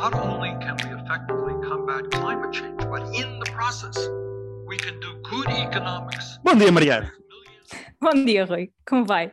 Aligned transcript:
not 0.00 0.14
only 0.14 0.50
can 0.60 0.76
we 0.84 0.90
effectively 0.94 1.54
combat 1.68 2.08
climate 2.10 2.52
change, 2.52 2.76
but 2.88 3.02
in 3.12 3.40
the 3.40 3.50
process, 3.50 3.96
we 4.66 4.76
can 4.76 4.98
do 5.00 5.20
good 5.28 5.48
economics. 5.50 6.38
Bom 6.44 6.54
dia, 6.56 6.70
Mariana. 6.70 7.12
Bom 8.00 8.24
dia, 8.24 8.44
Rui. 8.44 8.72
Como 8.88 9.04
vai? 9.04 9.32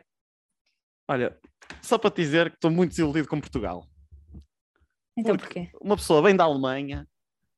Olha, 1.08 1.38
só 1.80 1.96
para 1.98 2.10
te 2.10 2.16
dizer 2.22 2.50
que 2.50 2.56
estou 2.56 2.70
muito 2.70 2.90
desiludido 2.90 3.28
com 3.28 3.40
Portugal. 3.40 3.86
Então 5.16 5.36
Porque 5.36 5.60
porquê? 5.60 5.70
Uma 5.80 5.96
pessoa 5.96 6.20
vem 6.20 6.34
da 6.34 6.42
Alemanha, 6.44 7.06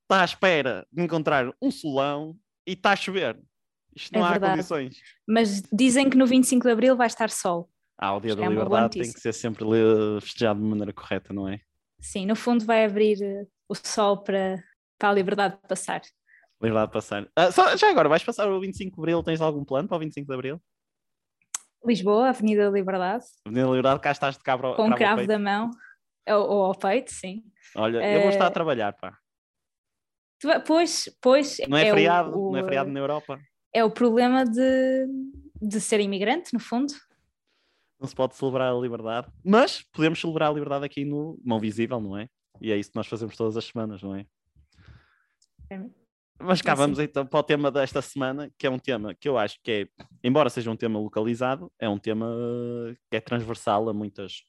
está 0.03 0.21
à 0.21 0.25
espera 0.27 0.87
de 0.93 1.03
encontrar 1.03 1.51
um 1.63 1.71
solão 1.71 2.37
e 2.67 2.73
está 2.73 2.93
a 2.93 2.97
chover. 2.97 3.41
Isto 3.97 4.15
É 4.15 4.19
não 4.19 4.27
há 4.27 4.31
verdade. 4.33 4.53
condições. 4.53 4.99
Mas 5.27 5.63
dizem 5.73 6.11
que 6.11 6.17
no 6.17 6.27
25 6.27 6.63
de 6.67 6.71
Abril 6.73 6.95
vai 6.95 7.07
estar 7.07 7.31
sol. 7.31 7.71
Ah, 7.97 8.15
o 8.15 8.21
Dia 8.21 8.31
Isto 8.33 8.41
da 8.41 8.45
é 8.45 8.49
Liberdade 8.51 9.01
tem 9.01 9.11
que 9.13 9.19
ser 9.19 9.33
sempre 9.33 9.65
li- 9.65 10.21
festejado 10.21 10.61
de 10.61 10.67
maneira 10.67 10.93
correta, 10.93 11.33
não 11.33 11.49
é? 11.49 11.59
Sim, 12.01 12.27
no 12.27 12.37
fundo 12.37 12.65
vai 12.65 12.85
abrir 12.85 13.21
eh, 13.23 13.47
o 13.69 13.75
sol 13.75 14.23
para, 14.23 14.63
para 14.99 15.11
a 15.11 15.13
liberdade 15.13 15.59
passar. 15.69 16.01
Liberdade 16.61 16.89
de 16.89 16.93
passar. 16.93 17.29
Ah, 17.37 17.51
só- 17.51 17.77
já 17.77 17.91
agora, 17.91 18.09
vais 18.09 18.23
passar 18.25 18.49
o 18.51 18.61
25 18.61 18.95
de 18.97 19.01
Abril? 19.01 19.23
Tens 19.23 19.41
algum 19.41 19.65
plano 19.65 19.89
para 19.89 19.97
o 19.97 20.01
25 20.01 20.27
de 20.27 20.35
Abril? 20.35 20.63
Lisboa, 21.85 22.29
Avenida 22.31 22.65
da 22.65 22.71
Liberdade, 22.77 23.25
Avenida 23.45 23.65
da 23.67 23.71
Liberdade, 23.71 24.01
cá 24.01 24.11
estás 24.11 24.37
de 24.37 24.43
cabra 24.43 24.75
com 24.75 24.89
um 24.89 24.95
cravo 24.95 25.27
da 25.27 25.39
mão, 25.39 25.71
ou, 26.29 26.35
ou 26.51 26.65
ao 26.65 26.75
peito, 26.77 27.13
sim. 27.13 27.45
Olha, 27.77 27.99
eu 28.15 28.21
vou 28.21 28.31
estar 28.31 28.47
a 28.47 28.49
Eh, 28.49 28.53
trabalhar, 28.53 28.93
pá. 28.95 29.17
Tu 30.41 30.49
Pois, 30.67 31.09
pois 31.21 31.59
Não 31.69 31.77
é, 31.79 31.83
o- 31.83 31.91
feriado, 31.95 32.37
o, 32.39 32.53
não 32.53 32.59
é 32.59 32.65
feriado 32.65 32.91
eh, 32.91 32.93
na 32.93 33.01
Europa. 33.01 33.41
é 33.73 33.85
o 33.85 33.91
problema 33.91 34.45
de, 34.45 35.07
de 35.61 35.81
ser 35.81 36.01
imigrante, 36.01 36.53
no 36.53 36.61
fundo. 36.61 36.93
Não 38.01 38.07
se 38.07 38.15
pode 38.15 38.35
celebrar 38.37 38.73
a 38.73 38.79
liberdade, 38.79 39.29
mas 39.45 39.83
podemos 39.93 40.21
celebrar 40.21 40.51
a 40.51 40.53
liberdade 40.53 40.85
aqui 40.85 41.05
no 41.05 41.39
Mão 41.45 41.59
Visível, 41.59 42.01
não 42.01 42.17
é? 42.17 42.29
E 42.61 42.73
é 42.73 42.77
isso 42.77 42.91
que 42.91 42.97
nós 42.97 43.07
fazemos 43.07 43.37
todas 43.37 43.57
as 43.57 43.65
semanas, 43.65 44.03
não 44.03 44.15
é? 44.15 44.27
Mas 46.41 46.63
cá 46.63 46.73
É 46.73 46.75
vamos 46.77 46.99
então 46.99 47.27
para 47.27 47.41
o 47.41 47.43
tema 47.43 47.71
desta 47.71 48.01
semana, 48.01 48.51
que 48.57 48.67
é 48.67 48.71
um 48.71 48.79
tema 48.79 49.15
que 49.15 49.29
eu 49.29 49.37
acho 49.37 49.59
que 49.63 49.71
é, 49.71 50.05
embora 50.23 50.49
seja 50.49 50.71
um 50.71 50.77
tema 50.77 50.99
localizado, 50.99 51.71
é 51.79 51.89
um 51.89 51.99
tema 51.99 52.27
que 53.11 53.17
é 53.17 53.21
transversal 53.21 53.89
a 53.89 53.93
muitas, 53.93 54.45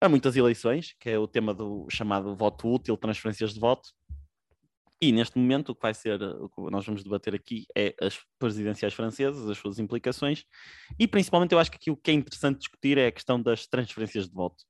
a 0.00 0.08
muitas 0.08 0.36
eleições, 0.36 0.94
que 1.00 1.10
é 1.10 1.18
o 1.18 1.26
tema 1.26 1.52
do 1.52 1.86
chamado 1.90 2.34
voto 2.36 2.72
útil, 2.72 2.96
transferências 2.96 3.52
de 3.52 3.60
voto. 3.60 3.90
E 5.02 5.10
neste 5.10 5.36
momento 5.36 5.70
o 5.70 5.74
que 5.74 5.82
vai 5.82 5.92
ser, 5.92 6.22
o 6.22 6.48
que 6.48 6.60
nós 6.70 6.86
vamos 6.86 7.02
debater 7.02 7.34
aqui 7.34 7.66
é 7.76 7.92
as 8.00 8.20
presidenciais 8.38 8.94
francesas, 8.94 9.50
as 9.50 9.58
suas 9.58 9.80
implicações, 9.80 10.44
e 10.96 11.08
principalmente 11.08 11.50
eu 11.50 11.58
acho 11.58 11.72
que 11.72 11.76
aqui 11.76 11.90
o 11.90 11.96
que 11.96 12.12
é 12.12 12.14
interessante 12.14 12.58
discutir 12.58 12.96
é 12.96 13.08
a 13.08 13.12
questão 13.12 13.42
das 13.42 13.66
transferências 13.66 14.28
de 14.28 14.32
voto, 14.32 14.62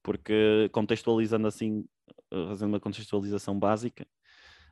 porque 0.00 0.70
contextualizando 0.70 1.48
assim, 1.48 1.84
eh, 2.30 2.46
fazendo 2.46 2.68
uma 2.68 2.78
contextualização 2.78 3.58
básica, 3.58 4.06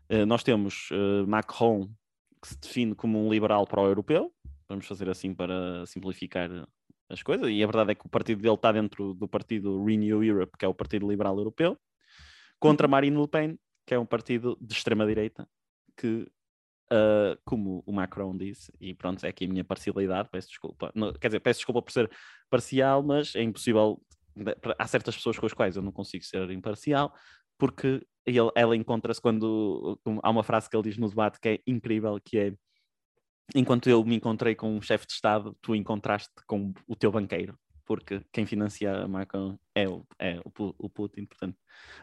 eh, 0.09 0.25
nós 0.25 0.45
temos 0.45 0.89
eh, 0.93 1.27
Macron, 1.27 1.89
que 2.41 2.51
se 2.51 2.61
define 2.61 2.95
como 2.95 3.19
um 3.19 3.29
liberal 3.29 3.67
pró-europeu, 3.67 4.33
vamos 4.69 4.87
fazer 4.87 5.11
assim 5.11 5.35
para 5.35 5.85
simplificar 5.87 6.49
as 7.09 7.25
coisas, 7.25 7.49
e 7.51 7.61
a 7.61 7.67
verdade 7.67 7.91
é 7.91 7.95
que 7.97 8.07
o 8.07 8.09
partido 8.09 8.41
dele 8.41 8.55
está 8.55 8.71
dentro 8.71 9.15
do 9.15 9.27
partido 9.27 9.85
Renew 9.85 10.23
Europe, 10.23 10.53
que 10.57 10.65
é 10.65 10.69
o 10.69 10.75
Partido 10.75 11.11
Liberal 11.11 11.37
Europeu, 11.37 11.77
contra 12.61 12.87
Marine 12.87 13.21
Le 13.21 13.27
Pen, 13.27 13.59
que 13.89 13.95
é 13.95 13.99
um 13.99 14.05
partido 14.05 14.55
de 14.61 14.75
extrema-direita, 14.75 15.49
que, 15.97 16.31
ah, 16.91 17.39
como 17.43 17.83
o 17.87 17.93
Macron 17.93 18.37
disse, 18.37 18.71
e 18.79 18.93
pronto, 18.93 19.25
é 19.25 19.31
aqui 19.31 19.47
a 19.47 19.49
minha 19.49 19.65
parcialidade, 19.65 20.29
peço 20.31 20.49
desculpa, 20.49 20.93
Não, 20.95 21.11
quer 21.15 21.29
dizer, 21.29 21.41
peço 21.41 21.61
desculpa 21.61 21.81
por 21.81 21.91
ser 21.91 22.11
parcial, 22.51 23.03
mas 23.03 23.35
é 23.35 23.43
impossível, 23.43 23.99
há 24.79 24.87
certas 24.87 25.17
pessoas 25.17 25.39
com 25.39 25.47
as 25.47 25.55
quais 25.55 25.75
eu 25.75 25.81
não 25.83 25.91
consigo 25.91 26.23
ser 26.23 26.51
imparcial, 26.51 27.15
porque 27.57 28.07
ele- 28.27 28.53
ela 28.55 28.77
encontra-se 28.77 29.23
quando 29.23 29.99
há 30.23 30.29
uma 30.29 30.45
frase 30.45 30.69
que 30.69 30.77
ele 30.77 30.83
diz 30.83 30.99
no 30.99 31.09
debate 31.09 31.41
que 31.41 31.49
é 31.49 31.59
incrível, 31.67 32.21
que 32.23 32.39
é 32.39 32.53
enquanto 33.55 33.89
eu 33.89 34.05
me 34.05 34.17
encontrei 34.17 34.55
com 34.55 34.77
um 34.77 34.83
chefe 34.83 35.07
de 35.07 35.15
Estado, 35.15 35.57
tu 35.63 35.75
encontraste 35.75 36.31
com 36.47 36.75
o 36.87 36.95
teu 36.95 37.11
banqueiro, 37.11 37.59
porque 37.89 38.21
quem 38.31 38.45
financia 38.45 38.93
a 38.93 39.09
Macron 39.09 39.59
é 39.75 39.89
o, 39.89 40.07
é 40.19 40.39
o, 40.41 40.75
o 40.79 40.91
Putin, 40.91 41.25
portanto, 41.25 41.57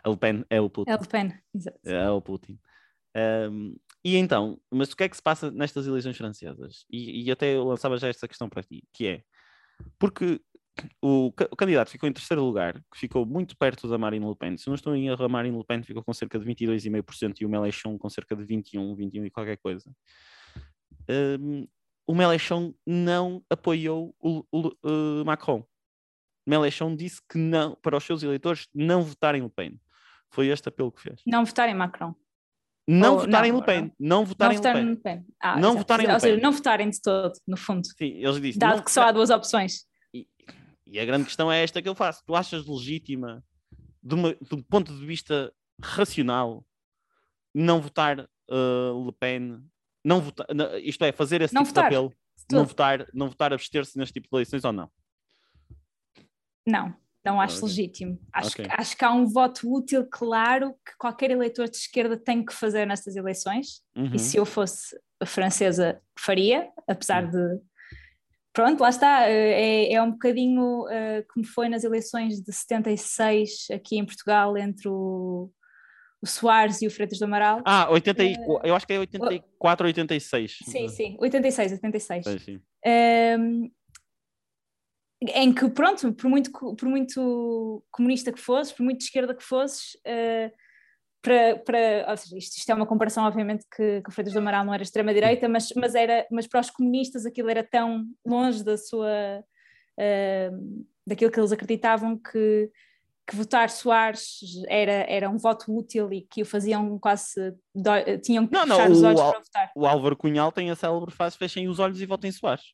a 0.03 0.09
Le 0.09 0.17
Pen 0.17 0.43
é 0.49 0.59
o 0.59 0.67
Putin. 0.67 0.89
É 0.91 0.97
Le 0.97 1.07
Pen, 1.07 1.33
exato. 1.53 1.79
É 1.85 2.09
o 2.09 2.19
Putin. 2.19 2.59
Um, 3.15 3.75
e 4.03 4.17
então, 4.17 4.59
mas 4.71 4.91
o 4.91 4.97
que 4.97 5.03
é 5.03 5.09
que 5.09 5.15
se 5.15 5.21
passa 5.21 5.51
nestas 5.51 5.85
eleições 5.85 6.17
francesas? 6.17 6.85
E, 6.89 7.23
e 7.23 7.31
até 7.31 7.55
eu 7.55 7.63
lançava 7.63 7.99
já 7.99 8.07
esta 8.07 8.27
questão 8.27 8.49
para 8.49 8.63
ti, 8.63 8.83
que 8.91 9.07
é 9.07 9.23
porque 9.99 10.41
o, 10.99 11.27
o 11.27 11.55
candidato 11.55 11.91
ficou 11.91 12.09
em 12.09 12.13
terceiro 12.13 12.43
lugar, 12.43 12.73
que 12.91 12.99
ficou 12.99 13.23
muito 13.23 13.55
perto 13.55 13.87
da 13.87 13.99
Marine 13.99 14.27
Le 14.27 14.35
Pen. 14.35 14.57
Se 14.57 14.67
não 14.67 14.73
estou 14.73 14.95
em 14.95 15.07
erro, 15.07 15.23
a 15.23 15.29
Marine 15.29 15.55
Le 15.55 15.63
Pen 15.63 15.83
ficou 15.83 16.03
com 16.03 16.13
cerca 16.13 16.39
de 16.39 16.45
22,5% 16.45 17.41
e 17.41 17.45
o 17.45 17.49
Mélenchon 17.49 17.95
com 17.95 18.09
cerca 18.09 18.35
de 18.35 18.43
21, 18.43 18.95
21 18.95 19.25
e 19.25 19.29
qualquer 19.29 19.57
coisa. 19.57 19.89
Um, 21.39 21.67
o 22.07 22.13
Mélenchon 22.13 22.73
não 22.85 23.43
apoiou 23.49 24.15
o, 24.19 24.43
o, 24.51 24.67
uh, 24.83 25.25
Macron. 25.25 25.65
Mélenchon 26.45 26.95
disse 26.95 27.21
que 27.29 27.37
não, 27.37 27.75
para 27.81 27.97
os 27.97 28.03
seus 28.03 28.21
eleitores, 28.23 28.67
não 28.73 29.01
votarem 29.01 29.41
Le 29.41 29.49
Pen. 29.49 29.79
Foi 30.31 30.47
este 30.47 30.69
apelo 30.69 30.91
que 30.91 31.01
fez. 31.01 31.21
Não 31.25 31.45
votar 31.45 31.69
em 31.69 31.73
Macron. 31.73 32.13
Não 32.87 33.13
Ou- 33.15 33.19
votarem 33.21 33.51
não, 33.51 33.59
Le 33.59 33.65
Pen. 33.65 33.91
Não 33.99 34.17
Não 34.19 34.25
votarem 34.25 34.51
Le 34.51 34.57
votarem 34.57 34.83
Pen. 34.83 34.93
Le 34.93 34.97
Pen. 35.01 35.25
Ah, 35.41 35.53
Não 35.53 35.59
exato. 35.69 35.77
votarem 35.77 36.05
em 36.05 36.07
Le 36.07 36.13
Ou 36.13 36.19
seja, 36.19 36.33
Pen. 36.35 36.43
não 36.43 36.51
votarem 36.51 36.89
de 36.89 37.01
todo, 37.01 37.33
no 37.47 37.57
fundo. 37.57 37.87
Sim, 37.87 38.05
eles 38.05 38.35
disseram. 38.41 38.57
Dado 38.59 38.77
não- 38.77 38.83
que 38.83 38.91
só 38.91 39.03
há 39.03 39.11
duas 39.11 39.29
opções. 39.29 39.85
E 40.87 40.99
a 40.99 41.05
grande 41.05 41.25
questão 41.25 41.51
é 41.51 41.63
esta 41.63 41.81
que 41.81 41.89
eu 41.89 41.95
faço. 41.95 42.21
Tu 42.27 42.35
achas 42.35 42.65
legítima, 42.67 43.43
de, 44.03 44.13
uma- 44.13 44.35
de 44.35 44.53
um 44.55 44.61
ponto 44.61 44.93
de 44.95 45.03
vista 45.05 45.51
racional, 45.81 46.63
não 47.53 47.81
votar 47.81 48.19
uh, 48.19 49.05
Le 49.05 49.11
Pen? 49.19 49.63
Não 50.03 50.21
votar, 50.21 50.45
não- 50.53 50.77
isto 50.77 51.03
é, 51.03 51.11
fazer 51.11 51.41
esse 51.41 51.55
Não 51.55 51.63
tipo 51.63 51.69
votar, 51.73 51.89
de 51.89 51.95
apelo? 51.95 52.13
Não 52.51 52.65
votar, 52.65 53.07
não 53.13 53.29
votar 53.29 53.51
abster-se 53.53 53.97
neste 53.97 54.13
tipo 54.13 54.27
de 54.29 54.35
eleições 54.35 54.63
ou 54.63 54.71
não? 54.71 54.91
Não, 56.65 56.93
não 57.23 57.39
acho 57.39 57.57
Ok. 57.57 57.67
legítimo. 57.69 58.19
Acho, 58.33 58.49
Ok. 58.49 58.65
que, 58.65 58.71
acho 58.73 58.97
que 58.97 59.05
há 59.05 59.11
um 59.11 59.25
voto 59.27 59.71
útil 59.71 60.05
claro 60.09 60.73
que 60.85 60.95
qualquer 60.97 61.31
eleitor 61.31 61.69
de 61.69 61.77
esquerda 61.77 62.17
tem 62.17 62.43
que 62.43 62.53
fazer 62.53 62.85
nestas 62.85 63.15
eleições. 63.15 63.81
Uhum. 63.95 64.11
E 64.13 64.19
se 64.19 64.37
eu 64.37 64.45
fosse 64.45 64.97
francesa, 65.25 66.01
faria, 66.17 66.69
apesar 66.87 67.29
de. 67.29 67.59
Pronto, 68.53 68.79
lá 68.81 68.89
está. 68.89 69.29
eh, 69.29 69.89
É, 69.91 69.93
é 69.93 70.01
um 70.01 70.11
bocadinho 70.11 70.87
eh, 70.89 71.23
como 71.33 71.45
foi 71.45 71.67
nas 71.69 71.83
eleições 71.83 72.41
de 72.41 72.53
76 72.53 73.67
aqui 73.73 73.97
em 73.97 74.05
Portugal 74.05 74.57
entre 74.57 74.87
o, 74.87 75.51
o 76.21 76.25
Soares 76.27 76.81
e 76.81 76.87
o 76.87 76.91
Freitas 76.91 77.19
do 77.19 77.25
Amaral. 77.25 77.61
Ah, 77.65 77.89
84, 77.91 78.61
eu 78.67 78.75
acho 78.75 78.87
que 78.87 78.93
é 78.93 78.99
84 78.99 79.85
ou 79.85 79.87
86. 79.89 80.59
sim, 80.63 80.87
sim, 80.87 81.17
86, 81.19 81.73
86. 81.73 82.25
Sim, 82.25 82.39
sim. 82.39 82.61
Ehm, 82.85 83.69
em 85.33 85.53
que, 85.53 85.69
pronto, 85.69 86.13
por 86.13 86.29
muito, 86.29 86.51
por 86.75 86.87
muito 86.87 87.83
comunista 87.91 88.31
que 88.31 88.39
fosses, 88.39 88.73
por 88.73 88.83
muito 88.83 88.99
de 88.99 89.05
esquerda 89.05 89.33
que 89.35 89.43
fosses, 89.43 89.97
eh, 90.05 90.51
para, 91.21 91.57
para, 91.59 92.05
ou 92.11 92.17
seja, 92.17 92.37
isto, 92.37 92.57
isto 92.57 92.69
é 92.69 92.75
uma 92.75 92.85
comparação, 92.85 93.23
obviamente, 93.25 93.65
que, 93.75 94.01
que 94.01 94.09
o 94.09 94.11
Freitas 94.11 94.33
do 94.33 94.39
Amaral 94.39 94.63
não 94.63 94.73
era 94.73 94.83
extrema-direita, 94.83 95.49
mas, 95.49 95.69
mas, 95.75 95.95
era, 95.95 96.25
mas 96.31 96.45
para 96.47 96.59
os 96.59 96.69
comunistas 96.69 97.25
aquilo 97.25 97.49
era 97.49 97.63
tão 97.63 98.05
longe 98.25 98.63
da 98.63 98.77
sua, 98.77 99.43
ehm, 99.97 100.85
daquilo 101.05 101.31
que 101.31 101.39
eles 101.39 101.51
acreditavam 101.51 102.17
que, 102.17 102.69
que 103.27 103.35
votar 103.35 103.69
Soares 103.71 104.39
era, 104.67 105.05
era 105.09 105.29
um 105.29 105.37
voto 105.37 105.75
útil 105.75 106.13
e 106.13 106.21
que 106.21 106.43
o 106.43 106.45
faziam 106.45 106.99
quase, 106.99 107.55
dó- 107.73 108.03
tinham 108.23 108.45
que 108.45 108.53
Não, 108.53 108.65
não, 108.67 108.75
fechar 108.77 108.91
os 108.91 109.01
o 109.01 109.05
olhos 109.07 109.21
Al- 109.21 109.31
para 109.31 109.39
votar. 109.39 109.71
O 109.75 109.87
Álvaro 109.87 110.15
Cunhal 110.17 110.51
tem 110.51 110.69
a 110.69 110.75
célebre 110.75 111.11
frase: 111.11 111.37
fechem 111.37 111.67
os 111.67 111.79
olhos 111.79 111.99
e 112.01 112.05
votem 112.05 112.31
Soares. 112.31 112.65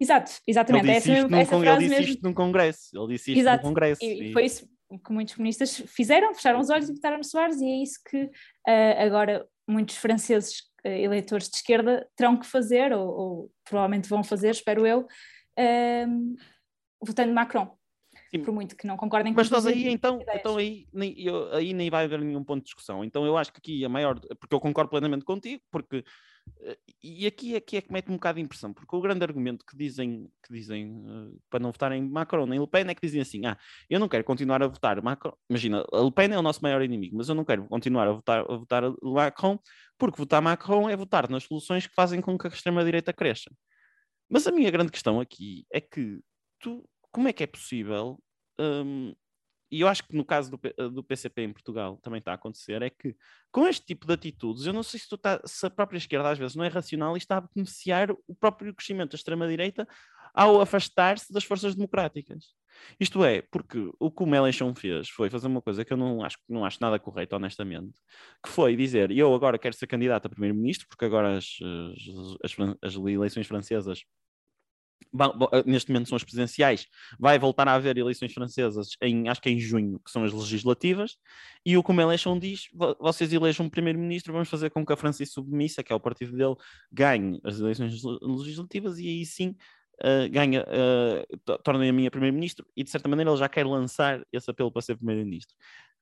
Exato, 0.00 0.30
Ele 0.32 0.42
exatamente, 0.48 0.86
disse, 0.86 1.10
essa, 1.12 1.12
isto 1.20 1.30
num, 1.30 1.38
essa 1.38 1.54
ele 1.56 1.88
disse 1.88 2.02
isto 2.10 2.22
num 2.22 2.34
congresso. 2.34 2.88
Ele 2.98 3.06
disse 3.14 3.30
isto 3.32 3.40
Exato, 3.40 3.62
num 3.62 3.68
congresso. 3.70 4.04
E 4.04 4.30
e- 4.30 4.32
foi 4.32 4.44
isso 4.44 4.68
que 5.04 5.12
muitos 5.12 5.34
comunistas 5.34 5.76
fizeram, 5.86 6.34
fecharam 6.34 6.60
os 6.60 6.70
olhos 6.70 6.88
e 6.88 6.92
votaram 6.94 7.16
no 7.18 7.24
Soares, 7.24 7.60
e 7.60 7.64
é 7.66 7.82
isso 7.82 7.98
que 8.08 8.30
ah, 8.66 9.02
agora 9.04 9.46
muitos 9.68 9.96
franceses 9.96 10.64
ah, 10.84 10.88
eleitores 10.88 11.48
de 11.48 11.56
esquerda 11.56 12.08
terão 12.16 12.36
que 12.36 12.46
fazer, 12.46 12.92
ou, 12.92 13.08
ou 13.08 13.52
provavelmente 13.64 14.08
vão 14.08 14.22
fazer, 14.22 14.50
espero 14.50 14.86
eu, 14.86 15.06
ahm, 15.58 16.34
votando 17.04 17.32
Macron. 17.32 17.76
Sim. 18.30 18.42
Por 18.42 18.52
muito 18.52 18.76
que 18.76 18.86
não 18.86 18.96
concordem 18.96 19.32
com 19.32 19.36
Mas 19.40 19.50
nós 19.50 19.64
aí 19.66 19.88
então, 19.88 20.20
ideias. 20.20 20.40
então 20.40 20.56
aí, 20.56 20.86
nem, 20.92 21.14
eu- 21.20 21.52
aí 21.54 21.72
nem 21.72 21.88
vai 21.90 22.04
haver 22.04 22.20
nenhum 22.20 22.42
ponto 22.44 22.58
de 22.60 22.64
discussão. 22.66 23.04
Então 23.04 23.24
eu 23.24 23.36
acho 23.36 23.52
que 23.52 23.58
aqui 23.58 23.84
a 23.84 23.88
maior, 23.88 24.18
porque 24.40 24.54
eu 24.54 24.60
concordo 24.60 24.90
plenamente 24.90 25.24
contigo, 25.24 25.62
porque 25.70 26.04
e 27.02 27.26
aqui, 27.26 27.54
aqui 27.54 27.76
é 27.76 27.82
que 27.82 27.92
mete 27.92 28.08
um 28.10 28.14
bocado 28.14 28.36
de 28.36 28.42
impressão, 28.42 28.72
porque 28.72 28.96
o 28.96 29.00
grande 29.00 29.22
argumento 29.22 29.64
que 29.66 29.76
dizem, 29.76 30.30
que 30.42 30.52
dizem 30.52 31.04
eh, 31.06 31.38
para 31.50 31.60
não 31.60 31.70
votarem 31.70 32.02
Macron 32.02 32.46
nem 32.46 32.58
Le 32.58 32.66
Pen 32.66 32.86
é 32.88 32.94
que 32.94 33.02
dizem 33.02 33.20
assim: 33.20 33.44
ah, 33.46 33.58
eu 33.90 34.00
não 34.00 34.08
quero 34.08 34.24
continuar 34.24 34.62
a 34.62 34.66
votar 34.66 35.02
Macron. 35.02 35.36
Imagina, 35.48 35.84
Le 35.92 36.12
Pen 36.12 36.32
é 36.32 36.38
o 36.38 36.42
nosso 36.42 36.62
maior 36.62 36.80
inimigo, 36.82 37.16
mas 37.16 37.28
eu 37.28 37.34
não 37.34 37.44
quero 37.44 37.66
continuar 37.66 38.08
a 38.08 38.12
votar, 38.12 38.40
a 38.40 38.56
votar 38.56 38.82
Macron, 39.02 39.58
porque 39.98 40.16
votar 40.16 40.40
Macron 40.40 40.88
é 40.88 40.96
votar 40.96 41.28
nas 41.28 41.44
soluções 41.44 41.86
que 41.86 41.94
fazem 41.94 42.20
com 42.20 42.38
que 42.38 42.46
a 42.46 42.50
extrema-direita 42.50 43.12
cresça. 43.12 43.50
Mas 44.28 44.46
a 44.46 44.52
minha 44.52 44.70
grande 44.70 44.90
questão 44.90 45.20
aqui 45.20 45.66
é 45.70 45.80
que 45.80 46.20
tu, 46.60 46.88
como 47.12 47.28
é 47.28 47.32
que 47.32 47.42
é 47.42 47.46
possível 47.46 48.18
hum, 48.58 49.14
e 49.74 49.80
eu 49.80 49.88
acho 49.88 50.06
que 50.06 50.16
no 50.16 50.24
caso 50.24 50.52
do, 50.52 50.90
do 50.90 51.02
PCP 51.02 51.42
em 51.42 51.52
Portugal 51.52 51.98
também 52.00 52.18
está 52.18 52.30
a 52.30 52.36
acontecer, 52.36 52.80
é 52.80 52.88
que 52.88 53.16
com 53.50 53.66
este 53.66 53.84
tipo 53.84 54.06
de 54.06 54.12
atitudes, 54.12 54.66
eu 54.66 54.72
não 54.72 54.84
sei 54.84 55.00
se, 55.00 55.18
tá, 55.18 55.40
se 55.44 55.66
a 55.66 55.70
própria 55.70 55.98
esquerda 55.98 56.30
às 56.30 56.38
vezes 56.38 56.54
não 56.54 56.64
é 56.64 56.68
racional 56.68 57.16
e 57.16 57.18
está 57.18 57.38
a 57.38 57.40
beneficiar 57.40 58.12
o 58.28 58.34
próprio 58.36 58.72
crescimento 58.72 59.10
da 59.10 59.16
extrema-direita 59.16 59.86
ao 60.32 60.60
afastar-se 60.60 61.32
das 61.32 61.42
forças 61.42 61.74
democráticas. 61.74 62.54
Isto 63.00 63.24
é, 63.24 63.42
porque 63.42 63.90
o 63.98 64.10
que 64.12 64.22
o 64.22 64.26
Melanchon 64.26 64.74
fez 64.76 65.08
foi 65.08 65.28
fazer 65.28 65.48
uma 65.48 65.62
coisa 65.62 65.84
que 65.84 65.92
eu 65.92 65.96
não 65.96 66.22
acho, 66.22 66.38
não 66.48 66.64
acho 66.64 66.78
nada 66.80 66.98
correto, 66.98 67.34
honestamente, 67.34 68.00
que 68.44 68.50
foi 68.50 68.76
dizer, 68.76 69.10
eu 69.10 69.34
agora 69.34 69.58
quero 69.58 69.74
ser 69.74 69.88
candidato 69.88 70.26
a 70.26 70.28
primeiro-ministro, 70.28 70.86
porque 70.88 71.04
agora 71.04 71.38
as, 71.38 71.56
as, 72.42 72.58
as, 72.58 72.76
as 72.82 72.94
eleições 72.94 73.46
francesas 73.46 74.00
eh, 74.00 74.23
neste 75.64 75.92
momento 75.92 76.08
são 76.08 76.16
as 76.16 76.24
presidenciais, 76.24 76.88
vai 77.18 77.38
voltar 77.38 77.68
a 77.68 77.74
haver 77.74 77.96
eleições 77.96 78.32
francesas 78.32 78.96
em, 79.00 79.28
acho 79.28 79.40
que 79.40 79.48
é 79.48 79.52
em 79.52 79.60
junho, 79.60 80.00
que 80.00 80.10
são 80.10 80.24
as 80.24 80.32
legislativas, 80.32 81.16
e 81.64 81.76
o 81.76 81.82
Comelechon 81.82 82.38
diz, 82.38 82.68
vocês 82.98 83.32
elejam 83.32 83.66
um 83.66 83.70
primeiro-ministro, 83.70 84.32
vamos 84.32 84.48
fazer 84.48 84.70
com 84.70 84.84
que 84.84 84.92
a 84.92 84.96
França 84.96 85.24
Submissa, 85.24 85.82
que 85.82 85.92
é 85.92 85.96
o 85.96 86.00
partido 86.00 86.36
dele, 86.36 86.56
ganhe 86.90 87.40
as 87.44 87.60
eleições 87.60 88.02
legislativas, 88.20 88.98
e 88.98 89.06
aí 89.06 89.24
sim 89.24 89.54
uh, 90.00 90.28
ganha, 90.30 90.64
uh, 90.64 91.58
torna 91.58 91.88
a 91.88 91.92
minha 91.92 92.10
primeiro-ministro, 92.10 92.66
e 92.76 92.82
de 92.82 92.90
certa 92.90 93.08
maneira 93.08 93.30
ele 93.30 93.38
já 93.38 93.48
quer 93.48 93.64
lançar 93.64 94.20
esse 94.32 94.50
apelo 94.50 94.72
para 94.72 94.82
ser 94.82 94.96
primeiro-ministro. 94.96 95.54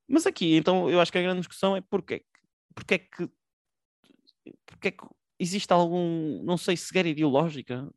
Mas 0.09 0.27
aqui, 0.27 0.57
então, 0.57 0.89
eu 0.89 1.01
acho 1.01 1.13
que 1.13 1.19
a 1.19 1.23
grande 1.23 1.41
discussão 1.41 1.77
é 1.77 1.81
porque, 1.83 2.25
porque 2.75 2.95
é 2.95 2.99
que 2.99 3.29
porque 4.67 4.91
que 4.91 5.05
existe 5.39 5.73
algum, 5.73 6.43
não 6.43 6.57
sei, 6.57 6.77
cegueira 6.77 7.09
ideológica? 7.09 7.89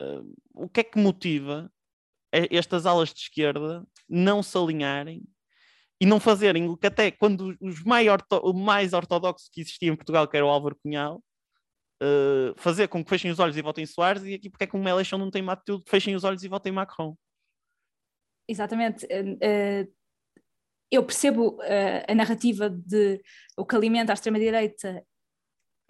Uh, 0.00 0.34
o 0.54 0.68
que 0.68 0.80
é 0.80 0.84
que 0.84 0.98
motiva 0.98 1.70
estas 2.32 2.86
alas 2.86 3.12
de 3.12 3.20
esquerda 3.20 3.86
não 4.08 4.42
se 4.42 4.56
alinharem 4.58 5.22
e 6.00 6.04
não 6.04 6.20
fazerem 6.20 6.68
o 6.68 6.76
que 6.76 6.86
até 6.86 7.10
quando 7.10 7.56
os 7.60 7.82
mais 7.82 8.06
o 8.42 8.52
mais 8.52 8.92
ortodoxo 8.92 9.48
que 9.50 9.60
existia 9.60 9.90
em 9.90 9.96
Portugal, 9.96 10.28
que 10.28 10.36
era 10.36 10.44
o 10.44 10.50
Álvaro 10.50 10.76
Cunhal, 10.82 11.22
uh, 12.02 12.54
fazer 12.56 12.88
com 12.88 13.02
que 13.02 13.08
fechem 13.08 13.30
os 13.30 13.38
olhos 13.38 13.56
e 13.56 13.62
votem 13.62 13.86
Soares, 13.86 14.22
e 14.24 14.34
aqui 14.34 14.50
porque 14.50 14.64
é 14.64 14.66
que 14.66 14.76
uma 14.76 14.90
eleição 14.90 15.18
não 15.18 15.30
tem 15.30 15.42
tudo, 15.64 15.84
fechem 15.86 16.14
os 16.14 16.24
olhos 16.24 16.42
e 16.42 16.48
votem 16.48 16.72
Macron. 16.72 17.16
Exatamente. 18.48 19.06
Uh, 19.06 19.90
eu 20.88 21.04
percebo 21.04 21.58
a 22.06 22.14
narrativa 22.14 22.70
de 22.70 23.20
o 23.56 23.66
que 23.66 23.74
alimenta 23.74 24.12
a 24.12 24.14
extrema-direita 24.14 25.04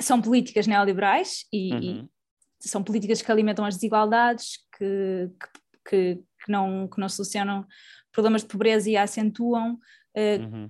são 0.01 0.23
políticas 0.23 0.67
neoliberais 0.67 1.45
e, 1.53 1.75
uhum 1.75 2.09
são 2.61 2.83
políticas 2.83 3.23
que 3.23 3.31
alimentam 3.31 3.65
as 3.65 3.75
desigualdades, 3.75 4.59
que, 4.77 5.31
que, 5.89 6.17
que, 6.17 6.53
não, 6.53 6.89
que 6.89 7.01
não 7.01 7.09
solucionam 7.09 7.67
problemas 8.13 8.43
de 8.43 8.49
pobreza 8.49 8.89
e 8.91 8.97
a 8.97 9.03
acentuam, 9.03 9.75
uh, 10.17 10.43
uhum. 10.43 10.67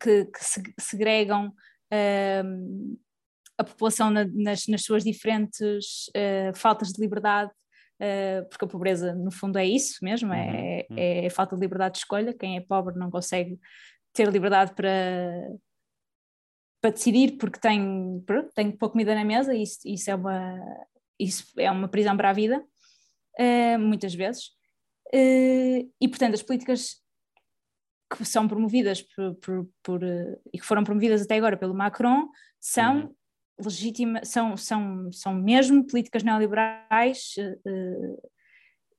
que, 0.00 0.24
que 0.26 0.72
segregam 0.80 1.48
uh, 1.92 2.98
a 3.56 3.64
população 3.64 4.10
na, 4.10 4.24
nas, 4.24 4.66
nas 4.66 4.82
suas 4.82 5.04
diferentes 5.04 6.08
uh, 6.08 6.54
faltas 6.54 6.88
de 6.88 7.00
liberdade, 7.00 7.50
porque 8.48 8.64
a 8.64 8.68
pobreza, 8.68 9.12
no 9.12 9.32
fundo, 9.32 9.58
é 9.58 9.66
isso 9.66 10.04
mesmo, 10.04 10.32
é, 10.32 10.86
uhum. 10.88 10.96
é, 10.96 11.26
é 11.26 11.30
falta 11.30 11.56
de 11.56 11.60
liberdade 11.60 11.94
de 11.94 11.98
escolha. 11.98 12.32
Quem 12.32 12.56
é 12.56 12.60
pobre 12.60 12.96
não 12.96 13.10
consegue 13.10 13.58
ter 14.12 14.28
liberdade 14.30 14.72
para, 14.72 14.88
para 16.80 16.90
decidir 16.90 17.36
porque 17.36 17.58
tem, 17.58 18.24
tem 18.54 18.70
pouca 18.70 18.92
comida 18.92 19.14
na 19.14 19.24
mesa 19.24 19.54
e 19.54 19.62
isso, 19.62 19.80
isso, 19.84 20.10
é, 20.10 20.14
uma, 20.14 20.86
isso 21.18 21.44
é 21.56 21.70
uma 21.70 21.88
prisão 21.88 22.16
para 22.16 22.30
a 22.30 22.32
vida, 22.32 22.64
uh, 23.38 23.78
muitas 23.78 24.14
vezes. 24.14 24.46
Uh, 25.12 25.90
e, 26.00 26.08
portanto, 26.08 26.34
as 26.34 26.42
políticas 26.42 27.02
que 28.10 28.24
são 28.24 28.48
promovidas 28.48 29.02
por, 29.02 29.34
por, 29.36 29.68
por 29.82 30.04
uh, 30.04 30.40
e 30.52 30.58
que 30.58 30.64
foram 30.64 30.84
promovidas 30.84 31.22
até 31.22 31.36
agora 31.36 31.56
pelo 31.56 31.74
Macron 31.74 32.28
são 32.60 33.00
uhum. 33.00 33.14
legítimas, 33.64 34.28
são, 34.28 34.56
são, 34.56 35.12
são 35.12 35.34
mesmo 35.34 35.86
políticas 35.86 36.22
neoliberais 36.22 37.34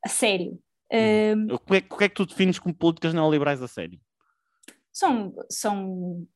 a 0.03 0.09
sério. 0.09 0.59
Uhum. 0.91 1.53
o, 1.53 1.59
que 1.59 1.75
é, 1.75 1.77
o 1.77 1.97
que 1.97 2.03
é 2.03 2.09
que 2.09 2.15
tu 2.15 2.25
defines 2.25 2.57
como 2.57 2.73
políticas 2.73 3.13
neoliberais 3.13 3.61
a 3.61 3.67
sério? 3.67 3.99
São, 4.91 5.33
são 5.49 6.27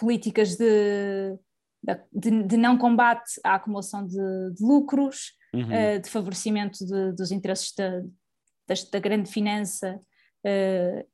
políticas 0.00 0.56
de, 0.56 1.36
de, 2.10 2.42
de 2.44 2.56
não 2.56 2.78
combate 2.78 3.38
à 3.44 3.56
acumulação 3.56 4.06
de, 4.06 4.54
de 4.54 4.64
lucros, 4.64 5.32
uhum. 5.54 5.64
uh, 5.64 6.00
de 6.00 6.08
favorecimento 6.08 6.84
de, 6.84 7.12
dos 7.12 7.30
interesses 7.30 7.74
da, 7.76 8.00
da, 8.66 8.74
da 8.92 8.98
grande 8.98 9.30
finança. 9.30 10.00
Uh, 10.44 11.06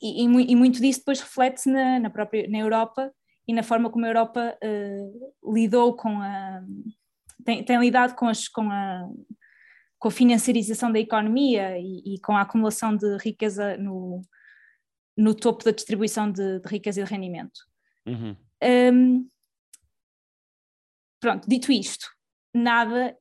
e, 0.00 0.22
e, 0.22 0.52
e, 0.52 0.56
muito 0.56 0.80
disso 0.80 1.00
depois 1.00 1.20
reflete-se 1.20 1.68
na, 1.68 1.98
na, 1.98 2.10
própria 2.10 2.48
na 2.48 2.58
Europa 2.58 3.12
e 3.48 3.52
na 3.52 3.62
forma 3.62 3.90
como 3.90 4.04
a 4.04 4.08
Europa 4.08 4.56
uh, 4.62 5.52
lidou 5.52 5.96
com 5.96 6.20
a 6.20 6.62
tem, 7.44 7.64
tem, 7.64 7.78
lidado 7.78 8.14
com, 8.14 8.26
as, 8.26 8.48
com, 8.48 8.70
a, 8.70 9.08
com 9.98 10.08
a 10.08 10.10
financiarização 10.10 10.90
da 10.90 10.98
economia 10.98 11.78
e, 11.78 12.14
e, 12.14 12.20
com 12.20 12.36
a 12.36 12.42
acumulação 12.42 12.96
de 12.96 13.18
riqueza 13.18 13.76
no, 13.76 14.22
no 15.16 15.34
topo 15.34 15.64
da 15.64 15.70
distribuição 15.70 16.30
de, 16.30 16.60
de 16.60 16.68
riqueza 16.68 17.00
e 17.00 17.04
de 17.04 17.10
rendimento. 17.10 17.60
Uhum. 18.06 18.36
Um, 18.62 19.30
pronto, 21.20 21.48
dito 21.48 21.72
isto, 21.72 22.06
nada, 22.52 23.16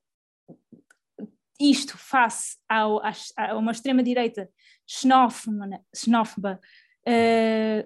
isto 1.59 1.97
face 1.97 2.57
ao, 2.67 3.01
a, 3.03 3.55
uma 3.55 3.71
extrema-direita 3.71 4.49
xenófoba, 4.87 5.81
xenófoba 5.95 6.59
uh, 7.07 7.85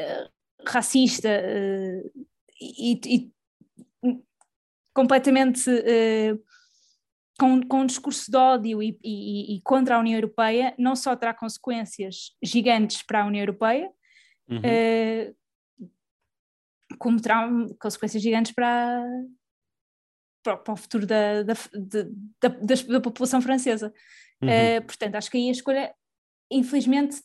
uh, 0.00 0.30
racista 0.66 1.28
uh, 1.28 2.26
e, 2.60 3.00
e, 3.06 3.32
completamente 4.94 5.70
com, 7.42 7.60
com 7.66 7.80
um 7.80 7.86
discurso 7.86 8.30
de 8.30 8.36
ódio 8.36 8.80
e, 8.80 8.96
e, 9.02 9.56
e, 9.56 9.60
contra 9.62 9.96
a 9.96 9.98
União 9.98 10.16
Europeia, 10.16 10.72
não 10.78 10.94
só 10.94 11.16
terá 11.16 11.34
consequências 11.34 12.36
gigantes 12.40 13.02
para 13.02 13.22
a 13.22 13.26
União 13.26 13.42
Europeia, 13.42 13.90
uhum 14.48 14.60
como 16.98 17.20
terá 17.20 17.48
consequências 17.80 18.22
gigantes 18.22 18.52
para, 18.52 19.02
para, 20.44 20.56
para 20.58 20.74
o 20.74 20.76
futuro 20.76 21.06
da, 21.06 21.42
da, 21.42 21.54
da, 22.40 22.48
da, 22.48 23.00
população 23.00 23.40
francesa. 23.40 23.92
Uhum. 24.40 24.48
Uh, 24.48 24.82
portanto, 24.82 25.14
acho 25.16 25.30
que 25.30 25.38
aí 25.38 25.48
a 25.48 25.52
escolha, 25.52 25.94
infelizmente, 26.50 27.16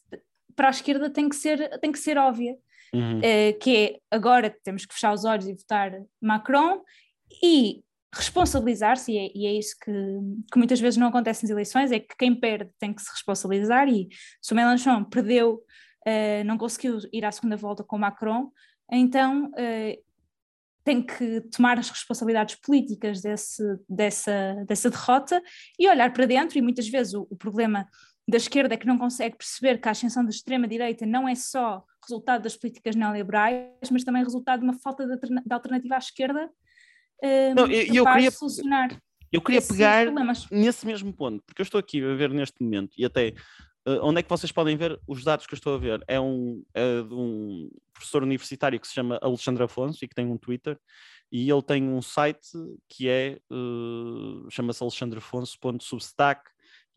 para 0.56 0.68
a 0.68 0.72
esquerda 0.72 1.10
tem 1.10 1.28
que 1.30 1.36
ser, 1.36 1.78
tem 1.80 1.92
que 1.92 2.00
ser 2.00 2.18
óbvia, 2.18 2.56
uhum. 2.94 3.20
uh, 3.20 3.60
que 3.60 3.76
é 3.76 4.00
agora 4.10 4.50
que 4.50 4.62
temos 4.64 4.86
que 4.86 4.94
fechar 4.94 5.14
os 5.14 5.26
olhos 5.26 5.48
e 5.48 5.54
votar 5.54 5.92
Macron 6.22 6.82
e 7.44 7.84
responsabilizar-se, 8.18 9.12
e, 9.12 9.18
é, 9.18 9.32
e, 9.34 9.46
é, 9.46 9.54
isso 9.54 9.76
que, 9.84 9.92
que, 10.52 10.58
muitas 10.58 10.80
vezes 10.80 10.98
não 10.98 11.08
acontece 11.08 11.44
nas 11.44 11.52
eleições, 11.52 11.92
é 11.92 12.00
que 12.00 12.16
quem 12.18 12.34
perde 12.34 12.72
tem 12.80 12.94
que 12.94 13.02
se 13.02 13.12
responsabilizar, 13.12 13.88
e 13.88 14.08
se 14.42 14.54
o 14.54 14.56
Mélenchon 14.56 15.04
perdeu, 15.06 15.56
uh, 16.08 16.44
não 16.46 16.58
conseguiu 16.58 16.98
ir 17.12 17.26
à 17.26 17.32
segunda 17.32 17.56
volta 17.56 17.84
com 17.84 17.98
Macron, 17.98 18.52
então 18.92 19.48
uh, 19.48 20.04
tem 20.84 21.02
que 21.02 21.42
tomar 21.56 21.78
as 21.78 21.90
responsabilidades 21.90 22.56
políticas 22.56 23.22
desse, 23.22 23.64
dessa, 23.90 24.64
dessa 24.66 24.90
derrota 24.90 25.42
e 25.78 25.90
olhar 25.90 26.12
para 26.14 26.26
dentro, 26.26 26.58
e 26.58 26.62
muitas 26.62 26.88
vezes 26.88 27.14
o, 27.14 27.28
o 27.30 27.36
problema 27.36 27.88
da 28.30 28.38
esquerda 28.38 28.74
é 28.74 28.78
que 28.78 28.88
não 28.88 28.98
consegue 28.98 29.38
perceber 29.38 29.80
que 29.80 29.88
a 29.88 29.92
ascensão 29.92 30.24
da 30.24 30.30
extrema-direita 30.30 31.06
não 31.06 31.28
é 31.28 31.36
só 31.36 31.84
resultado 32.04 32.44
das 32.44 32.58
políticas 32.58 32.96
neoliberais, 32.96 33.90
mas 33.90 34.04
também 34.04 34.24
resultado 34.24 34.60
de 34.60 34.66
uma 34.66 34.80
falta 34.80 35.06
de, 35.08 35.18
de 35.18 35.54
alternativa 35.54 35.96
à 35.96 35.98
esquerda 35.98 36.50
uh, 37.24 37.56
não, 37.56 37.68
eu, 37.68 37.94
eu 37.94 38.06
queria. 38.06 38.30
Eu 39.30 39.42
queria 39.42 39.62
pegar 39.62 40.06
problemas. 40.06 40.48
nesse 40.50 40.86
mesmo 40.86 41.12
ponto, 41.12 41.44
porque 41.46 41.62
eu 41.62 41.64
estou 41.64 41.80
aqui 41.80 42.02
a 42.02 42.16
ver 42.16 42.30
neste 42.30 42.64
momento, 42.64 42.94
e 42.98 43.04
até 43.04 43.34
Uh, 43.88 44.04
onde 44.04 44.20
é 44.20 44.24
que 44.24 44.30
vocês 44.30 44.52
podem 44.52 44.76
ver 44.76 45.00
os 45.08 45.24
dados 45.24 45.48
que 45.48 45.54
eu 45.54 45.56
estou 45.56 45.74
a 45.74 45.78
ver? 45.78 46.04
É, 46.10 46.20
um, 46.20 46.62
é 46.74 47.02
de 47.02 47.14
um 47.14 47.70
professor 47.94 48.22
universitário 48.22 48.78
que 48.78 48.86
se 48.86 48.94
chama 48.94 49.18
Alexandre 49.22 49.64
Afonso 49.64 50.04
e 50.04 50.10
que 50.10 50.14
tem 50.14 50.26
um 50.26 50.38
Twitter 50.38 50.78
e 51.32 51.50
ele 51.50 51.62
tem 51.62 51.88
um 51.88 52.02
site 52.02 52.50
que 52.90 53.08
é 53.08 53.40
uh, 53.50 54.46
chama-se 54.52 54.84
alexandreafonso.substack 54.84 56.42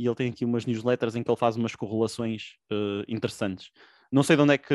e 0.00 0.07
ele 0.07 0.17
tem 0.17 0.31
aqui 0.31 0.45
umas 0.45 0.67
newsletters 0.67 1.15
em 1.15 1.23
que 1.23 1.31
ele 1.31 1.39
faz 1.39 1.55
umas 1.55 1.77
correlações 1.77 2.57
uh, 2.73 3.05
interessantes. 3.07 3.71
Não 4.11 4.25
sei 4.25 4.35
de 4.35 4.43
onde 4.43 4.55
é 4.55 4.59
que 4.59 4.75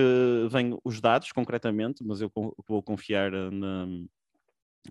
vêm 0.50 0.78
os 0.86 1.02
dados 1.02 1.34
concretamente, 1.34 2.02
mas 2.02 2.22
eu 2.22 2.32
vou 2.66 2.82
confiar 2.82 3.30
na, 3.52 3.88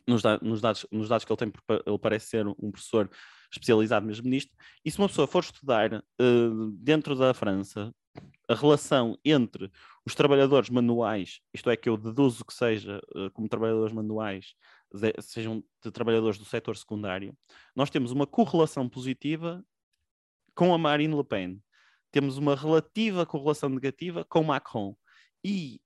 nos, 0.06 0.22
da, 0.22 0.38
nos, 0.38 0.60
dados, 0.60 0.86
nos 0.90 1.08
dados 1.08 1.24
que 1.24 1.32
ele 1.32 1.38
tem, 1.38 1.52
ele 1.86 1.98
parece 1.98 2.26
ser 2.26 2.46
um 2.46 2.70
professor 2.70 3.10
especializado 3.50 4.06
mesmo 4.06 4.28
nisto. 4.28 4.52
E 4.84 4.90
se 4.90 4.98
uma 4.98 5.08
pessoa 5.08 5.26
for 5.26 5.42
estudar 5.42 5.92
uh, 5.94 6.70
dentro 6.72 7.14
da 7.14 7.32
França 7.32 7.94
a 8.48 8.54
relação 8.54 9.18
entre 9.24 9.70
os 10.04 10.14
trabalhadores 10.14 10.68
manuais, 10.70 11.40
isto 11.52 11.70
é, 11.70 11.76
que 11.76 11.88
eu 11.88 11.96
deduzo 11.96 12.44
que 12.44 12.52
seja 12.52 13.00
uh, 13.16 13.30
como 13.32 13.48
trabalhadores 13.48 13.92
manuais, 13.92 14.54
de, 14.92 15.12
sejam 15.20 15.64
de 15.82 15.90
trabalhadores 15.90 16.38
do 16.38 16.44
setor 16.44 16.76
secundário, 16.76 17.36
nós 17.74 17.90
temos 17.90 18.12
uma 18.12 18.26
correlação 18.26 18.88
positiva 18.88 19.64
com 20.54 20.72
a 20.72 20.78
Marine 20.78 21.16
Le 21.16 21.24
Pen. 21.24 21.60
temos 22.12 22.38
uma 22.38 22.54
relativa 22.54 23.26
correlação 23.26 23.68
negativa 23.68 24.24
com 24.24 24.44
Macron. 24.44 24.96
E 25.44 25.80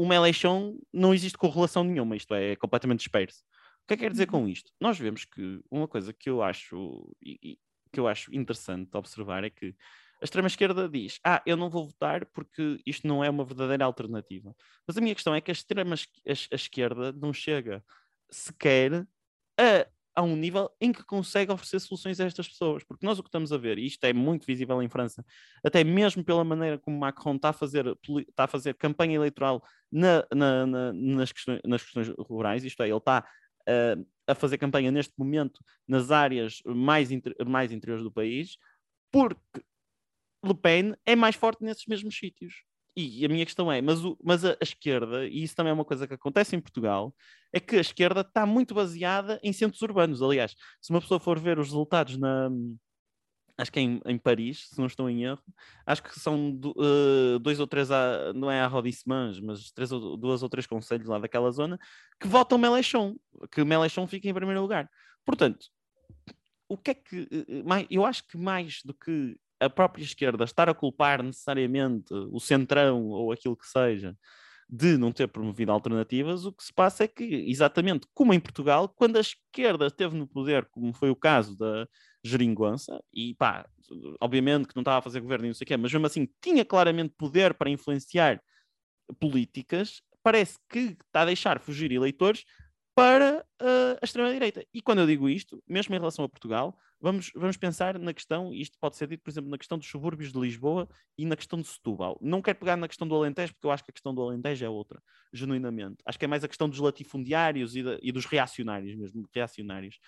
o 0.00 0.06
Mélenchon 0.06 0.78
não 0.90 1.12
existe 1.12 1.36
correlação 1.36 1.84
nenhuma, 1.84 2.16
isto 2.16 2.34
é, 2.34 2.52
é 2.52 2.56
completamente 2.56 3.00
disperso. 3.00 3.44
O 3.84 3.86
que 3.86 3.94
é 3.94 3.96
que 3.98 4.02
quer 4.04 4.10
dizer 4.10 4.26
com 4.26 4.48
isto? 4.48 4.72
Nós 4.80 4.98
vemos 4.98 5.26
que 5.26 5.60
uma 5.70 5.86
coisa 5.86 6.10
que 6.10 6.30
eu 6.30 6.42
acho, 6.42 7.06
que 7.20 8.00
eu 8.00 8.08
acho 8.08 8.34
interessante 8.34 8.96
observar 8.96 9.44
é 9.44 9.50
que 9.50 9.74
a 10.22 10.24
extrema-esquerda 10.24 10.88
diz: 10.88 11.20
Ah, 11.22 11.42
eu 11.44 11.54
não 11.54 11.68
vou 11.68 11.86
votar 11.86 12.24
porque 12.26 12.80
isto 12.86 13.06
não 13.06 13.22
é 13.22 13.28
uma 13.28 13.44
verdadeira 13.44 13.84
alternativa. 13.84 14.56
Mas 14.86 14.96
a 14.96 15.02
minha 15.02 15.14
questão 15.14 15.34
é 15.34 15.40
que 15.40 15.50
a 15.50 15.52
extrema-esquerda 15.52 17.12
não 17.12 17.34
chega 17.34 17.84
sequer 18.30 19.06
a, 19.58 19.86
a 20.14 20.22
um 20.22 20.36
nível 20.36 20.70
em 20.80 20.92
que 20.92 21.04
consegue 21.04 21.52
oferecer 21.52 21.80
soluções 21.80 22.20
a 22.20 22.24
estas 22.24 22.48
pessoas. 22.48 22.82
Porque 22.84 23.06
nós 23.06 23.18
o 23.18 23.22
que 23.22 23.28
estamos 23.28 23.52
a 23.52 23.58
ver, 23.58 23.78
e 23.78 23.86
isto 23.86 24.04
é 24.04 24.12
muito 24.12 24.46
visível 24.46 24.82
em 24.82 24.88
França, 24.88 25.24
até 25.64 25.84
mesmo 25.84 26.24
pela 26.24 26.44
maneira 26.44 26.78
como 26.78 26.98
Macron 26.98 27.36
está 27.36 27.50
a 27.50 27.52
fazer, 27.52 27.86
está 28.28 28.44
a 28.44 28.48
fazer 28.48 28.74
campanha 28.74 29.16
eleitoral 29.16 29.62
na, 29.90 30.26
na, 30.34 30.66
na, 30.66 30.92
nas, 30.92 31.32
questões, 31.32 31.60
nas 31.64 31.82
questões 31.82 32.08
rurais, 32.18 32.64
isto 32.64 32.82
é, 32.82 32.88
ele 32.88 32.96
está 32.96 33.26
uh, 33.68 34.06
a 34.26 34.34
fazer 34.34 34.58
campanha 34.58 34.90
neste 34.90 35.14
momento 35.18 35.62
nas 35.86 36.10
áreas 36.10 36.60
mais, 36.66 37.10
inter, 37.10 37.34
mais 37.46 37.72
interiores 37.72 38.04
do 38.04 38.12
país, 38.12 38.56
porque 39.10 39.62
Le 40.44 40.54
Pen 40.54 40.94
é 41.04 41.14
mais 41.14 41.36
forte 41.36 41.62
nesses 41.62 41.86
mesmos 41.86 42.16
sítios. 42.16 42.64
E 42.96 43.24
a 43.24 43.28
minha 43.28 43.44
questão 43.44 43.70
é, 43.70 43.80
mas, 43.80 44.04
o, 44.04 44.18
mas 44.22 44.44
a, 44.44 44.52
a, 44.52 44.62
esquerda, 44.62 45.26
e 45.26 45.42
isso 45.42 45.54
também 45.54 45.70
é 45.70 45.74
uma 45.74 45.84
coisa 45.84 46.06
que 46.06 46.14
acontece 46.14 46.56
em 46.56 46.60
Portugal, 46.60 47.14
é 47.52 47.60
que 47.60 47.76
a 47.76 47.80
esquerda 47.80 48.22
está 48.22 48.44
muito 48.44 48.74
baseada 48.74 49.40
em 49.42 49.52
centros 49.52 49.80
urbanos. 49.82 50.20
Aliás, 50.22 50.54
se 50.80 50.90
uma 50.90 51.00
pessoa 51.00 51.20
for 51.20 51.38
ver 51.38 51.58
os 51.58 51.68
resultados 51.68 52.16
na. 52.16 52.50
Acho 53.56 53.70
que 53.70 53.78
é 53.78 53.82
em, 53.82 54.00
em 54.06 54.18
Paris, 54.18 54.68
se 54.70 54.78
não 54.78 54.86
estou 54.86 55.08
em 55.08 55.24
erro, 55.24 55.42
acho 55.84 56.02
que 56.02 56.18
são 56.18 56.50
do, 56.50 56.70
uh, 56.70 57.38
dois 57.40 57.60
ou 57.60 57.66
três, 57.66 57.90
a, 57.90 58.32
não 58.32 58.50
é 58.50 58.60
a 58.62 58.66
Rodismans, 58.66 59.38
mas 59.38 59.70
três 59.70 59.92
ou, 59.92 60.16
duas 60.16 60.42
ou 60.42 60.48
três 60.48 60.66
conselhos 60.66 61.06
lá 61.06 61.18
daquela 61.18 61.50
zona 61.50 61.78
que 62.18 62.26
votam 62.26 62.56
Melechon, 62.56 63.16
que 63.52 63.62
Melechon 63.62 64.06
fica 64.06 64.28
em 64.28 64.34
primeiro 64.34 64.62
lugar. 64.62 64.88
Portanto, 65.26 65.66
o 66.70 66.76
que 66.76 66.92
é 66.92 66.94
que. 66.94 67.28
Eh, 67.30 67.62
mais, 67.62 67.86
eu 67.90 68.06
acho 68.06 68.26
que 68.26 68.38
mais 68.38 68.80
do 68.82 68.94
que 68.94 69.36
a 69.60 69.68
própria 69.68 70.02
esquerda 70.02 70.44
estar 70.44 70.68
a 70.68 70.74
culpar 70.74 71.22
necessariamente 71.22 72.12
o 72.12 72.40
centrão 72.40 73.08
ou 73.08 73.30
aquilo 73.30 73.56
que 73.56 73.66
seja 73.66 74.16
de 74.72 74.96
não 74.96 75.10
ter 75.10 75.26
promovido 75.26 75.72
alternativas, 75.72 76.44
o 76.44 76.52
que 76.52 76.62
se 76.62 76.72
passa 76.72 77.02
é 77.02 77.08
que, 77.08 77.24
exatamente 77.24 78.06
como 78.14 78.32
em 78.32 78.38
Portugal, 78.38 78.88
quando 78.88 79.16
a 79.16 79.20
esquerda 79.20 79.88
esteve 79.88 80.16
no 80.16 80.28
poder, 80.28 80.64
como 80.66 80.92
foi 80.92 81.10
o 81.10 81.16
caso 81.16 81.58
da 81.58 81.88
geringonça, 82.24 83.02
e 83.12 83.34
pá, 83.34 83.68
obviamente 84.20 84.68
que 84.68 84.76
não 84.76 84.82
estava 84.82 84.98
a 84.98 85.02
fazer 85.02 85.20
governo 85.20 85.46
e 85.46 85.48
não 85.48 85.54
sei 85.54 85.64
o 85.64 85.66
quê, 85.66 85.76
mas 85.76 85.92
mesmo 85.92 86.06
assim 86.06 86.28
tinha 86.40 86.64
claramente 86.64 87.14
poder 87.18 87.54
para 87.54 87.68
influenciar 87.68 88.40
políticas, 89.18 90.02
parece 90.22 90.56
que 90.68 90.96
está 91.04 91.22
a 91.22 91.26
deixar 91.26 91.58
fugir 91.58 91.90
eleitores 91.90 92.44
para 92.94 93.44
uh, 93.60 93.98
a 94.00 94.04
extrema-direita. 94.04 94.64
E 94.72 94.80
quando 94.80 95.00
eu 95.00 95.06
digo 95.06 95.28
isto, 95.28 95.60
mesmo 95.66 95.94
em 95.96 95.98
relação 95.98 96.24
a 96.24 96.28
Portugal, 96.28 96.78
vamos, 97.00 97.30
vamos 97.34 97.56
pensar 97.56 97.98
na 97.98 98.12
questão, 98.12 98.52
isto 98.52 98.78
pode 98.78 98.96
ser 98.96 99.08
dito, 99.08 99.22
por 99.22 99.30
exemplo, 99.30 99.50
na 99.50 99.56
questão 99.56 99.78
dos 99.78 99.88
subúrbios 99.88 100.32
de 100.32 100.38
Lisboa 100.38 100.88
e 101.16 101.24
na 101.24 101.36
questão 101.36 101.60
de 101.60 101.66
Setúbal. 101.66 102.18
Não 102.20 102.42
quero 102.42 102.58
pegar 102.58 102.76
na 102.76 102.86
questão 102.86 103.08
do 103.08 103.14
Alentejo, 103.14 103.54
porque 103.54 103.66
eu 103.66 103.70
acho 103.70 103.84
que 103.84 103.90
a 103.90 103.94
questão 103.94 104.14
do 104.14 104.22
Alentejo 104.22 104.64
é 104.64 104.68
outra, 104.68 105.02
genuinamente. 105.32 105.96
Acho 106.04 106.18
que 106.18 106.24
é 106.24 106.28
mais 106.28 106.44
a 106.44 106.48
questão 106.48 106.68
dos 106.68 106.78
latifundiários 106.78 107.74
e, 107.74 107.82
de, 107.82 107.98
e 108.02 108.12
dos 108.12 108.26
reacionários 108.26 108.94
mesmo, 108.94 109.28
reacionários. 109.34 109.98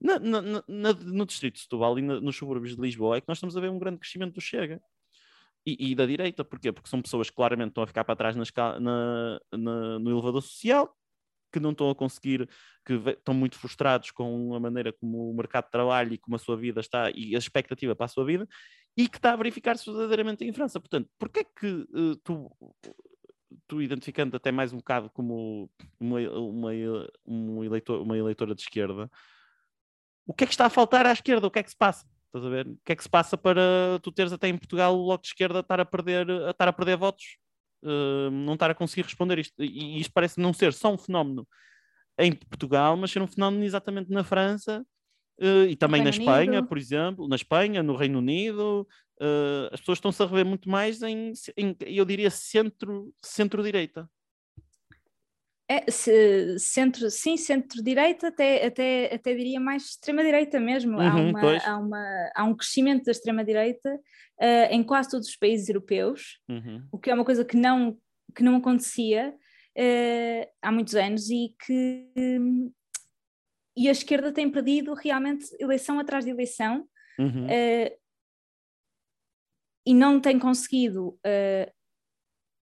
Na, 0.00 0.18
na, 0.18 0.42
na, 0.42 0.92
no 0.92 1.26
distrito 1.26 1.54
de 1.54 1.60
Setúbal 1.60 1.98
e 1.98 2.02
nos 2.02 2.36
subúrbios 2.36 2.76
de 2.76 2.82
Lisboa 2.82 3.16
é 3.16 3.20
que 3.20 3.28
nós 3.28 3.38
estamos 3.38 3.56
a 3.56 3.60
ver 3.60 3.70
um 3.70 3.78
grande 3.78 3.98
crescimento 3.98 4.34
do 4.34 4.40
Chega. 4.40 4.80
E, 5.64 5.92
e, 5.92 5.94
da 5.94 6.04
direita, 6.04 6.44
porquê? 6.44 6.72
Porque 6.72 6.88
são 6.88 7.00
pessoas 7.00 7.30
que 7.30 7.36
claramente 7.36 7.68
estão 7.68 7.84
a 7.84 7.86
ficar 7.86 8.02
para 8.02 8.16
trás 8.16 8.34
na, 8.34 8.42
na, 8.80 9.98
no 10.00 10.10
elevador 10.10 10.42
social, 10.42 10.92
que 11.52 11.60
não 11.60 11.70
estão 11.70 11.90
a 11.90 11.94
conseguir, 11.94 12.48
que 12.84 12.94
estão 12.94 13.34
muito 13.34 13.58
frustrados 13.58 14.10
com 14.10 14.54
a 14.54 14.60
maneira 14.60 14.92
como 14.92 15.30
o 15.30 15.34
mercado 15.34 15.66
de 15.66 15.70
trabalho 15.70 16.14
e 16.14 16.18
como 16.18 16.36
a 16.36 16.38
sua 16.38 16.56
vida 16.56 16.80
está 16.80 17.10
e 17.14 17.34
a 17.34 17.38
expectativa 17.38 17.94
para 17.94 18.06
a 18.06 18.08
sua 18.08 18.24
vida 18.24 18.48
e 18.96 19.08
que 19.08 19.16
está 19.16 19.32
a 19.32 19.36
verificar-se 19.36 19.84
verdadeiramente 19.90 20.44
em 20.44 20.52
França. 20.52 20.80
Portanto, 20.80 21.08
porquê 21.18 21.40
é 21.40 21.44
que 21.44 21.66
uh, 21.66 22.16
tu, 22.22 22.50
tu 23.66 23.82
identificando 23.82 24.36
até 24.36 24.50
mais 24.50 24.72
um 24.72 24.78
bocado 24.78 25.10
como 25.10 25.70
uma, 25.98 26.20
uma, 26.30 26.70
um 27.26 27.64
eleitor, 27.64 28.02
uma 28.02 28.16
eleitora 28.16 28.54
de 28.54 28.62
esquerda, 28.62 29.10
o 30.26 30.34
que 30.34 30.44
é 30.44 30.46
que 30.46 30.52
está 30.52 30.66
a 30.66 30.70
faltar 30.70 31.06
à 31.06 31.12
esquerda? 31.12 31.46
O 31.46 31.50
que 31.50 31.58
é 31.58 31.62
que 31.62 31.70
se 31.70 31.76
passa? 31.76 32.06
Estás 32.26 32.44
a 32.44 32.48
ver? 32.48 32.66
O 32.66 32.78
que 32.84 32.92
é 32.92 32.96
que 32.96 33.02
se 33.02 33.08
passa 33.10 33.36
para 33.36 33.98
tu 34.02 34.10
teres 34.10 34.32
até 34.32 34.48
em 34.48 34.56
Portugal 34.56 34.98
o 34.98 35.04
Bloco 35.04 35.22
de 35.22 35.28
Esquerda 35.28 35.60
estar 35.60 35.80
a 35.80 35.84
perder, 35.84 36.30
a 36.30 36.50
estar 36.50 36.68
a 36.68 36.72
perder 36.72 36.96
votos 36.96 37.36
uh, 37.82 38.30
não 38.30 38.54
estar 38.54 38.70
a 38.70 38.74
conseguir 38.74 39.02
responder 39.02 39.38
isto. 39.38 39.62
E 39.62 40.00
isto 40.00 40.12
parece 40.12 40.40
não 40.40 40.52
ser 40.52 40.72
só 40.72 40.92
um 40.92 40.98
fenómeno 40.98 41.46
em 42.18 42.32
Portugal, 42.32 42.96
mas 42.96 43.10
ser 43.10 43.22
um 43.22 43.26
fenómeno 43.26 43.64
exatamente 43.64 44.10
na 44.10 44.22
França 44.24 44.84
uh, 45.40 45.66
e 45.68 45.76
também 45.76 46.02
na 46.02 46.10
Espanha, 46.10 46.58
Unido. 46.58 46.68
por 46.68 46.78
exemplo, 46.78 47.28
na 47.28 47.36
Espanha, 47.36 47.82
no 47.82 47.96
Reino 47.96 48.18
Unido. 48.18 48.86
Uh, 49.20 49.72
as 49.72 49.80
pessoas 49.80 49.98
estão-se 49.98 50.22
a 50.22 50.26
rever 50.26 50.44
muito 50.44 50.68
mais 50.68 51.00
em, 51.02 51.32
em 51.56 51.76
eu 51.86 52.04
diria, 52.04 52.30
centro, 52.30 53.12
centro-direita. 53.22 54.08
É, 55.72 55.90
se, 55.90 56.58
centro, 56.58 57.10
sim, 57.10 57.38
centro-direita, 57.38 58.28
até, 58.28 58.66
até, 58.66 59.14
até 59.14 59.34
diria 59.34 59.58
mais 59.58 59.84
extrema-direita 59.84 60.60
mesmo. 60.60 60.98
Uhum, 60.98 61.00
há, 61.00 61.14
uma, 61.14 61.58
há, 61.64 61.78
uma, 61.78 62.30
há 62.34 62.44
um 62.44 62.54
crescimento 62.54 63.04
da 63.04 63.12
extrema-direita 63.12 63.94
uh, 63.94 64.68
em 64.70 64.82
quase 64.82 65.08
todos 65.08 65.28
os 65.28 65.36
países 65.36 65.70
europeus, 65.70 66.38
uhum. 66.46 66.86
o 66.92 66.98
que 66.98 67.10
é 67.10 67.14
uma 67.14 67.24
coisa 67.24 67.42
que 67.42 67.56
não, 67.56 67.96
que 68.36 68.42
não 68.42 68.56
acontecia 68.56 69.34
uh, 69.78 70.52
há 70.60 70.70
muitos 70.70 70.94
anos 70.94 71.30
e 71.30 71.54
que. 71.64 72.06
Um, 72.18 72.70
e 73.74 73.88
a 73.88 73.92
esquerda 73.92 74.30
tem 74.30 74.50
perdido 74.50 74.92
realmente 74.92 75.46
eleição 75.58 75.98
atrás 75.98 76.26
de 76.26 76.30
eleição 76.30 76.86
uhum. 77.18 77.46
uh, 77.46 77.98
e 79.86 79.94
não 79.94 80.20
tem 80.20 80.38
conseguido 80.38 81.18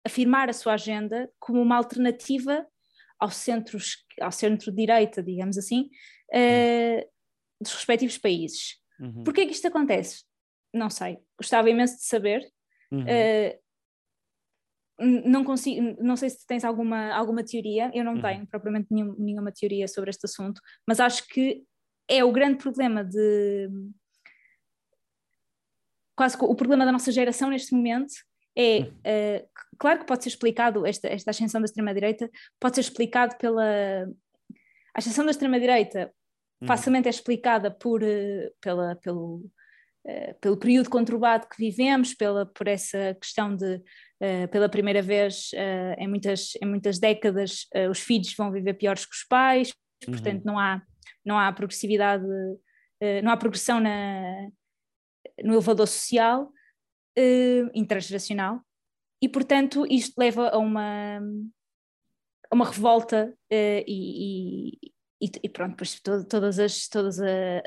afirmar 0.05 0.51
a 0.51 0.53
sua 0.53 0.75
agenda 0.75 1.31
como 1.41 1.63
uma 1.63 1.77
alternativa 1.77 2.67
ao 3.19 3.31
centro, 3.31 3.79
ao 4.21 4.33
centro-direita, 4.33 5.23
digamos 5.23 5.59
assim, 5.59 5.91
uh, 6.33 7.09
dos 7.61 7.75
respectivos 7.75 8.19
países. 8.19 8.77
Uhum. 9.01 9.25
Porquê 9.25 9.47
que 9.47 9.53
isto 9.53 9.67
acontece? 9.67 10.25
Não 10.73 10.91
sei. 10.91 11.19
Gostava 11.37 11.71
imenso 11.71 11.97
de 11.97 12.05
saber. 12.05 12.49
Uhum. 12.91 13.03
Uh, 13.03 13.59
não 15.01 15.45
consigo, 15.45 15.97
não 16.03 16.17
sei 16.17 16.31
se 16.31 16.45
tens 16.45 16.65
alguma, 16.65 17.13
alguma 17.15 17.45
teoria, 17.45 17.91
eu 17.95 18.05
não 18.05 18.15
uhum. 18.15 18.23
tenho 18.23 18.47
propriamente 18.49 18.89
nenhum, 18.91 19.15
nenhuma 19.17 19.53
teoria 19.53 19.87
sobre 19.87 20.11
este 20.11 20.27
assunto, 20.27 20.61
mas 20.87 20.99
acho 20.99 21.27
que 21.29 21.63
é 22.09 22.25
o 22.25 22.33
grande 22.33 22.59
problema 22.59 23.05
de 23.05 23.71
quase 26.17 26.37
o 26.41 26.55
problema 26.57 26.85
da 26.85 26.91
nossa 26.91 27.13
geração 27.13 27.51
neste 27.51 27.73
momento 27.73 28.13
é, 28.57 28.81
uh, 28.81 29.49
claro 29.79 30.01
que 30.01 30.07
pode 30.07 30.23
ser 30.23 30.31
explicado, 30.31 30.87
esta, 30.87 31.09
esta 31.09 31.31
ascensão 31.31 31.61
da 31.61 31.67
extrema-direita 31.67 32.31
pode 32.61 32.75
ser 32.75 32.81
explicado 32.83 33.37
pela... 33.39 34.09
A 34.95 34.99
ascensão 34.99 35.25
da 35.25 35.31
extrema-direita 35.31 36.13
uhum. 36.61 36.67
facilmente 36.67 37.07
é 37.07 37.11
explicada 37.11 37.71
por, 37.71 38.03
uh, 38.03 38.51
pela, 38.61 38.97
pelo, 38.97 39.45
uh, 40.07 40.35
pelo 40.41 40.57
período 40.57 40.91
conturbado 40.91 41.49
que 41.49 41.57
vivemos, 41.57 42.15
pela, 42.15 42.47
por 42.47 42.67
essa 42.67 43.17
questão 43.21 43.55
de, 43.55 43.81
pela 44.51 44.69
primeira 44.69 45.01
vez 45.01 45.53
em, 45.97 46.09
muitas, 46.09 46.57
em 46.61 46.67
muitas 46.67 46.99
décadas, 46.99 47.69
os 47.89 48.01
filhos 48.01 48.35
vão 48.37 48.51
viver 48.51 48.75
piores 48.75 49.07
que 49.07 49.15
os 49.15 49.23
pais, 49.23 49.73
uhum. 50.05 50.13
portanto 50.13 50.45
não 50.45 50.59
há, 50.59 50.83
não 51.25 51.39
há 51.39 51.53
progressividade, 51.53 52.27
não 53.23 53.31
há 53.31 53.37
progressão 53.37 53.79
na, 53.79 54.49
no 55.45 55.53
elevador 55.53 55.87
social 55.87 56.53
uh, 57.19 57.71
intergeracional 57.75 58.61
e, 59.21 59.29
portanto, 59.29 59.85
isto 59.91 60.15
leva 60.17 60.49
a 60.49 60.59
uma, 60.59 61.19
a 62.51 62.55
uma 62.55 62.65
revolta 62.65 63.35
uh, 63.53 63.85
e, 63.87 64.79
e, 65.21 65.31
e, 65.43 65.49
pronto, 65.49 65.71
depois 65.71 66.01
todas, 66.29 66.59
as, 66.59 66.89
todas 66.89 67.19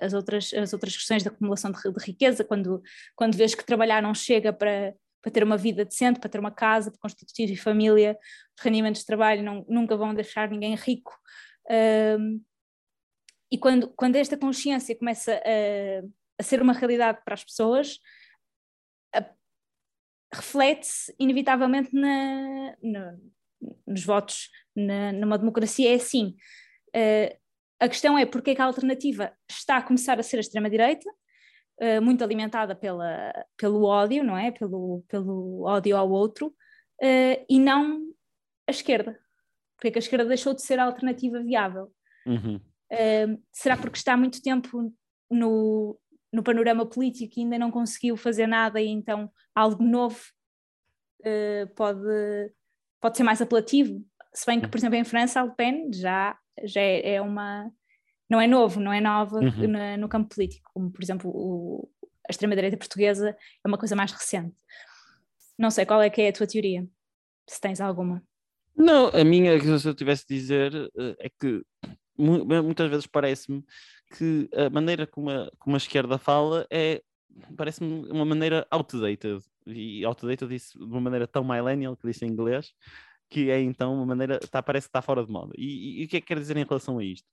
as, 0.02 0.14
outras, 0.14 0.54
as 0.54 0.72
outras 0.72 0.96
questões 0.96 1.24
da 1.24 1.30
acumulação 1.30 1.72
de, 1.72 1.80
riqueza, 2.06 2.46
quando, 2.46 2.82
quando 3.16 3.36
vês 3.36 3.54
que 3.54 3.66
trabalhar 3.66 4.02
não 4.02 4.14
chega 4.14 4.54
para, 4.54 4.94
para 5.22 5.32
ter 5.32 5.44
uma 5.44 5.58
vida 5.58 5.84
decente, 5.84 6.20
para 6.20 6.30
ter 6.30 6.40
uma 6.40 6.52
casa, 6.52 6.90
para 6.90 7.02
constituir 7.02 7.58
família, 7.58 8.18
os 8.58 8.64
rendimentos 8.64 9.02
de 9.02 9.08
trabalho 9.08 9.44
não, 9.44 9.66
nunca 9.68 9.98
vão 9.98 10.14
deixar 10.14 10.50
ninguém 10.50 10.76
rico. 10.76 11.14
E 13.52 13.58
quando, 13.58 13.90
quando 13.90 14.16
esta 14.16 14.38
consciência 14.38 14.98
começa 14.98 15.34
a, 15.34 16.06
a 16.40 16.44
ser 16.44 16.62
uma 16.62 16.72
realidade 16.72 17.20
para 17.26 17.34
as 17.34 17.44
pessoas, 17.44 18.00
reflete-se 20.34 21.14
inevitavelmente 21.20 21.94
na, 21.94 22.76
na, 22.82 23.18
nos 23.86 24.06
votos 24.06 24.50
na, 24.76 25.12
numa 25.12 25.38
democracia. 25.38 25.92
É 25.92 25.96
assim. 25.96 26.36
Uh, 26.96 27.36
a 27.80 27.90
questão 27.90 28.18
é 28.18 28.26
porque 28.26 28.52
é 28.52 28.56
que 28.56 28.62
a 28.62 28.66
alternativa 28.66 29.34
está 29.50 29.78
a 29.78 29.82
começar 29.82 30.20
a 30.20 30.24
ser 30.24 30.38
a 30.38 30.42
extrema-direita, 30.42 31.10
uh, 31.82 32.02
muito 32.02 32.24
alimentada 32.24 32.76
pela, 32.76 33.34
pelo 33.58 33.84
ódio, 33.86 34.24
não 34.24 34.38
é? 34.38 34.52
Pelo, 34.52 35.04
pelo 35.08 35.64
ódio 35.64 35.98
ao 35.98 36.10
outro, 36.10 36.48
uh, 36.48 37.46
e 37.50 37.60
não 37.60 38.02
a 38.68 38.72
esquerda. 38.72 39.20
Porque 39.76 39.88
é 39.88 39.92
que 39.92 39.98
a 39.98 40.00
esquerda 40.00 40.26
deixou 40.26 40.54
de 40.54 40.62
ser 40.62 40.78
a 40.80 40.86
alternativa 40.86 41.42
viável? 41.42 41.92
Uhum. 42.26 42.58
Uh, 42.92 43.42
será 43.52 43.76
porque 43.76 43.98
está 43.98 44.14
há 44.14 44.18
muito 44.18 44.42
tempo 44.44 44.94
no, 45.30 46.00
no 46.32 46.44
panorama 46.44 46.86
político 46.86 47.34
e 47.38 47.44
ainda 47.44 47.60
não 47.60 47.72
conseguiu 47.72 48.16
fazer 48.16 48.48
nada 48.48 48.82
e 48.82 48.88
então 48.88 49.30
algo 49.54 49.84
novo 49.84 50.20
pode, 51.76 52.54
pode 53.00 53.18
ser 53.18 53.24
mais 53.24 53.42
apelativo? 53.42 54.04
Se 54.34 54.46
bem 54.46 54.62
que, 54.62 54.68
por 54.68 54.78
exemplo, 54.78 54.96
em 54.96 55.04
França, 55.04 55.42
a 55.42 55.44
Le 55.44 55.54
Pen 55.56 55.92
já, 55.94 56.38
já 56.64 56.82
é, 56.82 57.16
é 57.16 57.22
uma 57.22 57.70
não 58.32 58.40
é 58.40 58.48
novo, 58.48 58.80
não 58.80 58.94
é 58.94 59.02
nova 59.02 59.40
uhum. 59.40 59.68
no, 59.68 59.98
no, 59.98 60.08
campo 60.08 60.34
político, 60.34 60.72
como 60.74 60.90
por 60.90 61.04
exemplo 61.04 61.30
o, 61.30 61.90
a 62.26 62.32
extrema-direita 62.32 62.78
portuguesa 62.78 63.32
é 63.32 63.68
uma 63.68 63.78
coisa 63.78 63.94
mais 63.94 64.14
recente. 64.14 64.56
Não 65.60 65.70
sei 65.70 65.86
qual 65.86 66.02
é 66.02 66.10
que 66.10 66.22
é 66.22 66.30
a 66.30 66.34
tua 66.34 66.48
teoria, 66.48 66.88
se 67.46 67.60
tens 67.60 67.82
alguma. 67.82 68.24
Não, 68.74 69.10
a 69.10 69.24
minha, 69.26 69.60
se 69.78 69.86
eu 69.86 69.94
tivesse 69.94 70.26
de 70.26 70.36
dizer, 70.36 70.74
eh, 70.74 71.16
é 71.20 71.30
que 71.30 71.62
muitas 72.18 72.90
vezes 72.90 73.06
parece-me 73.06 73.66
que 74.18 74.50
a 74.56 74.70
maneira 74.70 75.08
como 75.08 75.30
a, 75.30 75.50
como 75.60 75.76
a 75.76 75.78
esquerda 75.78 76.18
fala 76.18 76.68
é 76.70 77.02
parece-me 77.56 78.12
uma 78.12 78.26
maneira 78.26 78.68
outdated 78.70 79.42
e 79.66 80.04
outdated 80.06 80.50
disse 80.50 80.78
de 80.78 80.84
uma 80.84 81.00
maneira 81.00 81.28
tão 81.28 81.44
millennial 81.44 81.96
que 81.96 82.08
disse 82.08 82.26
em 82.26 82.30
inglês 82.30 82.74
que 83.30 83.50
é 83.50 83.62
então 83.62 83.94
uma 83.94 84.06
maneira, 84.06 84.40
tá, 84.40 84.62
parece 84.62 84.88
que 84.88 84.90
está 84.90 85.02
fora 85.02 85.26
de 85.26 85.32
moda. 85.32 85.54
E, 85.58 85.66
e, 85.66 86.02
e, 86.02 86.06
o 86.06 86.08
que 86.10 86.18
é 86.18 86.22
que 86.22 86.28
quer 86.28 86.38
dizer 86.38 86.58
em 86.58 86.66
relação 86.66 87.00
a 87.00 87.04
isto? 87.04 87.26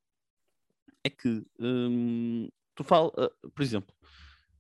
é 1.04 1.10
que 1.10 1.44
hum, 1.58 2.48
tu 2.74 2.84
fala, 2.84 3.08
uh, 3.08 3.50
por 3.50 3.62
exemplo, 3.62 3.94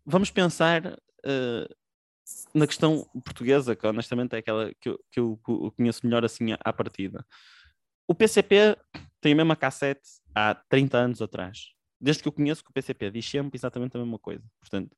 vamos 0.04 0.30
pensar 0.30 0.86
uh, 0.86 1.76
na 2.54 2.66
questão 2.66 3.08
portuguesa, 3.24 3.76
que 3.76 3.86
honestamente 3.86 4.34
é 4.34 4.38
aquela 4.38 4.72
que 4.80 4.88
eu, 4.88 4.98
que 5.12 5.20
eu 5.20 5.40
conheço 5.76 6.04
melhor 6.04 6.24
assim 6.24 6.48
à, 6.60 6.72
partida. 6.72 7.24
O 8.06 8.14
PCP 8.14 8.76
tem 9.20 9.32
a 9.32 9.36
mesma 9.36 9.56
cassete 9.56 10.08
há 10.34 10.54
30 10.54 10.98
anos 10.98 11.22
atrás. 11.22 11.72
Desde 12.00 12.22
que 12.22 12.28
eu 12.28 12.32
conheço 12.32 12.62
que 12.62 12.70
o 12.70 12.72
PCP 12.72 13.10
diz 13.10 13.28
sempre 13.28 13.56
exatamente 13.56 13.96
a 13.96 14.00
mesma 14.00 14.18
coisa. 14.18 14.44
Portanto, 14.60 14.96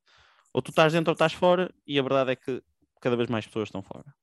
ou 0.52 0.60
tu 0.60 0.70
estás 0.70 0.92
dentro 0.92 1.10
ou 1.10 1.14
estás 1.14 1.32
fora, 1.32 1.72
e 1.86 1.98
a 1.98 2.02
verdade 2.02 2.32
é 2.32 2.36
que 2.36 2.62
cada 3.00 3.16
vez 3.16 3.28
mais 3.28 3.46
pessoas 3.46 3.68
estão 3.68 3.82
fora. 3.82 4.14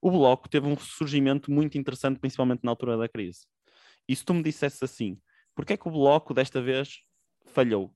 O 0.00 0.10
Bloco 0.10 0.48
teve 0.48 0.66
um 0.66 0.76
surgimento 0.76 1.50
muito 1.50 1.76
interessante, 1.76 2.18
principalmente 2.18 2.64
na 2.64 2.70
altura 2.70 2.96
da 2.96 3.08
crise. 3.08 3.46
E 4.08 4.16
se 4.16 4.24
tu 4.24 4.34
me 4.34 4.42
dissesse 4.42 4.84
assim, 4.84 5.20
Porquê 5.54 5.74
é 5.74 5.76
que 5.76 5.88
o 5.88 5.90
Bloco 5.90 6.32
desta 6.32 6.60
vez 6.60 7.02
falhou? 7.46 7.94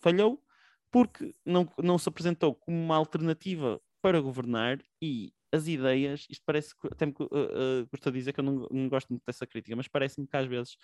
Falhou 0.00 0.42
porque 0.90 1.32
não, 1.44 1.68
não 1.78 1.98
se 1.98 2.08
apresentou 2.08 2.54
como 2.54 2.76
uma 2.76 2.96
alternativa 2.96 3.80
para 4.00 4.20
governar 4.20 4.80
e 5.00 5.32
as 5.52 5.68
ideias, 5.68 6.26
isto 6.30 6.42
parece 6.44 6.74
até 6.90 7.06
me 7.06 7.12
uh, 7.12 7.24
uh, 7.24 7.88
gosto 7.90 8.10
de 8.10 8.18
dizer 8.18 8.32
que 8.32 8.40
eu 8.40 8.44
não, 8.44 8.66
não, 8.70 8.88
gosto 8.88 9.08
muito 9.10 9.22
dessa 9.24 9.46
crítica, 9.46 9.76
mas 9.76 9.88
parece-me 9.88 10.26
que 10.26 10.36
às 10.36 10.46
vezes 10.46 10.76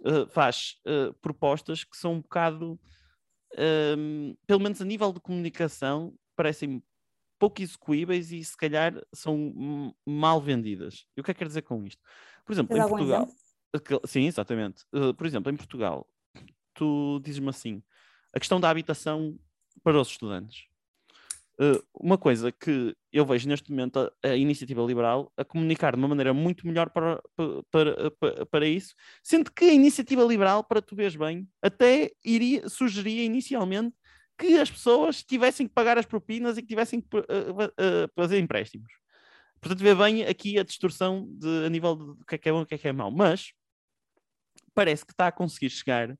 uh, 0.00 0.26
faz 0.28 0.76
uh, 0.86 1.12
propostas 1.14 1.84
que 1.84 1.96
são 1.96 2.14
um 2.14 2.20
bocado, 2.20 2.78
um, 3.96 4.36
pelo 4.46 4.60
menos 4.60 4.80
a 4.80 4.84
nível 4.84 5.12
de 5.12 5.20
comunicação, 5.20 6.14
parecem 6.36 6.82
pouco 7.38 7.62
execuíveis 7.62 8.32
e 8.32 8.42
se 8.42 8.56
calhar 8.56 8.94
são 9.12 9.94
mal 10.04 10.40
vendidas. 10.40 11.06
E 11.16 11.20
o 11.20 11.24
que 11.24 11.30
é 11.30 11.34
que 11.34 11.38
quer 11.38 11.46
dizer 11.46 11.62
com 11.62 11.84
isto? 11.84 12.02
Por 12.44 12.52
exemplo, 12.52 12.76
em 12.76 12.80
Portugal. 12.80 13.22
Exemplo? 13.22 14.00
Sim, 14.06 14.26
exatamente. 14.26 14.84
Uh, 14.92 15.14
por 15.14 15.26
exemplo, 15.26 15.52
em 15.52 15.56
Portugal, 15.56 16.08
tu 16.74 17.20
dizes-me 17.22 17.48
assim: 17.48 17.82
a 18.32 18.38
questão 18.38 18.58
da 18.60 18.70
habitação 18.70 19.38
para 19.82 20.00
os 20.00 20.08
estudantes. 20.08 20.66
Uh, 21.60 21.82
uma 21.92 22.16
coisa 22.16 22.52
que 22.52 22.94
eu 23.12 23.26
vejo 23.26 23.48
neste 23.48 23.68
momento 23.70 23.98
a, 23.98 24.28
a, 24.28 24.36
iniciativa 24.36 24.80
liberal 24.80 25.32
a 25.36 25.44
comunicar 25.44 25.92
de 25.92 25.98
uma 25.98 26.06
maneira 26.06 26.32
muito 26.32 26.64
melhor 26.64 26.88
para, 26.88 27.20
para, 27.68 28.10
para, 28.12 28.46
para, 28.46 28.66
isso, 28.68 28.94
sendo 29.24 29.50
que 29.50 29.64
a 29.64 29.74
iniciativa 29.74 30.22
liberal, 30.22 30.62
para 30.62 30.80
tu 30.80 30.94
veres 30.94 31.16
bem, 31.16 31.48
até 31.60 32.12
iria, 32.24 32.68
sugeria 32.68 33.24
inicialmente 33.24 33.92
que 34.38 34.56
as 34.56 34.70
pessoas 34.70 35.24
tivessem 35.24 35.66
que 35.66 35.74
pagar 35.74 35.98
as 35.98 36.06
propinas 36.06 36.56
e 36.56 36.62
que 36.62 36.68
tivessem 36.68 37.00
que 37.00 37.16
uh, 37.16 37.20
uh, 37.20 38.08
fazer 38.14 38.38
empréstimos. 38.38 38.92
Portanto, 39.60 39.82
vê 39.82 39.94
bem 39.96 40.24
aqui 40.24 40.60
a 40.60 40.62
distorção 40.62 41.26
de, 41.28 41.66
a 41.66 41.68
nível 41.68 41.96
do 41.96 42.24
que 42.24 42.36
é 42.36 42.38
que 42.38 42.48
é 42.48 42.52
bom 42.52 42.60
e 42.60 42.62
o 42.62 42.66
que 42.66 42.76
é 42.76 42.78
que 42.78 42.86
é 42.86 42.92
mau. 42.92 43.10
Mas 43.10 43.52
parece 44.72 45.04
que 45.04 45.12
está 45.12 45.26
a 45.26 45.32
conseguir 45.32 45.70
chegar 45.70 46.16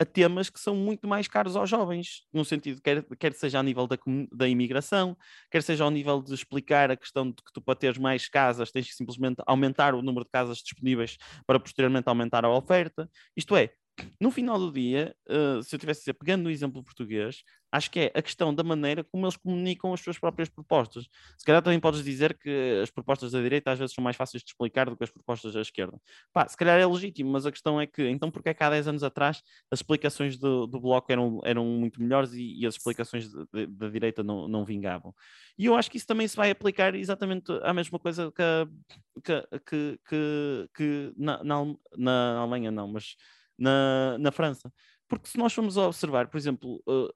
a 0.00 0.04
temas 0.04 0.48
que 0.48 0.58
são 0.58 0.74
muito 0.74 1.06
mais 1.06 1.28
caros 1.28 1.54
aos 1.54 1.68
jovens, 1.68 2.22
no 2.32 2.42
sentido, 2.42 2.80
quer, 2.80 3.04
quer 3.18 3.34
seja 3.34 3.58
a 3.58 3.62
nível 3.62 3.86
da, 3.86 3.98
da 4.32 4.48
imigração, 4.48 5.14
quer 5.50 5.62
seja 5.62 5.84
ao 5.84 5.90
nível 5.90 6.22
de 6.22 6.32
explicar 6.32 6.90
a 6.90 6.96
questão 6.96 7.28
de 7.28 7.34
que 7.36 7.52
tu 7.52 7.60
para 7.60 7.74
teres 7.74 7.98
mais 7.98 8.26
casas 8.26 8.70
tens 8.72 8.88
que 8.88 8.94
simplesmente 8.94 9.42
aumentar 9.46 9.94
o 9.94 10.00
número 10.00 10.24
de 10.24 10.30
casas 10.30 10.58
disponíveis 10.58 11.18
para 11.46 11.60
posteriormente 11.60 12.08
aumentar 12.08 12.46
a 12.46 12.50
oferta. 12.50 13.10
Isto 13.36 13.54
é, 13.54 13.74
no 14.20 14.30
final 14.30 14.58
do 14.58 14.72
dia, 14.72 15.14
uh, 15.28 15.62
se 15.62 15.74
eu 15.74 15.78
tivesse 15.78 16.00
a 16.00 16.02
dizer, 16.02 16.14
pegando 16.14 16.44
no 16.44 16.50
exemplo 16.50 16.82
português, 16.82 17.42
acho 17.72 17.90
que 17.90 18.00
é 18.00 18.12
a 18.14 18.22
questão 18.22 18.54
da 18.54 18.62
maneira 18.62 19.04
como 19.04 19.24
eles 19.24 19.36
comunicam 19.36 19.92
as 19.92 20.00
suas 20.00 20.18
próprias 20.18 20.48
propostas. 20.48 21.08
Se 21.38 21.44
calhar 21.44 21.62
também 21.62 21.78
podes 21.78 22.02
dizer 22.02 22.36
que 22.36 22.80
as 22.82 22.90
propostas 22.90 23.32
da 23.32 23.40
direita 23.40 23.70
às 23.70 23.78
vezes 23.78 23.94
são 23.94 24.02
mais 24.02 24.16
fáceis 24.16 24.42
de 24.42 24.50
explicar 24.50 24.90
do 24.90 24.96
que 24.96 25.04
as 25.04 25.10
propostas 25.10 25.52
da 25.54 25.60
esquerda. 25.60 25.98
Pá, 26.32 26.48
se 26.48 26.56
calhar 26.56 26.78
é 26.78 26.86
legítimo, 26.86 27.30
mas 27.30 27.46
a 27.46 27.52
questão 27.52 27.80
é 27.80 27.86
que, 27.86 28.08
então, 28.08 28.30
porque 28.30 28.48
é 28.50 28.54
que 28.54 28.62
há 28.62 28.70
10 28.70 28.88
anos 28.88 29.02
atrás 29.02 29.42
as 29.70 29.78
explicações 29.78 30.36
do, 30.36 30.66
do 30.66 30.80
Bloco 30.80 31.10
eram, 31.12 31.40
eram 31.44 31.64
muito 31.64 32.02
melhores 32.02 32.32
e, 32.32 32.60
e 32.60 32.66
as 32.66 32.74
explicações 32.74 33.30
da 33.68 33.88
direita 33.88 34.22
não, 34.22 34.48
não 34.48 34.64
vingavam? 34.64 35.14
E 35.56 35.66
eu 35.66 35.76
acho 35.76 35.90
que 35.90 35.96
isso 35.96 36.06
também 36.06 36.26
se 36.26 36.36
vai 36.36 36.50
aplicar 36.50 36.94
exatamente 36.94 37.52
a 37.62 37.72
mesma 37.72 37.98
coisa 37.98 38.32
que, 38.32 39.22
que, 39.22 39.60
que, 39.66 40.00
que, 40.08 40.68
que 40.74 41.12
na, 41.16 41.42
na, 41.44 41.74
na 41.96 42.38
Alemanha, 42.38 42.70
não, 42.70 42.88
mas 42.88 43.16
na, 43.60 44.16
na 44.18 44.32
França. 44.32 44.72
Porque 45.06 45.28
se 45.28 45.36
nós 45.38 45.52
formos 45.52 45.76
observar, 45.76 46.28
por 46.28 46.38
exemplo, 46.38 46.82
uh, 46.88 47.12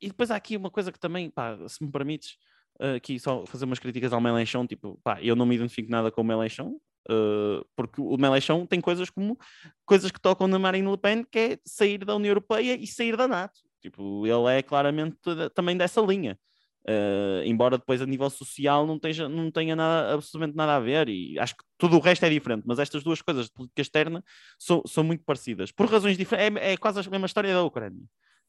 e 0.00 0.08
depois 0.08 0.30
há 0.30 0.36
aqui 0.36 0.56
uma 0.56 0.70
coisa 0.70 0.90
que 0.90 0.98
também, 0.98 1.30
pá, 1.30 1.56
se 1.68 1.82
me 1.84 1.90
permites, 1.90 2.36
uh, 2.80 2.96
aqui 2.96 3.18
só 3.18 3.46
fazer 3.46 3.64
umas 3.64 3.78
críticas 3.78 4.12
ao 4.12 4.20
Melenchon, 4.20 4.66
tipo, 4.66 4.98
pá, 5.02 5.22
eu 5.22 5.36
não 5.36 5.46
me 5.46 5.54
identifico 5.54 5.90
nada 5.90 6.10
com 6.10 6.20
o 6.20 6.24
Melenchon, 6.24 6.80
uh, 7.10 7.64
porque 7.76 8.00
o 8.00 8.16
Melenchon 8.16 8.66
tem 8.66 8.80
coisas 8.80 9.10
como 9.10 9.38
coisas 9.86 10.10
que 10.10 10.20
tocam 10.20 10.48
na 10.48 10.58
Marine 10.58 10.90
Le 10.90 10.98
Pen, 10.98 11.24
que 11.24 11.38
é 11.38 11.58
sair 11.64 12.04
da 12.04 12.16
União 12.16 12.30
Europeia 12.30 12.74
e 12.74 12.86
sair 12.86 13.16
da 13.16 13.28
NATO. 13.28 13.60
Tipo, 13.80 14.26
ele 14.26 14.58
é 14.58 14.62
claramente 14.62 15.16
também 15.54 15.76
dessa 15.76 16.00
linha. 16.00 16.38
Uh, 16.86 17.42
embora 17.44 17.76
depois 17.76 18.00
a 18.00 18.06
nível 18.06 18.30
social 18.30 18.86
não, 18.86 18.98
tenha, 18.98 19.28
não 19.28 19.50
tenha 19.50 19.76
nada, 19.76 20.14
absolutamente 20.14 20.56
nada 20.56 20.76
a 20.76 20.80
ver, 20.80 21.08
e 21.08 21.38
acho 21.38 21.54
que 21.54 21.64
tudo 21.76 21.96
o 21.96 22.00
resto 22.00 22.24
é 22.24 22.30
diferente, 22.30 22.62
mas 22.66 22.78
estas 22.78 23.02
duas 23.02 23.20
coisas 23.20 23.46
de 23.46 23.52
política 23.52 23.82
externa 23.82 24.24
são, 24.58 24.82
são 24.86 25.04
muito 25.04 25.22
parecidas, 25.22 25.70
por 25.70 25.86
razões 25.86 26.16
diferentes, 26.16 26.62
é, 26.62 26.72
é, 26.72 26.76
quase 26.78 27.00
a 27.00 27.10
mesma 27.10 27.26
história 27.26 27.52
da 27.52 27.62
Ucrânia, 27.62 28.02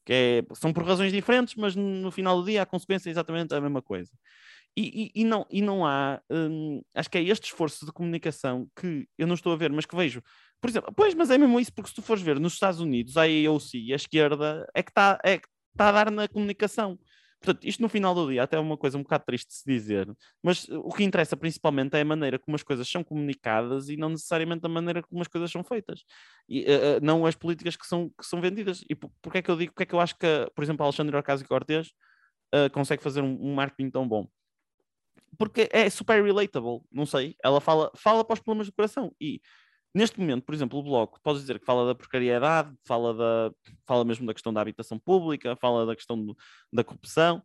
que 0.06 0.12
é, 0.12 0.54
são 0.54 0.72
por 0.72 0.84
razões 0.84 1.12
diferentes, 1.12 1.54
mas 1.54 1.76
no 1.76 2.10
final 2.10 2.40
do 2.40 2.46
dia 2.46 2.62
a 2.62 2.66
consequência 2.66 3.10
é 3.10 3.12
exatamente 3.12 3.54
a 3.54 3.60
mesma 3.60 3.82
coisa. 3.82 4.10
E, 4.76 5.12
e, 5.14 5.22
e 5.22 5.24
não, 5.24 5.46
e 5.50 5.60
não 5.60 5.84
há, 5.84 6.22
hum, 6.30 6.80
acho 6.94 7.10
que 7.10 7.18
é 7.18 7.22
este 7.22 7.46
esforço 7.46 7.84
de 7.84 7.92
comunicação 7.92 8.68
que 8.80 9.06
eu 9.18 9.26
não 9.26 9.34
estou 9.34 9.52
a 9.52 9.56
ver, 9.56 9.70
mas 9.72 9.84
que 9.84 9.96
vejo, 9.96 10.22
por 10.60 10.70
exemplo, 10.70 10.92
pois, 10.94 11.12
mas 11.14 11.30
é 11.30 11.36
mesmo 11.36 11.58
isso, 11.58 11.72
porque 11.72 11.88
se 11.88 11.94
tu 11.94 12.02
fores 12.02 12.22
ver 12.22 12.38
nos 12.38 12.52
Estados 12.52 12.80
Unidos, 12.80 13.16
a 13.16 13.22
AOC, 13.22 13.92
a 13.92 13.96
esquerda, 13.96 14.66
é 14.74 14.82
que 14.82 14.90
está 14.90 15.18
é, 15.24 15.40
tá 15.76 15.88
a 15.88 15.92
dar 15.92 16.10
na 16.10 16.28
comunicação. 16.28 16.98
Portanto, 17.40 17.64
isto 17.66 17.80
no 17.80 17.88
final 17.88 18.14
do 18.14 18.30
dia 18.30 18.42
até 18.42 18.56
é 18.56 18.60
uma 18.60 18.76
coisa 18.76 18.98
um 18.98 19.02
bocado 19.02 19.24
triste 19.24 19.48
de 19.48 19.54
se 19.54 19.64
dizer, 19.64 20.06
mas 20.42 20.68
o 20.68 20.92
que 20.92 21.02
interessa 21.02 21.36
principalmente 21.36 21.96
é 21.96 22.02
a 22.02 22.04
maneira 22.04 22.38
como 22.38 22.54
as 22.54 22.62
coisas 22.62 22.86
são 22.86 23.02
comunicadas 23.02 23.88
e 23.88 23.96
não 23.96 24.10
necessariamente 24.10 24.66
a 24.66 24.68
maneira 24.68 25.02
como 25.02 25.22
as 25.22 25.28
coisas 25.28 25.50
são 25.50 25.64
feitas, 25.64 26.04
e, 26.46 26.64
uh, 26.64 27.00
não 27.02 27.24
as 27.24 27.34
políticas 27.34 27.76
que 27.76 27.86
são, 27.86 28.10
que 28.10 28.26
são 28.26 28.42
vendidas. 28.42 28.84
E 28.90 28.94
por, 28.94 29.10
porque 29.22 29.38
é 29.38 29.42
que 29.42 29.50
eu 29.50 29.56
digo, 29.56 29.72
porque 29.72 29.84
é 29.84 29.86
que 29.86 29.94
eu 29.94 30.00
acho 30.00 30.18
que, 30.18 30.26
por 30.54 30.62
exemplo, 30.62 30.84
Alexandre 30.84 31.16
Ocasio-Cortez 31.16 31.88
uh, 32.54 32.70
consegue 32.72 33.02
fazer 33.02 33.22
um, 33.22 33.38
um 33.40 33.54
marketing 33.54 33.90
tão 33.90 34.06
bom? 34.06 34.28
Porque 35.38 35.66
é 35.72 35.88
super 35.88 36.22
relatable, 36.22 36.82
não 36.92 37.06
sei, 37.06 37.36
ela 37.42 37.60
fala, 37.60 37.90
fala 37.96 38.22
para 38.22 38.34
os 38.34 38.40
problemas 38.40 38.66
do 38.66 38.74
coração 38.74 39.14
e 39.18 39.40
Neste 39.94 40.20
momento, 40.20 40.44
por 40.44 40.54
exemplo, 40.54 40.78
o 40.78 40.82
Bloco, 40.82 41.20
podes 41.20 41.42
dizer 41.42 41.58
que 41.58 41.66
fala 41.66 41.86
da 41.86 41.94
precariedade, 41.94 42.72
fala, 42.84 43.12
da, 43.12 43.54
fala 43.86 44.04
mesmo 44.04 44.24
da 44.24 44.32
questão 44.32 44.52
da 44.52 44.60
habitação 44.60 44.98
pública, 44.98 45.56
fala 45.56 45.84
da 45.84 45.96
questão 45.96 46.24
do, 46.24 46.36
da 46.72 46.84
corrupção, 46.84 47.42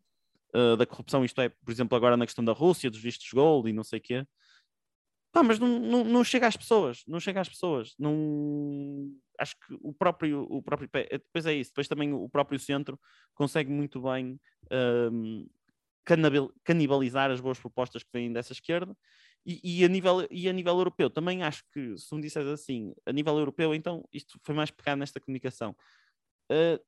uh, 0.56 0.78
da 0.78 0.86
corrupção, 0.86 1.26
isto 1.26 1.42
é, 1.42 1.50
por 1.50 1.72
exemplo, 1.72 1.96
agora 1.98 2.16
na 2.16 2.26
questão 2.26 2.46
da 2.46 2.52
Rússia, 2.52 2.92
dos 2.92 3.02
vistos 3.02 3.28
gold 3.34 3.68
e 3.68 3.74
não 3.74 3.84
sei 3.84 3.98
o 3.98 4.02
quê. 4.02 4.28
Pá, 5.32 5.42
mas 5.44 5.58
não, 5.58 5.80
não, 5.80 6.04
não, 6.04 6.24
chega 6.24 6.48
às 6.48 6.56
pessoas, 6.56 7.04
não 7.08 7.20
chega 7.20 7.42
às 7.42 7.50
pessoas. 7.50 7.94
Não... 8.00 9.12
Acho 9.38 9.56
que 9.56 9.78
o 9.82 9.92
próprio, 9.92 10.48
o 10.50 10.62
próprio. 10.62 10.90
Depois 10.94 11.46
é 11.46 11.54
isso, 11.54 11.72
depois 11.72 11.88
também 11.90 12.14
o 12.14 12.30
próprio 12.30 12.58
centro 12.58 12.98
consegue 13.34 13.70
muito 13.70 14.02
bem 14.02 14.40
um, 15.12 15.46
canibalizar 16.64 17.32
as 17.32 17.42
boas 17.42 17.60
propostas 17.60 18.02
que 18.02 18.10
vêm 18.14 18.32
dessa 18.32 18.54
esquerda 18.54 18.96
e, 19.46 19.82
e, 19.82 19.86
a 19.86 19.88
nível, 19.88 20.28
e 20.32 20.50
a 20.50 20.54
nível 20.54 20.78
europeu, 20.78 21.10
também 21.10 21.44
acho 21.44 21.64
que, 21.72 21.98
se 21.98 22.16
me 22.16 22.22
disseres 22.22 22.50
assim, 22.50 22.94
a 23.06 23.12
nível 23.12 23.38
europeu, 23.38 23.76
então 23.76 24.04
isto 24.12 24.40
foi 24.44 24.56
mais 24.56 24.72
pegado 24.72 25.00
nesta 25.00 25.20
comunicação. 25.20 25.76
Uh, 26.52 26.80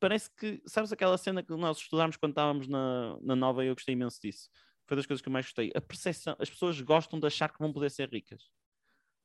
parece 0.00 0.30
que, 0.34 0.62
sabes 0.66 0.92
aquela 0.92 1.18
cena 1.18 1.42
que 1.42 1.54
nós 1.54 1.78
estudámos 1.78 2.16
quando 2.16 2.32
estávamos 2.32 2.66
na, 2.66 3.18
na 3.20 3.36
nova 3.36 3.64
e 3.64 3.68
eu 3.68 3.74
gostei 3.74 3.92
imenso 3.92 4.20
disso. 4.20 4.48
Foi 4.86 4.96
das 4.96 5.06
coisas 5.06 5.20
que 5.20 5.28
eu 5.28 5.32
mais 5.32 5.46
gostei. 5.46 5.70
A 5.74 5.80
percepção, 5.80 6.34
as 6.38 6.48
pessoas 6.48 6.80
gostam 6.80 7.20
de 7.20 7.26
achar 7.26 7.52
que 7.52 7.58
vão 7.58 7.72
poder 7.72 7.90
ser 7.90 8.08
ricas. 8.08 8.50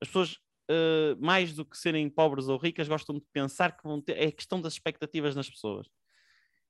As 0.02 0.10
pessoas, 0.10 0.34
uh, 0.70 1.16
mais 1.20 1.54
do 1.54 1.66
que 1.66 1.78
serem 1.78 2.10
pobres 2.10 2.50
ou 2.50 2.58
ricas, 2.58 2.88
gostam 2.90 3.16
de 3.16 3.26
pensar 3.32 3.78
que 3.78 3.84
vão 3.84 4.02
ter. 4.02 4.18
É 4.18 4.30
questão 4.30 4.60
das 4.60 4.74
expectativas 4.74 5.36
nas 5.36 5.50
pessoas. 5.50 5.88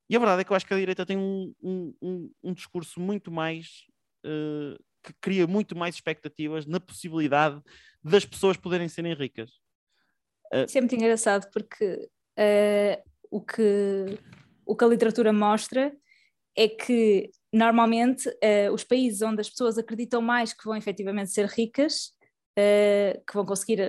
E 0.07 0.15
a 0.15 0.19
verdade 0.19 0.41
é 0.41 0.43
que 0.43 0.51
eu 0.51 0.55
acho 0.55 0.65
que 0.67 0.73
a 0.73 0.77
direita 0.77 1.07
tem 1.07 1.17
um, 1.17 1.55
um, 1.59 1.95
um, 1.99 2.31
um 2.43 2.53
discurso 2.53 2.99
muito 2.99 3.31
mais. 3.31 3.87
Uh, 4.23 4.77
que 5.03 5.13
cria 5.19 5.45
muito 5.45 5.75
mais 5.75 5.95
expectativas 5.95 6.65
na 6.65 6.79
possibilidade 6.79 7.61
das 8.03 8.25
pessoas 8.25 8.57
poderem 8.57 8.87
serem 8.87 9.13
ricas. 9.13 9.51
Uh, 10.53 10.65
Isso 10.65 10.77
é 10.77 10.81
muito 10.81 10.95
engraçado 10.95 11.49
porque 11.51 12.09
uh, 12.39 13.09
o, 13.29 13.41
que, 13.41 14.19
o 14.65 14.75
que 14.75 14.83
a 14.83 14.87
literatura 14.87 15.33
mostra 15.33 15.93
é 16.55 16.67
que 16.67 17.31
normalmente 17.51 18.29
uh, 18.29 18.73
os 18.73 18.83
países 18.83 19.21
onde 19.21 19.41
as 19.41 19.49
pessoas 19.49 19.77
acreditam 19.77 20.21
mais 20.21 20.53
que 20.53 20.65
vão 20.65 20.75
efetivamente 20.75 21.31
ser 21.31 21.45
ricas 21.47 22.13
Uh, 22.55 23.17
que 23.25 23.33
vão 23.33 23.47
conseguir 23.47 23.81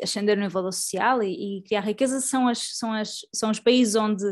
ascender 0.00 0.36
no 0.36 0.44
nível 0.44 0.70
social 0.70 1.24
e, 1.24 1.58
e, 1.58 1.62
criar 1.62 1.80
riqueza 1.80 2.20
são, 2.20 2.46
as, 2.46 2.78
são, 2.78 2.92
as, 2.92 3.26
são 3.34 3.50
os 3.50 3.58
países 3.58 3.96
onde 3.96 4.22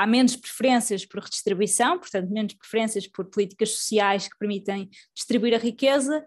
há 0.00 0.06
menos 0.06 0.34
preferências 0.34 1.04
por 1.04 1.20
redistribuição, 1.22 1.98
portanto, 1.98 2.30
menos 2.30 2.54
preferências 2.54 3.06
por 3.06 3.26
políticas 3.26 3.72
sociais 3.72 4.26
que 4.26 4.38
permitem 4.38 4.88
distribuir 5.14 5.54
a 5.54 5.58
riqueza 5.58 6.24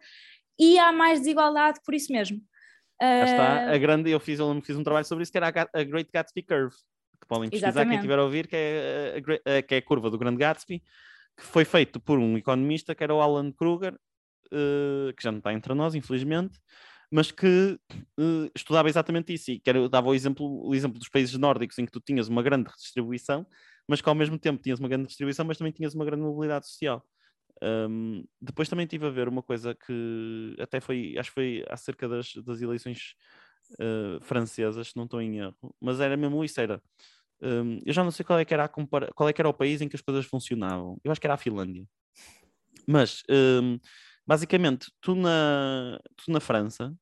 e 0.59 0.77
há 0.77 0.91
mais 0.91 1.21
desigualdade 1.21 1.79
por 1.83 1.95
isso 1.95 2.13
mesmo. 2.13 2.38
Uh, 3.01 3.25
está 3.25 3.73
a 3.73 3.77
grande, 3.79 4.12
eu 4.12 4.19
fiz, 4.19 4.39
eu 4.39 4.62
fiz 4.62 4.77
um 4.77 4.83
trabalho 4.83 5.05
sobre 5.05 5.23
isso 5.23 5.31
que 5.31 5.39
era 5.39 5.47
a, 5.47 5.83
Great 5.83 6.07
Gatsby 6.13 6.43
Curve, 6.43 6.75
que 7.19 7.27
podem 7.27 7.49
pesquisar 7.49 7.69
exatamente. 7.69 7.89
quem 7.89 7.97
estiver 7.97 8.19
a 8.19 8.23
ouvir, 8.23 8.47
que 8.47 8.55
é 8.55 9.23
a, 9.47 9.57
a, 9.57 9.62
que 9.63 9.73
é 9.73 9.77
a 9.79 9.81
curva 9.81 10.12
do 10.12 10.19
Grande 10.19 10.38
Gatsby, 10.38 10.79
que 11.36 11.43
foi 11.43 11.65
feito 11.65 11.99
por 11.99 12.19
um 12.19 12.38
economista 12.38 12.93
que 12.93 13.03
era 13.03 13.15
o 13.15 13.21
Alan 13.21 13.51
Kruger, 13.51 13.95
uh, 13.95 15.13
que 15.17 15.23
já 15.23 15.31
não 15.31 15.39
está 15.39 15.51
entre 15.51 15.73
nós, 15.73 15.95
infelizmente, 15.95 16.59
mas 17.13 17.30
que 17.32 17.80
uh, 18.19 18.52
estudava 18.56 18.89
exatamente 18.89 19.32
isso 19.32 19.52
e 19.52 19.60
que 19.60 19.69
era, 19.69 19.88
dava 19.88 20.10
o 20.10 20.15
exemplo, 20.15 20.67
o 20.67 20.73
exemplo 20.73 20.97
dos 20.97 21.10
países 21.10 21.38
nórdicos 21.38 21.78
em 21.78 21.86
que 21.86 21.91
tu 21.91 21.99
tinhas 21.99 22.28
uma 22.28 22.41
grande 22.41 22.67
redistribuição, 22.67 23.45
mas 23.88 24.02
que 24.02 24.10
ao 24.10 24.15
mesmo 24.15 24.36
tempo 24.39 24.60
tinhas 24.63 24.80
uma 24.80 24.89
grande 24.89 25.06
distribuição, 25.06 25.45
mas 25.45 25.60
também 25.60 25.71
tinhas 25.71 25.93
uma 25.93 26.06
grande 26.06 26.23
mobilidade 26.23 26.67
social. 26.67 27.06
Um, 27.62 28.26
depois 28.41 28.67
também 28.67 28.86
estive 28.86 29.06
a 29.06 29.12
ver 29.12 29.28
uma 29.28 29.43
coisa 29.43 29.76
que 29.76 30.56
até 30.60 30.80
foi, 30.82 31.15
acho 31.15 31.30
que 31.30 31.36
foi 31.36 31.65
acerca 31.69 32.10
das, 32.10 32.34
das 32.43 32.62
eleições 32.63 33.13
uh, 33.73 34.19
francesas, 34.21 34.88
se 34.88 34.97
não 34.97 35.04
estou 35.04 35.21
em 35.21 35.38
erro, 35.38 35.76
mas 35.80 35.99
era 35.99 36.17
mesmo 36.17 36.43
isso, 36.43 36.60
era 36.60 36.82
um, 37.43 37.80
eu 37.86 37.93
já 37.93 38.04
não 38.04 38.10
sei 38.10 38.26
qual 38.26 38.39
é, 38.39 38.45
que 38.45 38.56
era 38.56 38.65
a 38.65 38.67
qual 38.67 39.30
é 39.30 39.34
que 39.34 39.39
era 39.41 39.49
o 39.49 39.54
país 39.54 39.82
em 39.82 39.88
que 39.88 39.95
as 39.95 40.02
coisas 40.02 40.26
funcionavam. 40.26 40.99
Eu 41.04 41.12
acho 41.12 41.21
que 41.21 41.28
era 41.28 41.36
a 41.36 41.38
Finlândia. 41.38 41.86
Mas 42.88 43.21
um, 43.30 43.78
basicamente, 44.26 44.91
tu 44.99 45.13
na, 45.13 45.99
tu 46.15 46.32
na 46.32 46.39
França 46.39 46.95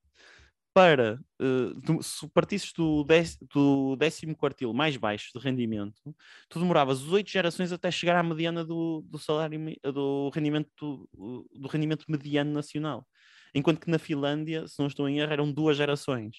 para 0.74 1.20
uh, 1.42 2.04
se 2.04 2.28
partisses 2.30 2.72
do, 2.72 3.06
do 3.54 3.96
décimo 3.98 4.36
quartil 4.36 4.74
mais 4.74 4.96
baixo 4.96 5.32
de 5.34 5.40
rendimento, 5.40 6.16
tu 6.50 6.60
demoravas 6.60 7.04
oito 7.12 7.30
gerações 7.30 7.72
até 7.72 7.92
chegar 7.92 8.18
à 8.18 8.24
mediana 8.24 8.64
do, 8.64 9.02
do 9.06 9.20
salário 9.20 9.60
do 9.84 10.30
rendimento 10.34 10.70
do, 10.78 11.50
do, 11.54 11.68
rendimento 11.68 12.06
mediano 12.08 12.52
nacional. 12.52 13.06
Enquanto 13.54 13.82
que 13.82 13.90
na 13.90 14.00
Finlândia, 14.00 14.66
se 14.66 14.80
não 14.80 14.88
estou 14.88 15.10
em 15.10 15.20
erro, 15.20 15.34
eram 15.34 15.52
duas 15.52 15.76
gerações. 15.76 16.38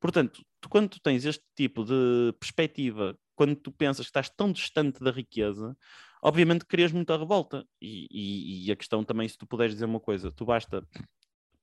Portanto, 0.00 0.42
tu, 0.62 0.68
quando 0.70 0.88
tu 0.88 1.00
tens 1.00 1.26
este 1.26 1.44
tipo 1.54 1.84
de 1.84 2.32
perspectiva, 2.40 3.18
quando 3.34 3.54
tu 3.54 3.70
pensas 3.70 4.06
que 4.06 4.10
estás 4.10 4.30
tão 4.30 4.50
distante 4.50 5.04
da 5.04 5.10
riqueza, 5.10 5.76
obviamente 6.22 6.64
crias 6.64 6.90
muita 6.90 7.18
revolta. 7.18 7.66
E, 7.82 8.08
e, 8.10 8.66
e 8.66 8.72
a 8.72 8.76
questão 8.76 9.04
também, 9.04 9.28
se 9.28 9.36
tu 9.36 9.46
puderes 9.46 9.74
dizer 9.74 9.84
uma 9.84 10.00
coisa, 10.00 10.32
tu 10.32 10.46
basta 10.46 10.82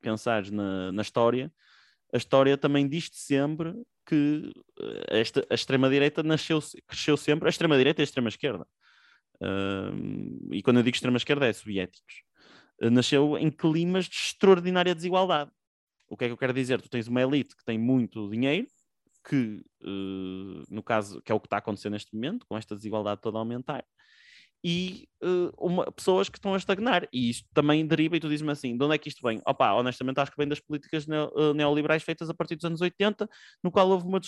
pensares 0.02 0.52
na, 0.52 0.92
na 0.92 1.02
história 1.02 1.52
a 2.14 2.18
história 2.18 2.58
também 2.58 2.88
diz-te 2.88 3.18
sempre 3.18 3.74
que 4.06 4.52
eh, 4.80 5.20
esta, 5.20 5.46
a 5.50 5.54
extrema-direita 5.54 6.22
nasceu, 6.24 6.60
cresceu 6.88 7.16
sempre, 7.16 7.48
a 7.48 7.50
extrema-direita 7.50 8.02
e 8.02 8.04
a 8.04 8.06
extrema-esquerda. 8.06 8.68
Uh, 9.42 10.54
e 10.54 10.62
quando 10.62 10.78
eu 10.78 10.84
digo 10.84 10.96
extrema-esquerda 10.96 11.48
é 11.48 11.54
soviéticos. 11.54 12.22
Uh, 12.82 12.92
nasceu 12.92 13.38
em 13.38 13.50
climas 13.50 14.06
de 14.06 14.16
extraordinária 14.16 14.94
desigualdade. 14.94 15.52
O 16.08 16.18
que 16.18 16.26
é 16.26 16.28
que 16.28 16.34
eu 16.34 16.38
quero 16.38 16.54
dizer? 16.54 16.82
Tu 16.82 16.90
tens 16.90 17.08
uma 17.08 17.22
elite 17.22 17.56
que 17.56 17.64
tem 17.64 17.78
muito 17.78 18.30
dinheiro, 18.30 18.68
que, 19.28 19.64
uh, 19.84 20.64
no 20.70 20.84
caso, 20.84 21.22
que 21.22 21.32
é 21.32 21.36
o 21.36 21.40
que 21.40 21.48
está 21.48 21.58
acontecendo 21.58 21.94
neste 21.94 22.14
momento, 22.14 22.46
com 22.46 22.58
esta 22.58 22.76
desigualdade 22.76 23.22
toda 23.22 23.38
a 23.38 23.42
aumentar, 23.42 23.86
e 24.64 25.08
uh, 25.24 25.52
uma, 25.58 25.92
pessoas 25.92 26.30
que 26.30 26.38
estão 26.38 26.54
a 26.54 26.58
estagnar. 26.58 27.08
E 27.12 27.30
isto 27.30 27.48
também 27.54 27.86
deriva, 27.86 28.16
e 28.16 28.20
tu 28.20 28.30
dizes-me 28.30 28.52
assim: 28.52 28.78
de 28.78 28.84
onde 28.84 28.96
é 28.96 28.98
que 28.98 29.10
isto 29.10 29.22
vem? 29.26 29.42
Opa, 29.46 29.74
honestamente, 29.74 30.20
acho 30.20 30.32
que 30.32 30.38
vem 30.38 30.48
das 30.48 30.60
políticas 30.60 31.06
uh, 31.06 31.54
neoliberais 31.54 32.04
feitas 32.04 32.30
a 32.30 32.34
partir 32.34 32.56
dos 32.56 32.66
anos 32.66 32.82
80, 32.82 33.28
no 33.64 33.72
qual 33.72 33.90
houve 33.90 34.06
uma 34.06 34.20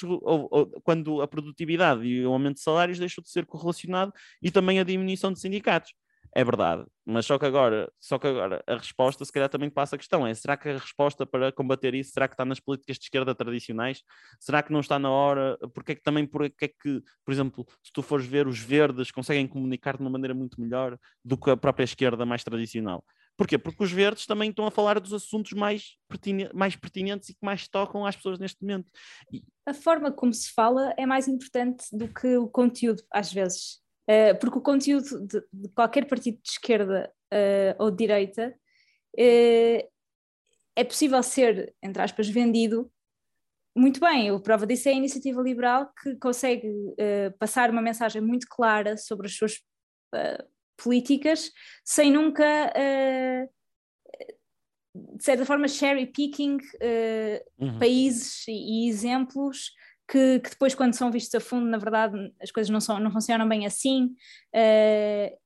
quando 0.84 1.22
a 1.22 1.28
produtividade 1.28 2.06
e 2.06 2.26
o 2.26 2.34
aumento 2.34 2.56
de 2.56 2.62
salários 2.62 3.00
deixou 3.00 3.24
de 3.24 3.30
ser 3.30 3.46
correlacionado 3.46 4.12
e 4.42 4.50
também 4.52 4.80
a 4.80 4.84
diminuição 4.84 5.32
de 5.32 5.40
sindicatos. 5.40 5.94
É 6.36 6.44
verdade, 6.44 6.84
mas 7.06 7.28
só 7.28 7.38
que 7.38 7.46
agora, 7.46 7.92
só 8.00 8.18
que 8.18 8.26
agora 8.26 8.64
a 8.66 8.76
resposta 8.76 9.24
se 9.24 9.32
calhar 9.32 9.48
também 9.50 9.70
passa 9.70 9.96
a 9.96 10.00
questão 10.00 10.26
é, 10.26 10.34
será 10.34 10.58
que 10.58 10.68
a 10.68 10.80
resposta 10.80 11.28
para 11.28 11.52
combater 11.52 11.94
isso, 11.94 12.12
será 12.12 12.28
que 12.28 12.34
está 12.34 12.44
nas 12.44 12.60
políticas 12.60 12.98
de 12.98 13.04
esquerda 13.04 13.36
tradicionais? 13.36 14.02
Será 14.40 14.64
que 14.64 14.74
não 14.74 14.80
está 14.80 14.98
na 14.98 15.12
hora, 15.12 15.60
porque 15.76 15.92
é 15.92 15.96
que 15.96 16.02
também, 16.02 16.26
porque 16.26 16.66
é 16.66 16.68
que, 16.68 17.04
por 17.24 17.32
exemplo, 17.32 17.66
se 17.84 17.94
tu 17.94 18.02
fores 18.02 18.26
ver 18.26 18.48
os 18.48 18.58
verdes 18.60 19.12
conseguem 19.12 19.48
comunicar 19.48 19.96
de 19.96 20.02
uma 20.02 20.10
maneira 20.10 20.34
muito 20.34 20.60
melhor 20.60 20.98
do 21.24 21.38
que 21.38 21.52
a 21.52 21.58
própria 21.58 21.84
esquerda 21.84 22.26
mais 22.26 22.44
tradicional? 22.44 23.06
Porquê? 23.38 23.58
Porque 23.58 23.84
os 23.84 23.92
verdes 23.92 24.26
também 24.26 24.50
estão 24.50 24.66
a 24.66 24.72
falar 24.72 25.00
dos 25.00 25.14
assuntos 25.14 25.54
mais, 25.54 25.98
pertinentes, 26.08 26.54
mais 26.54 26.76
pertinentes 26.76 27.30
e 27.30 27.34
que 27.34 27.44
mais 27.44 27.68
tocam 27.68 28.06
às 28.06 28.16
pessoas 28.16 28.40
neste 28.40 28.62
momento. 28.62 28.90
E... 29.32 29.44
A 29.68 29.74
forma 29.74 30.12
como 30.12 30.34
se 30.34 30.52
fala 30.52 30.94
é 30.98 31.06
mais 31.06 31.28
importante 31.28 31.86
do 31.92 32.08
que 32.08 32.38
o 32.38 32.48
conteúdo, 32.48 33.04
às 33.12 33.32
vezes. 33.32 33.83
Uh, 34.10 34.38
porque 34.40 34.58
o 34.58 34.62
conteúdo 34.62 35.26
de, 35.26 35.42
de, 35.54 35.70
qualquer 35.70 36.06
partido 36.06 36.38
de 36.42 36.50
esquerda 36.50 37.10
uh, 37.34 37.84
ou 37.84 37.90
de 37.90 37.98
direita 37.98 38.54
uh, 39.18 39.90
é 40.76 40.84
possível 40.84 41.24
ser, 41.24 41.74
entre 41.82 42.02
aspas, 42.02 42.28
vendido 42.28 42.92
muito 43.76 44.02
bem. 44.02 44.30
A 44.30 44.40
prova 44.40 44.68
disso 44.68 44.90
é 44.90 44.92
a 44.92 44.96
iniciativa 44.96 45.42
liberal 45.42 45.90
que 46.02 46.16
consegue 46.18 46.70
passar 47.40 47.72
uma 47.72 47.82
mensagem 47.82 48.22
muito 48.22 48.48
clara 48.48 48.98
sobre 48.98 49.26
as 49.26 49.36
suas 49.36 49.60
políticas 50.78 51.52
sem 51.84 52.12
nunca, 52.12 52.72
de 54.96 55.24
certa 55.24 55.44
forma, 55.44 55.68
cherry 55.68 56.06
picking 56.06 56.58
uhum. 57.60 57.80
países 57.80 58.48
e, 58.48 58.86
e 58.86 58.90
exemplos 58.90 59.72
que, 60.14 60.40
que, 60.42 60.52
depois, 60.52 60.76
quando 60.76 60.94
são 60.94 61.12
vistos 61.12 61.34
a 61.34 61.40
fundo, 61.40 61.66
na 61.66 61.80
verdade, 61.80 62.16
as 62.40 62.52
coisas 62.52 62.70
não, 62.70 62.80
são, 62.80 63.00
não 63.00 63.12
funcionam 63.12 63.50
bem 63.50 63.66
assim, 63.66 64.16
uh, 64.56 65.38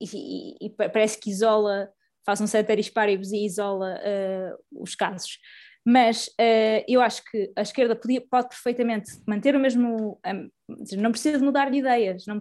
e, 0.00 0.04
e, 0.04 0.66
e, 0.66 0.70
parece 0.70 1.16
que 1.20 1.30
isola, 1.30 1.88
faz 2.24 2.40
um 2.40 2.46
ceteris 2.46 2.90
paribus 2.90 3.30
e 3.30 3.46
isola 3.46 4.00
uh, 4.00 4.82
os 4.82 4.96
casos. 4.96 5.38
Mas 5.86 6.26
uh, 6.26 6.82
eu 6.88 7.00
acho 7.00 7.22
que 7.30 7.52
a 7.54 7.62
esquerda 7.62 7.94
podia, 7.94 8.20
pode 8.20 8.48
perfeitamente 8.48 9.12
manter 9.28 9.54
o 9.54 9.60
mesmo. 9.60 10.18
Um, 10.26 10.50
não 10.96 11.12
precisa 11.12 11.38
de 11.38 11.44
mudar 11.44 11.70
de 11.70 11.78
ideias. 11.78 12.24
Não, 12.26 12.40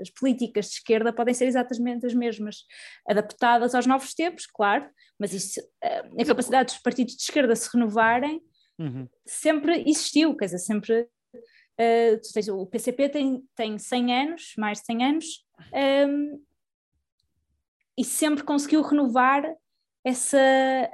as 0.00 0.08
políticas 0.08 0.68
de 0.68 0.72
esquerda 0.76 1.12
podem 1.12 1.34
ser 1.34 1.44
exatamente 1.44 2.06
as 2.06 2.14
mesmas, 2.14 2.64
adaptadas 3.06 3.74
aos 3.74 3.86
novos 3.86 4.14
tempos, 4.14 4.46
claro, 4.46 4.88
mas 5.20 5.34
isso, 5.34 5.60
a 5.82 6.24
capacidade 6.24 6.72
dos 6.72 6.82
partidos 6.82 7.14
de 7.14 7.22
esquerda 7.22 7.54
se 7.54 7.68
renovarem 7.70 8.40
uhum. 8.78 9.06
sempre 9.26 9.82
existiu, 9.86 10.34
quer 10.34 10.46
dizer, 10.46 10.60
sempre 10.60 11.06
Uh, 11.78 12.18
seja, 12.22 12.54
o 12.54 12.66
PCP 12.66 13.08
tem, 13.08 13.42
tem 13.54 13.78
100 13.78 14.14
anos, 14.14 14.54
mais 14.56 14.80
de 14.80 14.86
100 14.86 15.04
anos, 15.04 15.26
um, 15.72 15.76
ehm, 15.76 16.38
e 17.98 18.04
sempre 18.04 18.42
conseguiu 18.42 18.82
renovar 18.82 19.44
essa, 20.04 20.38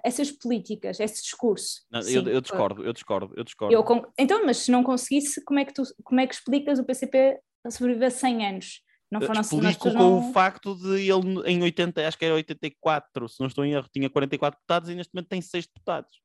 essas 0.03 0.33
políticas, 0.33 0.99
esse 0.99 1.23
discurso. 1.23 1.83
Não, 1.91 2.01
eu, 2.01 2.27
eu, 2.29 2.41
discordo, 2.41 2.83
eu 2.83 2.93
discordo, 2.93 3.33
eu 3.37 3.45
discordo. 3.45 3.75
Eu, 3.75 4.13
então, 4.19 4.45
mas 4.47 4.57
se 4.57 4.71
não 4.71 4.83
conseguisse, 4.83 5.45
como 5.45 5.61
é 5.61 5.65
que, 5.65 5.75
tu, 5.75 5.83
como 6.03 6.21
é 6.21 6.27
que 6.27 6.35
explicas 6.35 6.79
o 6.79 6.85
PCP 6.85 7.39
a 7.65 7.71
sobreviver 7.71 8.11
100 8.11 8.47
anos? 8.47 8.83
Não 9.11 9.21
foram 9.21 9.43
Explico 9.43 9.91
com 9.91 9.99
não... 9.99 10.31
o 10.31 10.33
facto 10.33 10.75
de 10.75 11.03
ele 11.03 11.43
em 11.45 11.63
80, 11.63 12.09
acho 12.09 12.17
que 12.17 12.25
era 12.25 12.35
84, 12.35 13.29
se 13.29 13.41
não 13.41 13.47
estou 13.47 13.63
em 13.63 13.75
erro, 13.75 13.87
tinha 13.93 14.09
44 14.09 14.59
deputados 14.59 14.89
e 14.89 14.95
neste 14.95 15.13
momento 15.13 15.29
tem 15.29 15.43
6 15.43 15.67
deputados. 15.67 16.23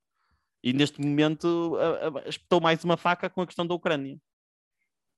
E 0.64 0.72
neste 0.72 1.02
momento 1.02 1.78
espetou 2.26 2.62
mais 2.62 2.82
uma 2.86 2.96
faca 2.96 3.30
com 3.30 3.42
a 3.42 3.46
questão 3.46 3.68
da 3.68 3.76
Ucrânia. 3.76 4.18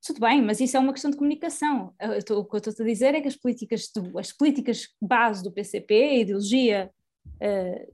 Tudo 0.05 0.21
bem, 0.21 0.41
mas 0.41 0.59
isso 0.59 0.77
é 0.77 0.79
uma 0.79 0.93
questão 0.93 1.11
de 1.11 1.17
comunicação. 1.17 1.93
Tô, 2.25 2.39
o 2.39 2.45
que 2.45 2.55
eu 2.55 2.57
estou 2.57 2.73
a 2.83 2.87
dizer 2.87 3.15
é 3.15 3.21
que 3.21 3.27
as 3.27 3.35
políticas, 3.35 3.89
do, 3.93 4.17
as 4.17 4.31
políticas 4.31 4.87
base 5.01 5.43
do 5.43 5.51
PCP, 5.51 5.93
a 5.93 6.19
ideologia 6.19 6.91
uh, 7.25 7.93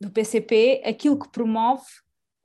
do 0.00 0.10
PCP, 0.10 0.82
aquilo 0.84 1.18
que 1.18 1.30
promove 1.30 1.84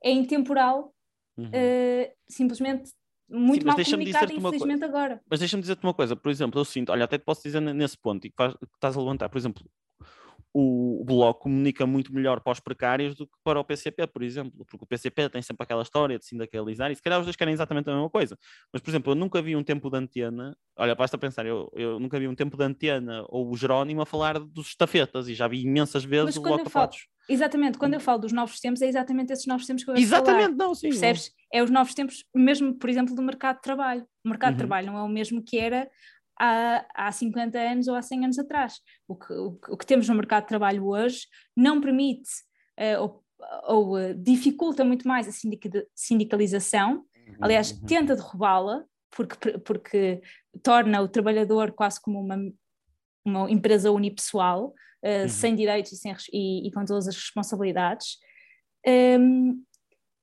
é 0.04 0.10
intemporal, 0.10 0.94
uhum. 1.36 1.46
uh, 1.46 2.12
simplesmente 2.28 2.90
muito 3.28 3.60
Sim, 3.60 3.66
mal 3.66 3.76
uma 3.76 4.48
infelizmente, 4.48 4.84
agora. 4.84 5.20
Mas 5.28 5.40
deixa-me 5.40 5.60
dizer-te 5.60 5.82
uma 5.82 5.92
coisa, 5.92 6.16
por 6.16 6.30
exemplo, 6.30 6.58
eu 6.60 6.64
sinto, 6.64 6.90
olha, 6.90 7.04
até 7.04 7.18
te 7.18 7.24
posso 7.24 7.42
dizer 7.42 7.60
nesse 7.60 7.96
ponto 7.98 8.26
e 8.26 8.30
que, 8.30 8.36
faz- 8.36 8.54
que 8.54 8.64
estás 8.74 8.96
a 8.96 9.00
levantar, 9.00 9.28
por 9.28 9.38
exemplo, 9.38 9.64
o, 10.60 11.04
Bloco 11.04 11.42
comunica 11.42 11.86
muito 11.86 12.12
melhor 12.12 12.40
para 12.40 12.52
os 12.52 12.60
precários 12.60 13.14
do 13.14 13.26
que 13.26 13.32
para 13.44 13.60
o 13.60 13.64
PCP, 13.64 14.06
por 14.08 14.22
exemplo, 14.22 14.64
porque 14.66 14.84
o 14.84 14.86
PCP 14.86 15.28
tem 15.30 15.40
sempre 15.40 15.62
aquela 15.62 15.82
história 15.82 16.18
de 16.18 16.24
sindicalizar 16.24 16.90
e 16.90 16.96
se 16.96 17.02
calhar 17.02 17.20
os 17.20 17.26
dois 17.26 17.36
querem 17.36 17.54
exatamente 17.54 17.88
a 17.88 17.92
mesma 17.92 18.10
coisa. 18.10 18.36
Mas, 18.72 18.82
por 18.82 18.90
exemplo, 18.90 19.12
eu 19.12 19.14
nunca 19.14 19.40
vi 19.40 19.54
um 19.54 19.62
tempo 19.62 19.88
de 19.88 19.96
antena, 19.96 20.56
olha, 20.76 20.94
basta 20.94 21.16
pensar, 21.16 21.46
eu, 21.46 21.70
eu 21.74 22.00
nunca 22.00 22.18
vi 22.18 22.26
um 22.26 22.34
tempo 22.34 22.56
de 22.56 22.64
antena 22.64 23.24
ou 23.28 23.50
o 23.50 23.56
Jerónimo 23.56 24.02
a 24.02 24.06
falar 24.06 24.38
dos 24.40 24.68
estafetas 24.68 25.28
e 25.28 25.34
já 25.34 25.46
vi 25.46 25.62
imensas 25.62 26.04
vezes 26.04 26.24
Mas 26.24 26.36
o 26.36 26.42
Bloco 26.42 26.68
falo-. 26.68 26.90
Exatamente, 27.28 27.76
quando 27.76 27.92
eu 27.94 28.00
falo 28.00 28.20
dos 28.20 28.32
novos 28.32 28.58
tempos, 28.58 28.80
é 28.80 28.86
exatamente 28.86 29.32
esses 29.32 29.46
novos 29.46 29.66
tempos 29.66 29.84
que 29.84 29.90
eu 29.90 29.94
falar. 29.94 30.02
Exatamente, 30.02 30.56
não, 30.56 30.74
sim. 30.74 30.88
Percebes? 30.88 31.30
É 31.52 31.62
os 31.62 31.70
novos 31.70 31.92
tempos, 31.92 32.24
mesmo, 32.34 32.74
por 32.74 32.88
exemplo, 32.88 33.14
do 33.14 33.22
mercado 33.22 33.56
de 33.56 33.62
trabalho. 33.62 34.06
O 34.24 34.28
mercado 34.28 34.52
Uhum. 34.52 34.56
de 34.56 34.58
trabalho 34.58 34.86
não 34.86 34.98
é 34.98 35.02
o 35.02 35.08
mesmo 35.08 35.42
que 35.42 35.58
era 35.58 35.90
há, 36.38 36.86
há 36.94 37.12
50 37.12 37.58
anos 37.58 37.88
ou 37.88 37.94
há 37.94 38.02
100 38.02 38.24
anos 38.24 38.38
atrás. 38.38 38.80
O 39.06 39.14
que, 39.16 39.32
o, 39.32 39.58
o 39.70 39.76
que 39.76 39.86
temos 39.86 40.08
no 40.08 40.14
mercado 40.14 40.42
de 40.44 40.48
trabalho 40.48 40.86
hoje 40.86 41.26
não 41.56 41.80
permite 41.80 42.28
eh, 42.76 42.98
ou, 42.98 43.24
ou, 43.66 43.98
eh, 43.98 44.14
dificulta 44.14 44.84
muito 44.84 45.06
mais 45.06 45.26
a 45.28 45.32
sindica- 45.32 45.86
sindicalização, 45.94 47.04
aliás, 47.40 47.72
Uhum. 47.72 47.86
tenta 47.86 48.16
derrubá-la, 48.16 48.84
porque, 49.10 49.58
porque 49.58 50.20
torna 50.62 51.00
o 51.02 51.08
trabalhador 51.08 51.72
quase 51.72 52.00
como 52.00 52.20
uma, 52.20 52.36
uma 53.24 53.50
empresa 53.50 53.90
unipessoal, 53.90 54.74
eh, 55.02 55.22
Uhum. 55.22 55.28
sem 55.28 55.54
direitos 55.56 55.92
e, 55.92 55.96
sem 55.96 56.14
e- 56.32 56.66
e 56.68 56.72
com 56.72 56.84
todas 56.84 57.08
as 57.08 57.14
responsabilidades. 57.16 58.18
Um, 58.86 59.62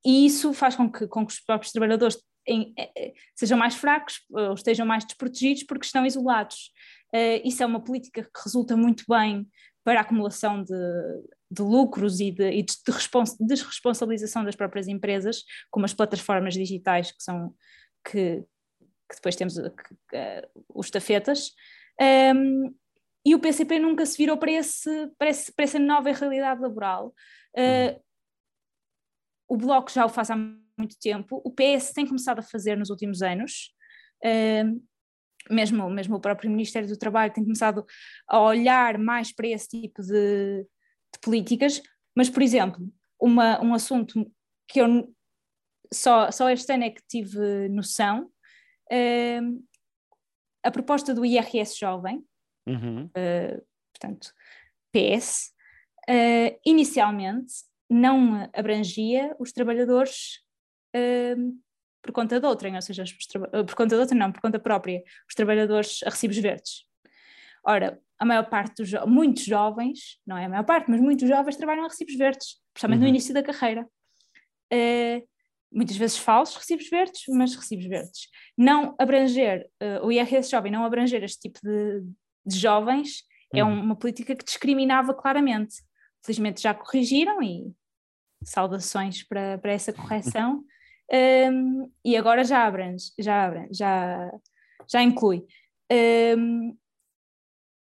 e 0.06 0.25
isso 0.25 0.54
faz 0.54 0.75
com 0.75 0.89
que, 0.91 1.08
com 1.08 1.25
que 1.25 1.34
os 1.34 1.39
próprios 1.39 1.71
trabalhadores 1.71 2.17
em- 2.47 2.73
eh, 2.77 2.91
eh, 2.97 3.13
sejam 3.36 3.58
mais 3.58 3.75
fracos 3.75 4.21
ou 4.29 4.53
estejam 4.53 4.86
mais 4.86 5.03
desprotegidos 5.05 5.63
porque 5.63 5.86
estão 5.86 6.05
isolados. 6.05 6.71
Eh, 7.13 7.41
isso 7.47 7.63
é 7.63 7.65
uma 7.65 7.84
política 7.84 8.23
que 8.23 8.41
resulta 8.43 8.75
muito 8.75 9.03
bem 9.08 9.47
para 9.84 9.99
a 9.99 10.01
acumulação 10.01 10.63
de, 10.63 10.73
de 11.51 11.62
lucros 11.62 12.19
e 12.19 12.31
de, 12.31 12.49
e 12.51 12.63
de 12.63 12.73
respons- 12.88 13.38
desresponsabilização 13.39 14.43
das 14.43 14.55
próprias 14.55 14.88
empresas, 14.88 15.43
como 15.69 15.86
as 15.86 15.93
plataformas 15.93 16.53
digitais 16.55 17.12
que 17.12 17.23
são 17.23 17.53
que, 18.03 18.43
que 19.10 19.15
depois 19.15 19.36
temos 19.36 19.58
eh, 19.58 19.69
que- 19.69 19.95
que, 20.10 20.49
os 20.73 20.89
tafetas. 20.89 21.51
Um, 22.01 22.75
e 23.25 23.34
o 23.34 23.39
PCP 23.39 23.79
nunca 23.79 24.05
se 24.05 24.17
virou 24.17 24.38
para, 24.38 24.51
esse, 24.51 25.08
para, 25.17 25.29
esse, 25.29 25.51
para 25.51 25.63
essa 25.65 25.79
nova 25.79 26.12
realidade 26.12 26.62
laboral. 26.62 27.13
Uh, 27.58 27.99
o 29.47 29.58
Bloco 29.58 29.91
já 29.91 30.05
o 30.05 30.10
faz 30.10 30.29
há 30.29 30.36
muito 30.78 30.98
tempo, 31.00 31.42
o 31.44 31.52
PS 31.52 31.94
tem 31.94 32.06
começado 32.06 32.40
a 32.40 32.44
fazer 32.44 32.78
nos 32.78 32.90
últimos 32.90 33.22
anos, 33.22 33.74
mesmo, 35.50 35.90
mesmo 35.90 36.16
o 36.16 36.20
próprio 36.20 36.50
Ministério 36.50 36.88
do 36.88 36.98
Trabalho 36.98 37.34
tem 37.34 37.44
começado 37.44 37.86
a 38.28 38.40
olhar 38.40 38.98
mais 38.98 39.32
para 39.32 39.48
esse 39.48 39.68
tipo 39.68 40.02
de, 40.02 40.64
de 40.64 41.20
políticas, 41.22 41.82
mas, 42.16 42.30
por 42.30 42.42
exemplo, 42.42 42.92
uma, 43.20 43.62
um 43.64 43.74
assunto 43.74 44.32
que 44.68 44.82
eu 44.82 45.14
só, 45.94 46.32
só 46.32 46.50
este 46.50 46.74
ano 46.74 46.86
é 46.86 46.90
que 46.90 47.02
tive 47.08 47.70
noção, 47.70 48.32
a 50.64 50.72
proposta 50.72 51.14
do 51.14 51.26
IRS 51.26 51.78
jovem, 51.78 52.26
Uhum. 52.68 53.06
Uh, 53.06 53.64
portanto, 53.94 54.34
PS, 54.92 55.52
uh, 56.10 56.60
inicialmente 56.66 57.54
não 57.90 58.50
abrangia 58.54 59.36
os 59.40 59.52
trabalhadores 59.52 60.44
uh, 60.95 61.60
por 62.01 62.12
conta 62.12 62.39
de 62.39 62.45
outrem, 62.45 62.75
ou 62.75 62.81
seja, 62.81 63.03
por 63.34 63.75
conta 63.75 63.95
de 63.95 64.01
outrem 64.01 64.19
não, 64.19 64.31
por 64.31 64.41
conta 64.41 64.60
própria, 64.60 65.03
os 65.27 65.36
trabalhadores 65.36 66.01
a 66.05 66.10
recibos 66.10 66.38
verdes. 66.38 66.86
Ora, 67.63 67.99
a 68.19 68.25
maior 68.25 68.47
parte 68.47 68.75
dos 68.77 68.89
jo 68.89 69.05
muitos 69.08 69.43
jovens, 69.43 70.19
não 70.25 70.38
é 70.38 70.45
a 70.45 70.49
maior 70.49 70.63
parte, 70.63 70.89
mas 70.89 71.01
muitos 71.01 71.27
jovens 71.27 71.58
trabalham 71.58 71.86
a 71.86 71.88
recibos 71.88 72.15
verdes, 72.15 72.62
principalmente 72.73 72.99
uhum. 72.99 73.03
no 73.03 73.10
início 73.10 73.34
da 73.34 73.43
carreira. 73.43 73.88
Uh, 74.71 75.27
muitas 75.71 75.97
vezes 75.97 76.17
falsos 76.17 76.55
recibos 76.55 76.89
verdes, 76.89 77.23
mas 77.29 77.55
recibos 77.55 77.86
verdes. 77.86 78.29
Não 78.58 78.95
abranger, 78.97 79.67
o 80.03 80.12
IRS 80.12 80.49
jovem 80.49 80.71
não 80.71 80.86
abranger 80.86 81.21
este 81.21 81.49
tipo 81.49 81.60
de, 81.62 82.01
de 82.45 82.58
jovens 82.58 83.25
é 83.53 83.63
Uhum. 83.63 83.81
uma 83.81 83.95
política 83.95 84.36
que 84.36 84.43
discriminava 84.43 85.13
claramente. 85.13 85.75
Felizmente 86.23 86.62
já 86.62 86.73
corrigiram 86.73 87.41
e 87.41 87.71
saudações 88.43 89.23
para, 89.23 89.58
para 89.58 89.71
essa 89.71 89.93
correção. 89.93 90.63
Um, 91.12 91.91
e 92.04 92.18
agora 92.18 92.44
já 92.44 92.65
abrange, 92.65 93.12
já 93.20 93.46
abrange, 93.46 93.70
já, 93.74 94.32
já 94.88 95.02
inclui. 95.02 95.46
Um, 95.91 96.76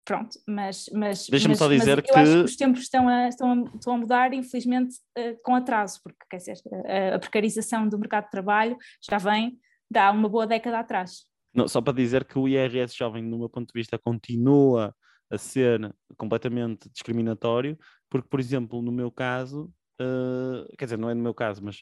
pronto, 0.03 0.39
mas, 0.47 0.89
mas, 0.93 1.27
Deixa-me 1.27 1.55
só 1.55 1.67
dizer 1.67 2.01
que 2.01 2.19
os 2.43 2.55
tempos 2.55 2.81
estão 2.81 3.07
a, 3.07 3.27
estão 3.27 3.51
a, 3.51 3.75
estão 3.75 3.93
a 3.93 3.97
mudar, 3.97 4.33
infelizmente, 4.33 4.95
uh, 5.17 5.37
com 5.43 5.55
atraso, 5.55 5.99
porque 6.03 6.25
quer 6.29 6.37
dizer, 6.37 6.57
a, 6.85 7.15
a 7.15 7.19
precarização 7.19 7.87
do 7.87 7.99
mercado 7.99 8.25
de 8.25 8.31
trabalho 8.31 8.77
já 9.07 9.17
vem 9.17 9.57
de 9.89 9.99
há 9.99 10.11
uma 10.11 10.29
boa 10.29 10.47
década 10.47 10.79
atrás. 10.79 11.25
Não, 11.53 11.67
só 11.67 11.81
para 11.81 11.93
dizer 11.93 12.23
que 12.25 12.39
o 12.39 12.47
IRS 12.47 12.95
jovem, 12.95 13.21
no 13.21 13.37
meu 13.37 13.49
ponto 13.49 13.67
de 13.67 13.79
vista, 13.79 13.99
continua 13.99 14.95
a 15.29 15.37
ser 15.37 15.93
completamente 16.17 16.89
discriminatório, 16.89 17.77
porque, 18.09 18.27
por 18.27 18.39
exemplo, 18.39 18.81
no 18.81 18.91
meu 18.91 19.11
caso, 19.11 19.71
uh, 20.01 20.67
quer 20.77 20.85
dizer, 20.85 20.97
não 20.97 21.09
é 21.09 21.13
no 21.13 21.21
meu 21.21 21.33
caso, 21.33 21.63
mas 21.63 21.81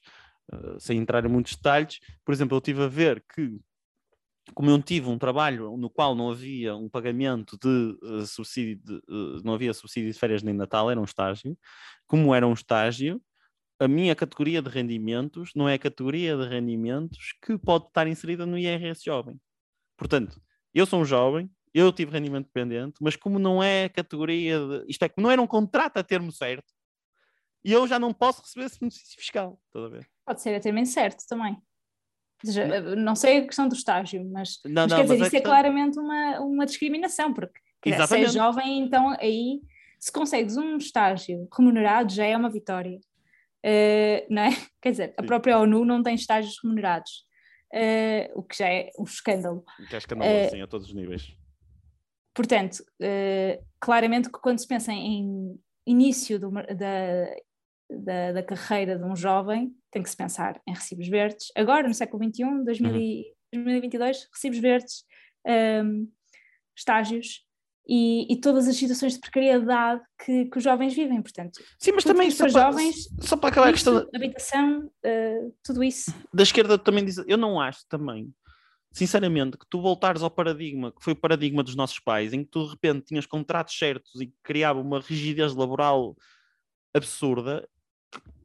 uh, 0.53 0.79
sem 0.79 0.97
entrar 0.99 1.25
em 1.25 1.29
muitos 1.29 1.55
detalhes, 1.55 1.99
por 2.25 2.33
exemplo, 2.33 2.55
eu 2.57 2.61
tive 2.61 2.83
a 2.83 2.87
ver 2.87 3.23
que, 3.33 3.59
como 4.53 4.69
eu 4.69 4.81
tive 4.81 5.09
um 5.09 5.17
trabalho 5.17 5.75
no 5.77 5.89
qual 5.89 6.15
não 6.15 6.31
havia 6.31 6.75
um 6.75 6.89
pagamento 6.89 7.57
de 7.57 7.97
uh, 8.03 8.25
subsídio, 8.25 8.81
de, 8.83 9.01
não 9.43 9.53
havia 9.53 9.73
subsídio 9.73 10.11
de 10.11 10.17
férias 10.17 10.43
nem 10.43 10.53
Natal, 10.53 10.89
era 10.89 10.99
um 10.99 11.05
estágio, 11.05 11.57
como 12.07 12.33
era 12.33 12.47
um 12.47 12.53
estágio, 12.53 13.21
a 13.79 13.87
minha 13.87 14.13
categoria 14.13 14.61
de 14.61 14.69
rendimentos 14.69 15.51
não 15.55 15.67
é 15.67 15.75
a 15.75 15.79
categoria 15.79 16.35
de 16.35 16.47
rendimentos 16.47 17.33
que 17.41 17.57
pode 17.57 17.87
estar 17.87 18.07
inserida 18.07 18.45
no 18.45 18.57
IRS 18.57 19.01
jovem. 19.03 19.39
Portanto, 19.97 20.41
eu 20.73 20.85
sou 20.85 20.99
um 20.99 21.05
jovem, 21.05 21.49
eu 21.73 21.91
tive 21.93 22.11
rendimento 22.11 22.47
dependente, 22.47 22.95
mas 23.01 23.15
como 23.15 23.39
não 23.39 23.63
é 23.63 23.85
a 23.85 23.89
categoria, 23.89 24.59
de, 24.59 24.85
isto 24.89 25.03
é, 25.03 25.09
como 25.09 25.25
não 25.25 25.31
era 25.31 25.41
um 25.41 25.47
contrato 25.47 25.97
a 25.97 26.03
termo 26.03 26.31
certo, 26.31 26.73
e 27.63 27.71
eu 27.71 27.87
já 27.87 27.99
não 27.99 28.13
posso 28.13 28.41
receber 28.41 28.65
esse 28.65 28.79
benefício 28.79 29.17
fiscal, 29.17 29.61
toda 29.71 29.89
vez. 29.89 30.05
Pode 30.29 30.43
ser 30.43 30.53
a 30.53 30.59
termo 30.59 30.85
certo 30.85 31.25
também. 31.27 31.57
Seja, 32.45 32.67
não. 32.67 32.95
não. 32.95 33.15
sei 33.15 33.39
a 33.39 33.45
questão 33.47 33.67
do 33.67 33.73
estágio, 33.73 34.23
mas, 34.31 34.59
não, 34.63 34.83
mas 34.83 34.91
não, 34.91 34.97
quer 34.97 35.01
dizer, 35.01 35.17
mas 35.17 35.27
isso 35.27 35.35
é, 35.35 35.39
questão... 35.39 35.51
claramente 35.51 35.99
uma, 35.99 36.39
uma 36.41 36.65
discriminação, 36.67 37.33
porque 37.33 37.59
se 37.83 38.15
é 38.15 38.27
jovem, 38.27 38.79
então 38.79 39.09
aí 39.19 39.59
se 39.99 40.11
consegues 40.11 40.55
um 40.55 40.77
estágio 40.77 41.47
remunerado 41.51 42.13
já 42.13 42.27
é 42.27 42.37
uma 42.37 42.47
vitória. 42.47 42.99
Uh, 43.65 44.21
não 44.29 44.43
é? 44.43 44.49
Quer 44.79 44.91
dizer, 44.91 45.13
a 45.17 45.23
própria 45.23 45.57
ONU 45.57 45.83
não 45.83 46.03
tem 46.03 46.13
estágios 46.13 46.59
remunerados. 46.61 47.25
Uh, 47.73 48.29
o 48.35 48.43
que 48.43 48.55
já 48.55 48.69
é 48.69 48.91
um 48.99 49.05
escândalo. 49.05 49.65
Que 49.89 49.95
é 49.95 49.97
escandaloso, 49.97 50.47
uh, 50.47 50.51
sim, 50.51 50.61
a 50.61 50.67
todos 50.67 50.89
os 50.89 50.93
níveis. 50.93 51.35
Portanto, 52.35 52.83
claramente 53.81 54.31
que 54.31 54.39
quando 54.39 54.59
se 54.59 54.67
pensa 54.67 54.93
em 54.93 55.59
início 55.87 56.39
do, 56.39 56.51
da, 56.51 57.35
da, 57.89 58.31
da, 58.33 58.43
carreira 58.43 58.95
de 58.95 59.03
um 59.03 59.15
jovem, 59.15 59.75
tem 59.91 60.03
que 60.03 60.09
se 60.09 60.17
pensar 60.17 60.61
em 60.67 60.73
recibos 60.73 61.07
verdes. 61.07 61.47
Agora, 61.55 61.87
no 61.87 61.93
século 61.93 62.23
XXI, 62.23 62.63
2000 62.63 62.91
uhum. 62.91 63.23
2022, 63.51 64.27
recibos 64.31 64.59
verdes, 64.59 65.03
um, 65.83 66.07
estágios 66.77 67.43
e, 67.87 68.31
e, 68.31 68.39
todas 68.39 68.67
as 68.67 68.75
situações 68.75 69.13
de 69.13 69.19
precariedade 69.19 70.01
que, 70.23 70.45
que 70.45 70.57
os 70.57 70.63
jovens 70.63 70.93
vivem, 70.93 71.21
portanto. 71.21 71.59
Sim, 71.79 71.93
mas 71.93 72.03
também 72.03 72.31
para 72.35 72.47
jovens, 72.47 73.09
só 73.19 73.35
para 73.35 73.49
acabar 73.49 73.69
a 73.69 73.73
questão 73.73 73.95
da 73.95 74.07
habitação, 74.13 74.85
uh, 74.85 75.55
tudo 75.63 75.83
isso. 75.83 76.13
Da 76.31 76.43
esquerda 76.43 76.77
também 76.77 77.03
diz, 77.03 77.17
eu 77.25 77.37
não 77.37 77.59
acho 77.59 77.83
também, 77.89 78.31
sinceramente, 78.91 79.57
que 79.57 79.65
tu 79.67 79.81
voltares 79.81 80.21
ao 80.21 80.29
paradigma, 80.29 80.91
que 80.91 81.03
foi 81.03 81.13
o 81.13 81.19
paradigma 81.19 81.63
dos 81.63 81.75
nossos 81.75 81.99
pais, 81.99 82.31
em 82.31 82.43
que 82.43 82.51
tu 82.51 82.65
de 82.65 82.71
repente 82.71 83.05
tinhas 83.05 83.25
contratos 83.25 83.75
certos 83.75 84.21
e 84.21 84.31
criava 84.43 84.79
uma 84.79 84.99
rigidez 84.99 85.55
laboral 85.55 86.15
absurda. 86.93 87.67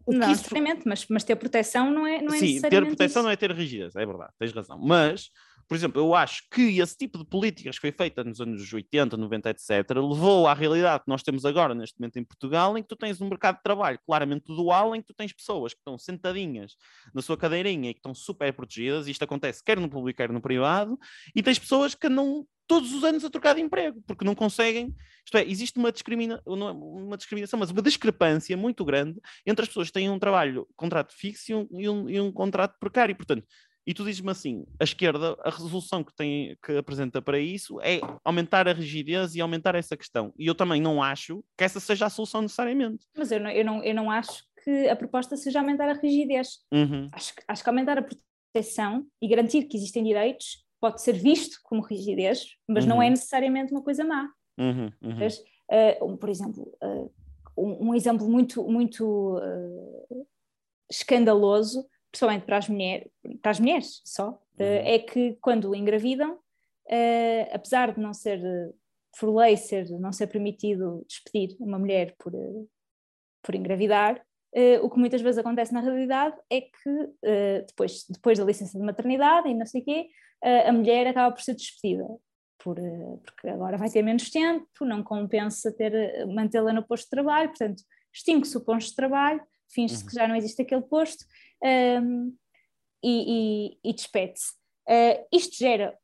Não, 0.06 0.32
isso... 0.32 0.48
mas, 0.84 1.06
mas 1.08 1.24
ter 1.24 1.36
proteção 1.36 1.90
não 1.90 2.06
é, 2.06 2.20
não 2.20 2.34
é 2.34 2.38
Sim, 2.38 2.60
ter 2.60 2.84
proteção 2.84 3.20
isso. 3.20 3.22
não 3.22 3.30
é 3.30 3.36
ter 3.36 3.52
rigidez, 3.52 3.94
é 3.96 4.04
verdade, 4.04 4.32
tens 4.38 4.52
razão. 4.52 4.78
Mas 4.78 5.30
por 5.66 5.74
exemplo, 5.74 6.00
eu 6.00 6.14
acho 6.14 6.42
que 6.50 6.78
esse 6.78 6.96
tipo 6.96 7.18
de 7.18 7.24
políticas 7.24 7.76
que 7.76 7.80
foi 7.80 7.92
feita 7.92 8.22
nos 8.22 8.40
anos 8.40 8.70
80, 8.72 9.16
90, 9.16 9.50
etc., 9.50 9.90
levou 9.96 10.46
à 10.46 10.54
realidade 10.54 11.04
que 11.04 11.08
nós 11.08 11.22
temos 11.22 11.44
agora, 11.44 11.74
neste 11.74 11.98
momento, 11.98 12.18
em 12.18 12.24
Portugal, 12.24 12.76
em 12.76 12.82
que 12.82 12.88
tu 12.88 12.96
tens 12.96 13.20
um 13.20 13.28
mercado 13.28 13.56
de 13.56 13.62
trabalho 13.62 13.98
claramente 14.06 14.44
dual, 14.46 14.94
em 14.94 15.00
que 15.00 15.06
tu 15.06 15.14
tens 15.14 15.32
pessoas 15.32 15.72
que 15.72 15.80
estão 15.80 15.96
sentadinhas 15.96 16.76
na 17.14 17.22
sua 17.22 17.36
cadeirinha 17.36 17.90
e 17.90 17.94
que 17.94 17.98
estão 17.98 18.14
super 18.14 18.52
protegidas, 18.52 19.06
e 19.06 19.10
isto 19.10 19.22
acontece 19.22 19.62
quer 19.64 19.80
no 19.80 19.88
público, 19.88 20.18
quer 20.18 20.30
no 20.30 20.40
privado, 20.40 20.98
e 21.34 21.42
tens 21.42 21.58
pessoas 21.58 21.94
que 21.94 22.08
não 22.08 22.46
todos 22.66 22.92
os 22.92 23.04
anos 23.04 23.24
a 23.24 23.30
trocar 23.30 23.54
de 23.54 23.60
emprego, 23.60 24.02
porque 24.06 24.24
não 24.24 24.34
conseguem, 24.34 24.94
isto 25.24 25.36
é, 25.36 25.44
existe 25.44 25.78
uma, 25.78 25.92
discrimina, 25.92 26.42
uma 26.46 27.16
discriminação, 27.16 27.58
mas 27.58 27.70
uma 27.70 27.82
discrepância 27.82 28.56
muito 28.56 28.84
grande 28.84 29.20
entre 29.46 29.62
as 29.62 29.68
pessoas 29.68 29.88
que 29.88 29.92
têm 29.92 30.10
um 30.10 30.18
trabalho, 30.18 30.66
contrato 30.76 31.14
fixo 31.14 31.52
e 31.52 31.54
um, 31.54 31.68
e 31.72 31.88
um, 31.88 32.10
e 32.10 32.20
um 32.20 32.32
contrato 32.32 32.78
precário, 32.78 33.14
portanto, 33.14 33.46
E 33.86 33.92
tu 33.92 34.04
dizes-me 34.04 34.30
assim: 34.30 34.64
a 34.80 34.84
esquerda, 34.84 35.36
a 35.44 35.50
resolução 35.50 36.02
que, 36.02 36.14
tem, 36.14 36.56
que 36.64 36.72
apresenta 36.76 37.20
para 37.20 37.38
isso 37.38 37.80
é 37.82 38.00
aumentar 38.24 38.66
a 38.66 38.72
rigidez 38.72 39.34
e 39.34 39.40
aumentar 39.40 39.74
essa 39.74 39.96
questão. 39.96 40.32
E 40.38 40.46
eu 40.46 40.54
também 40.54 40.80
não 40.80 41.02
acho 41.02 41.44
que 41.56 41.64
essa 41.64 41.78
seja 41.80 42.06
a 42.06 42.10
solução 42.10 42.42
necessariamente. 42.42 43.06
Mas 43.16 43.30
eu 43.30 43.40
não, 43.40 43.50
eu 43.50 43.64
não, 43.64 43.84
eu 43.84 43.94
não 43.94 44.10
acho 44.10 44.42
que 44.62 44.88
a 44.88 44.96
proposta 44.96 45.36
seja 45.36 45.60
aumentar 45.60 45.88
a 45.88 45.92
rigidez. 45.92 46.60
Uhum. 46.72 47.08
Acho, 47.12 47.34
acho 47.46 47.62
que 47.62 47.68
aumentar 47.68 47.98
a 47.98 48.02
proteção 48.02 49.06
e 49.20 49.28
garantir 49.28 49.64
que 49.64 49.76
existem 49.76 50.02
direitos 50.02 50.63
pode 50.84 51.00
ser 51.00 51.14
visto 51.14 51.60
como 51.62 51.80
rigidez, 51.80 52.58
mas 52.68 52.84
uhum. 52.84 52.90
não 52.90 53.02
é 53.02 53.08
necessariamente 53.08 53.72
uma 53.72 53.80
coisa 53.80 54.04
má. 54.04 54.30
Uhum, 54.58 54.92
uhum. 55.00 55.18
Mas, 55.18 55.38
uh, 55.38 56.16
por 56.18 56.28
exemplo, 56.28 56.76
uh, 56.82 57.10
um, 57.56 57.88
um, 57.88 57.94
exemplo 57.94 58.28
muito, 58.28 58.62
muito 58.64 59.38
uh, 59.38 60.26
escandaloso 60.90 61.88
principalmente 62.10 62.44
para 62.44 62.58
as, 62.58 62.68
mulher, 62.68 63.08
para 63.40 63.50
as 63.50 63.58
mulheres 63.58 64.02
só, 64.04 64.28
uhum. 64.28 64.38
é 64.58 64.98
que 64.98 65.38
quando 65.40 65.74
engravidam, 65.74 66.38
apesar 67.52 67.92
de 67.92 68.00
não 68.00 68.12
ser, 68.12 68.40
por 69.18 69.34
lei, 69.34 69.56
ser, 69.56 69.88
não 69.98 70.12
ser 70.12 70.28
permitido 70.28 71.04
despedir 71.08 71.56
uma 71.58 71.78
mulher 71.78 72.14
por, 72.16 72.32
por 73.42 73.54
engravidar, 73.54 74.22
uh, 74.54 74.84
o 74.84 74.90
que 74.90 74.98
muitas 74.98 75.20
vezes 75.20 75.38
acontece 75.38 75.72
na 75.72 75.80
realidade 75.80 76.36
é 76.48 76.60
que 76.60 76.88
uh, 76.88 77.66
depois, 77.66 78.04
depois 78.08 78.38
da 78.38 78.44
licença 78.44 78.78
de 78.78 78.84
maternidade 78.84 79.48
e 79.48 79.54
não 79.54 79.66
sei 79.66 79.80
o 79.80 79.84
quê, 79.84 80.08
a 80.66 80.72
mulher 80.72 81.06
acaba 81.06 81.34
por 81.34 81.42
ser 81.42 81.54
despedida. 81.54 82.06
Por, 82.58 82.76
porque 83.24 83.48
agora 83.48 83.76
vai 83.76 83.90
ter 83.90 84.02
menos 84.02 84.30
tempo, 84.30 84.66
não 84.82 85.02
compensa 85.02 85.72
ter 85.72 86.26
mantê-la 86.26 86.72
no 86.72 86.86
posto 86.86 87.04
de 87.04 87.10
trabalho, 87.10 87.48
portanto, 87.48 87.82
extingue-se 88.14 88.56
o 88.56 88.64
posto 88.64 88.90
de 88.90 88.96
trabalho, 88.96 89.42
finge-se 89.68 90.02
uhum. 90.02 90.08
que 90.08 90.14
já 90.14 90.28
não 90.28 90.36
existe 90.36 90.62
aquele 90.62 90.82
posto 90.82 91.24
um, 92.02 92.34
e, 93.02 93.76
e, 93.82 93.90
e 93.90 93.92
despede-se. 93.92 94.52
Uh, 94.88 95.26
isto 95.32 95.56
gera 95.56 95.98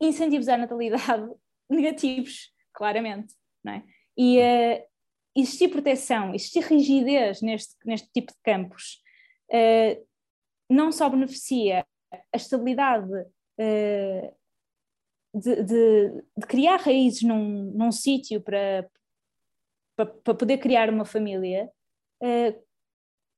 incentivos 0.00 0.48
à 0.48 0.56
natalidade 0.56 1.28
negativos, 1.68 2.52
claramente, 2.72 3.34
não 3.64 3.72
é? 3.72 3.84
E 4.16 4.38
uh, 4.38 4.84
existir 5.34 5.68
proteção, 5.68 6.34
existir 6.34 6.62
rigidez 6.62 7.40
neste, 7.40 7.74
neste 7.84 8.08
tipo 8.12 8.32
de 8.32 8.38
campos 8.44 9.02
uh, 9.50 10.06
não 10.70 10.92
só 10.92 11.08
beneficia 11.08 11.84
a 12.12 12.36
estabilidade 12.36 13.10
uh, 13.58 14.34
de, 15.34 15.62
de, 15.62 16.22
de, 16.36 16.46
criar 16.46 16.76
raízes 16.80 17.22
num, 17.22 17.72
num 17.72 17.90
sítio 17.90 18.40
para, 18.40 18.88
para, 19.96 20.06
para, 20.06 20.34
poder 20.34 20.58
criar 20.58 20.88
uma 20.88 21.04
família, 21.04 21.70
uh, 22.22 22.64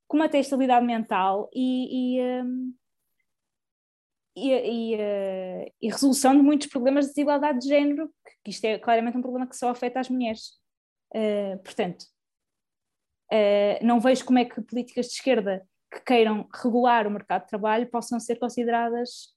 como 0.07 0.22
até 0.22 0.38
estabilidade 0.38 0.85
mental 0.85 1.50
e, 1.55 2.18
e, 2.18 2.42
um, 2.42 2.74
e, 4.37 4.50
e, 4.50 4.94
uh, 4.94 5.72
e, 5.81 5.88
resolução 5.88 6.37
de 6.37 6.42
muitos 6.42 6.68
problemas 6.68 7.07
de 7.07 7.12
desigualdade 7.12 7.61
de 7.61 7.68
género, 7.68 8.12
que 8.44 8.50
isto 8.50 8.64
é 8.64 8.79
claramente 8.79 9.16
um 9.16 9.22
problema 9.22 9.46
que 9.46 9.57
só 9.57 9.70
afeta 9.70 9.98
as 9.98 10.11
mulheres. 10.11 10.50
Uh, 11.14 11.59
portanto, 11.64 12.05
uh, 13.33 13.85
não 13.85 14.00
vejo 14.00 14.24
como 14.24 14.38
é 14.38 14.44
que 14.44 14.61
políticas 14.61 15.07
de 15.07 15.12
esquerda 15.14 15.66
que 15.90 16.00
queiram 16.00 16.46
regular 16.52 17.07
o 17.07 17.11
mercado 17.11 17.42
de 17.42 17.48
trabalho 17.48 17.90
possam 17.90 18.20
ser 18.20 18.37
consideradas 18.37 19.36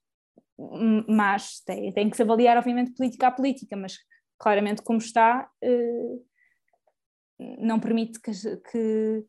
más. 1.07 1.61
Tem, 1.65 1.93
tem 1.93 2.09
que 2.09 2.15
se 2.17 2.23
avaliar, 2.23 2.57
obviamente, 2.57 2.93
política 2.93 3.27
a 3.27 3.31
política, 3.31 3.75
mas 3.75 3.97
claramente 4.37 4.81
como 4.81 4.99
está, 4.99 5.49
não 7.59 7.79
permite 7.79 8.19
que, 8.21 8.31
que 8.71 9.25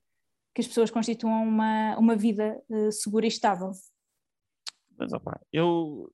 que 0.55 0.61
as 0.61 0.67
pessoas 0.67 0.91
constituam 0.91 1.43
uma, 1.43 1.97
uma 1.97 2.17
vida 2.17 2.61
uh, 2.69 2.93
segura 2.93 3.25
e 3.25 3.29
estável. 3.29 3.71
Mas 4.99 5.13
opa, 5.15 5.41
eu 5.51 6.13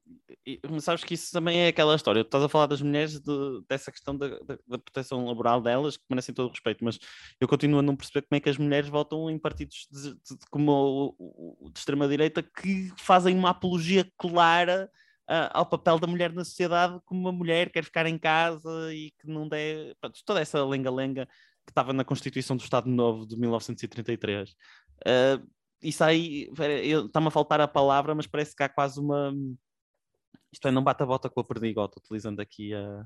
sabes 0.81 1.03
que 1.03 1.15
isso 1.15 1.33
também 1.33 1.59
é 1.59 1.69
aquela 1.69 1.97
história. 1.97 2.23
Tu 2.23 2.29
estás 2.29 2.45
a 2.45 2.49
falar 2.49 2.67
das 2.67 2.81
mulheres 2.81 3.19
de, 3.19 3.65
dessa 3.69 3.91
questão 3.91 4.17
da, 4.17 4.29
da, 4.29 4.59
da, 4.65 4.79
proteção 4.79 5.27
laboral 5.27 5.61
delas, 5.61 5.97
que 5.97 6.05
merecem 6.09 6.33
todo 6.33 6.47
o 6.47 6.51
respeito, 6.51 6.85
mas 6.85 6.97
eu 7.41 7.49
continuo 7.49 7.81
a 7.81 7.83
não 7.83 7.97
perceber 7.97 8.23
como 8.23 8.37
é 8.37 8.41
que 8.41 8.49
as 8.49 8.57
mulheres 8.57 8.89
votam 8.89 9.29
em 9.29 9.39
partidos 9.41 9.89
de, 9.91 10.15
de, 10.15 10.47
como 10.51 11.17
o, 11.19 11.67
o, 11.67 11.71
de 11.71 11.81
extrema-direita 11.81 12.45
que 12.45 12.93
fazem 12.97 13.37
uma 13.37 13.51
apologia 13.51 14.09
clara 14.17 14.89
uh, 15.29 15.51
ao 15.53 15.67
papel 15.67 15.99
da 15.99 16.07
mulher 16.07 16.33
na 16.33 16.45
sociedade 16.45 17.01
como 17.05 17.21
uma 17.21 17.33
mulher 17.33 17.71
quer 17.71 17.85
ficar 17.85 18.07
em 18.07 18.19
casa 18.19 18.93
e 18.93 19.13
que 19.19 19.27
não 19.27 19.49
deve. 19.49 19.95
Toda 20.25 20.41
essa 20.41 20.65
lenga-lenga 20.65 21.27
que 21.67 21.71
estava 21.71 21.93
na 21.93 22.05
Constituição 22.05 22.57
do 22.57 22.63
Estado 22.63 22.89
Novo 22.89 23.27
de 23.27 23.37
1933. 23.37 24.51
Uh, 24.51 25.47
isso 25.83 26.03
aí, 26.03 26.51
está-me 27.07 27.27
a 27.29 27.31
faltar 27.31 27.61
a 27.61 27.69
palavra, 27.69 28.15
mas 28.15 28.27
parece 28.27 28.55
que 28.57 28.63
há 28.63 28.69
quase 28.69 28.99
uma. 28.99 29.33
Isto 30.53 30.69
é, 30.69 30.71
não 30.71 30.83
bate 30.83 31.03
a 31.03 31.07
bota 31.07 31.29
com 31.29 31.41
a 31.41 31.45
perdigota, 31.45 31.99
utilizando 31.99 32.41
aqui 32.41 32.73
a, 32.73 33.01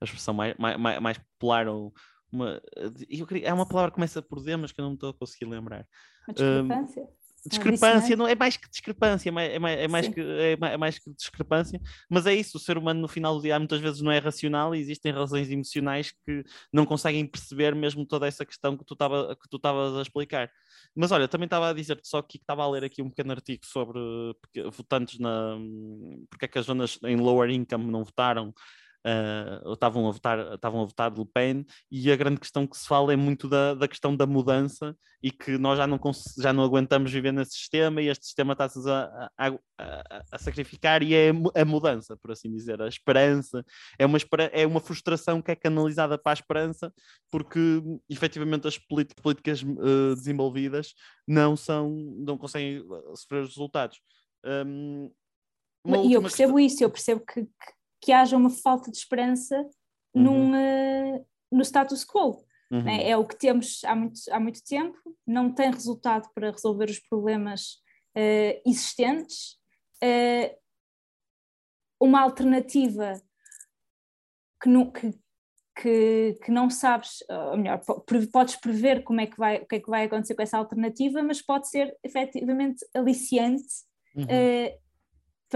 a 0.00 0.04
expressão 0.04 0.34
mais, 0.34 0.56
mais, 0.56 1.00
mais 1.00 1.18
popular. 1.18 1.68
Ou 1.68 1.92
uma, 2.32 2.60
eu 3.08 3.26
queria, 3.26 3.48
é 3.48 3.52
uma 3.52 3.66
palavra 3.66 3.90
que 3.90 3.94
começa 3.94 4.20
por 4.20 4.42
D, 4.42 4.56
mas 4.56 4.72
que 4.72 4.80
eu 4.80 4.84
não 4.84 4.94
estou 4.94 5.10
a 5.10 5.14
conseguir 5.14 5.44
lembrar. 5.44 5.86
Uma 6.26 6.34
discrepância? 6.34 7.02
Um, 7.02 7.25
discrepância, 7.48 8.16
não 8.16 8.26
é 8.26 8.34
mais 8.34 8.56
que 8.56 8.68
discrepância, 8.68 9.28
é 9.28 9.32
mais, 9.32 9.52
é 9.52 9.58
mais, 9.58 9.78
é 9.80 9.88
mais 9.88 10.08
que, 10.08 10.20
é, 10.20 10.76
mais, 10.76 10.96
é 10.96 11.00
que 11.00 11.14
discrepância, 11.14 11.80
mas 12.08 12.26
é 12.26 12.34
isso, 12.34 12.56
o 12.56 12.60
ser 12.60 12.78
humano 12.78 13.00
no 13.00 13.08
final 13.08 13.36
do 13.36 13.42
dia 13.42 13.58
muitas 13.58 13.80
vezes 13.80 14.00
não 14.00 14.12
é 14.12 14.18
racional 14.18 14.74
e 14.74 14.80
existem 14.80 15.12
razões 15.12 15.50
emocionais 15.50 16.12
que 16.24 16.44
não 16.72 16.84
conseguem 16.84 17.26
perceber 17.26 17.74
mesmo 17.74 18.06
toda 18.06 18.26
essa 18.26 18.44
questão 18.44 18.76
que 18.76 18.84
tu 18.84 18.94
estavas 18.94 19.96
a 19.96 20.02
explicar. 20.02 20.50
Mas 20.94 21.12
olha, 21.12 21.28
também 21.28 21.46
estava 21.46 21.70
a 21.70 21.72
dizer 21.72 22.00
só 22.02 22.22
que 22.22 22.38
estava 22.38 22.62
a 22.62 22.70
ler 22.70 22.84
aqui 22.84 23.02
um 23.02 23.10
pequeno 23.10 23.32
artigo 23.32 23.64
sobre 23.64 23.98
votantes 24.72 25.18
na 25.18 25.56
porque 26.30 26.46
é 26.46 26.48
que 26.48 26.58
as 26.58 26.66
zonas 26.66 26.98
em 27.04 27.16
lower 27.16 27.50
income 27.50 27.90
não 27.90 28.04
votaram 28.04 28.54
uh, 29.06 29.72
estavam, 29.72 30.08
a 30.08 30.10
votar, 30.10 30.54
estavam 30.54 30.82
a 30.82 30.84
votar 30.84 31.16
Le 31.16 31.24
Pen, 31.24 31.64
e 31.90 32.10
a 32.10 32.16
grande 32.16 32.40
questão 32.40 32.66
que 32.66 32.76
se 32.76 32.86
fala 32.86 33.12
é 33.12 33.16
muito 33.16 33.48
da, 33.48 33.74
da 33.74 33.86
questão 33.86 34.16
da 34.16 34.26
mudança 34.26 34.96
e 35.22 35.30
que 35.30 35.56
nós 35.56 35.78
já 35.78 35.86
não, 35.86 35.98
já 36.38 36.52
não 36.52 36.64
aguentamos 36.64 37.10
viver 37.10 37.32
nesse 37.32 37.52
sistema 37.52 38.02
e 38.02 38.08
este 38.08 38.26
sistema 38.26 38.52
está-se 38.52 38.78
a, 38.88 39.30
a, 39.38 39.48
a, 39.78 40.22
a, 40.32 40.38
sacrificar 40.38 41.02
e 41.02 41.14
é 41.14 41.30
a 41.30 41.64
mudança, 41.64 42.16
por 42.16 42.32
assim 42.32 42.50
dizer, 42.50 42.82
a 42.82 42.88
esperança, 42.88 43.64
é 43.98 44.04
uma, 44.04 44.18
é 44.52 44.66
uma 44.66 44.80
frustração 44.80 45.40
que 45.40 45.50
é 45.50 45.56
canalizada 45.56 46.18
para 46.18 46.32
a 46.32 46.34
esperança 46.34 46.92
porque 47.30 47.82
efetivamente 48.08 48.66
as 48.66 48.78
políticas 48.78 49.62
uh, 49.62 50.14
desenvolvidas 50.14 50.94
não 51.26 51.56
são, 51.56 51.90
não 52.18 52.36
conseguem 52.36 52.84
sofrer 53.14 53.42
os 53.42 53.48
resultados. 53.50 54.00
Um, 54.44 55.10
e 56.04 56.12
eu 56.12 56.22
percebo 56.22 56.54
questão... 56.54 56.58
isso, 56.58 56.84
eu 56.84 56.90
percebo 56.90 57.20
que, 57.24 57.44
que, 57.44 57.75
que 58.00 58.12
haja 58.12 58.36
uma 58.36 58.50
falta 58.50 58.90
de 58.90 58.96
esperança 58.96 59.56
uhum. 60.14 60.22
num, 60.22 60.52
uh, 60.52 61.26
no 61.50 61.62
status 61.62 62.04
quo. 62.04 62.44
Uhum. 62.70 62.82
Né? 62.82 63.08
É 63.08 63.16
o 63.16 63.24
que 63.24 63.36
temos 63.36 63.82
há 63.84 63.94
muito, 63.94 64.20
há 64.30 64.40
muito 64.40 64.62
tempo, 64.64 64.98
não 65.26 65.52
tem 65.52 65.70
resultado 65.70 66.28
para 66.34 66.50
resolver 66.50 66.90
os 66.90 66.98
problemas 66.98 67.74
uh, 68.16 68.60
existentes. 68.64 69.58
Uh, 70.02 70.54
uma 71.98 72.20
alternativa 72.20 73.14
que, 74.62 74.68
não, 74.68 74.90
que, 74.90 75.14
que, 75.80 76.38
que, 76.44 76.50
não 76.50 76.68
sabes, 76.68 77.24
ou 77.50 77.56
melhor, 77.56 77.80
podes 78.30 78.56
prever 78.56 79.02
como 79.02 79.20
é 79.20 79.26
que 79.26 79.36
vai, 79.38 79.58
o 79.58 79.66
que 79.66 79.76
é 79.76 79.80
que 79.80 79.88
vai 79.88 80.04
acontecer 80.04 80.34
com 80.34 80.42
essa 80.42 80.58
alternativa, 80.58 81.22
mas 81.22 81.40
pode 81.40 81.68
ser 81.70 81.96
efetivamente 82.04 82.86
aliciante 82.94 83.64
uhum. 84.14 84.24
uh, 84.24 84.85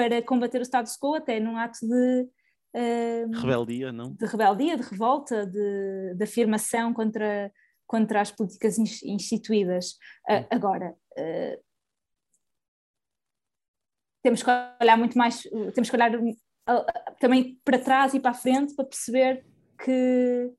para 0.00 0.22
combater 0.22 0.62
o 0.62 0.64
status 0.64 0.96
quo, 0.96 1.14
até 1.14 1.38
num 1.38 1.58
ato 1.58 1.78
de. 1.86 2.28
Uh, 2.74 3.38
rebeldia, 3.38 3.92
não? 3.92 4.14
De 4.14 4.24
rebeldia, 4.24 4.76
de 4.76 4.82
revolta, 4.82 5.44
de, 5.44 6.14
de 6.14 6.24
afirmação 6.24 6.94
contra, 6.94 7.52
contra 7.86 8.22
as 8.22 8.30
políticas 8.30 8.78
instituídas. 8.78 9.92
Uh, 10.26 10.46
agora, 10.50 10.96
uh, 11.18 11.62
temos 14.22 14.42
que 14.42 14.50
olhar 14.80 14.96
muito 14.96 15.18
mais, 15.18 15.42
temos 15.74 15.90
que 15.90 15.96
olhar 15.96 16.12
também 17.18 17.60
para 17.62 17.78
trás 17.78 18.14
e 18.14 18.20
para 18.20 18.30
a 18.30 18.34
frente 18.34 18.74
para 18.74 18.84
perceber 18.86 19.44
que, 19.78 20.50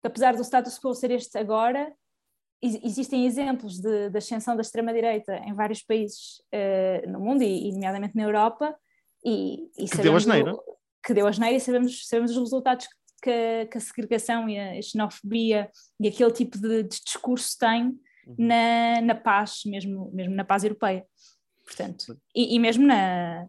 que 0.00 0.06
apesar 0.06 0.34
do 0.34 0.42
status 0.42 0.78
quo 0.80 0.94
ser 0.94 1.12
este 1.12 1.38
agora, 1.38 1.94
existem 2.62 3.26
exemplos 3.26 3.78
de, 3.78 4.10
de 4.10 4.18
ascensão 4.18 4.54
da 4.54 4.62
extrema-direita 4.62 5.36
em 5.46 5.54
vários 5.54 5.82
países 5.82 6.42
uh, 6.52 7.10
no 7.10 7.20
mundo, 7.20 7.42
e, 7.42 7.68
e, 7.68 7.72
nomeadamente 7.72 8.14
na 8.14 8.22
Europa, 8.22 8.74
e, 9.24 9.70
e 9.78 9.88
que 9.88 9.98
deu 9.98 10.14
asneira. 10.14 10.54
Que 11.04 11.14
deu 11.14 11.26
asneira 11.26 11.56
e 11.56 11.60
sabemos, 11.60 12.06
sabemos 12.06 12.32
os 12.32 12.38
resultados 12.38 12.86
que 13.22 13.30
a, 13.30 13.66
que 13.66 13.78
a 13.78 13.80
segregação 13.80 14.48
e 14.48 14.58
a 14.58 14.82
xenofobia 14.82 15.70
e 15.98 16.08
aquele 16.08 16.32
tipo 16.32 16.58
de, 16.58 16.82
de 16.82 17.00
discurso 17.04 17.58
têm 17.58 17.98
uhum. 18.26 18.34
na, 18.38 19.00
na 19.00 19.14
paz, 19.14 19.62
mesmo, 19.64 20.10
mesmo 20.12 20.34
na 20.34 20.44
paz 20.44 20.64
europeia. 20.64 21.06
Portanto, 21.64 22.18
e, 22.34 22.56
e 22.56 22.58
mesmo 22.58 22.86
na, 22.86 23.46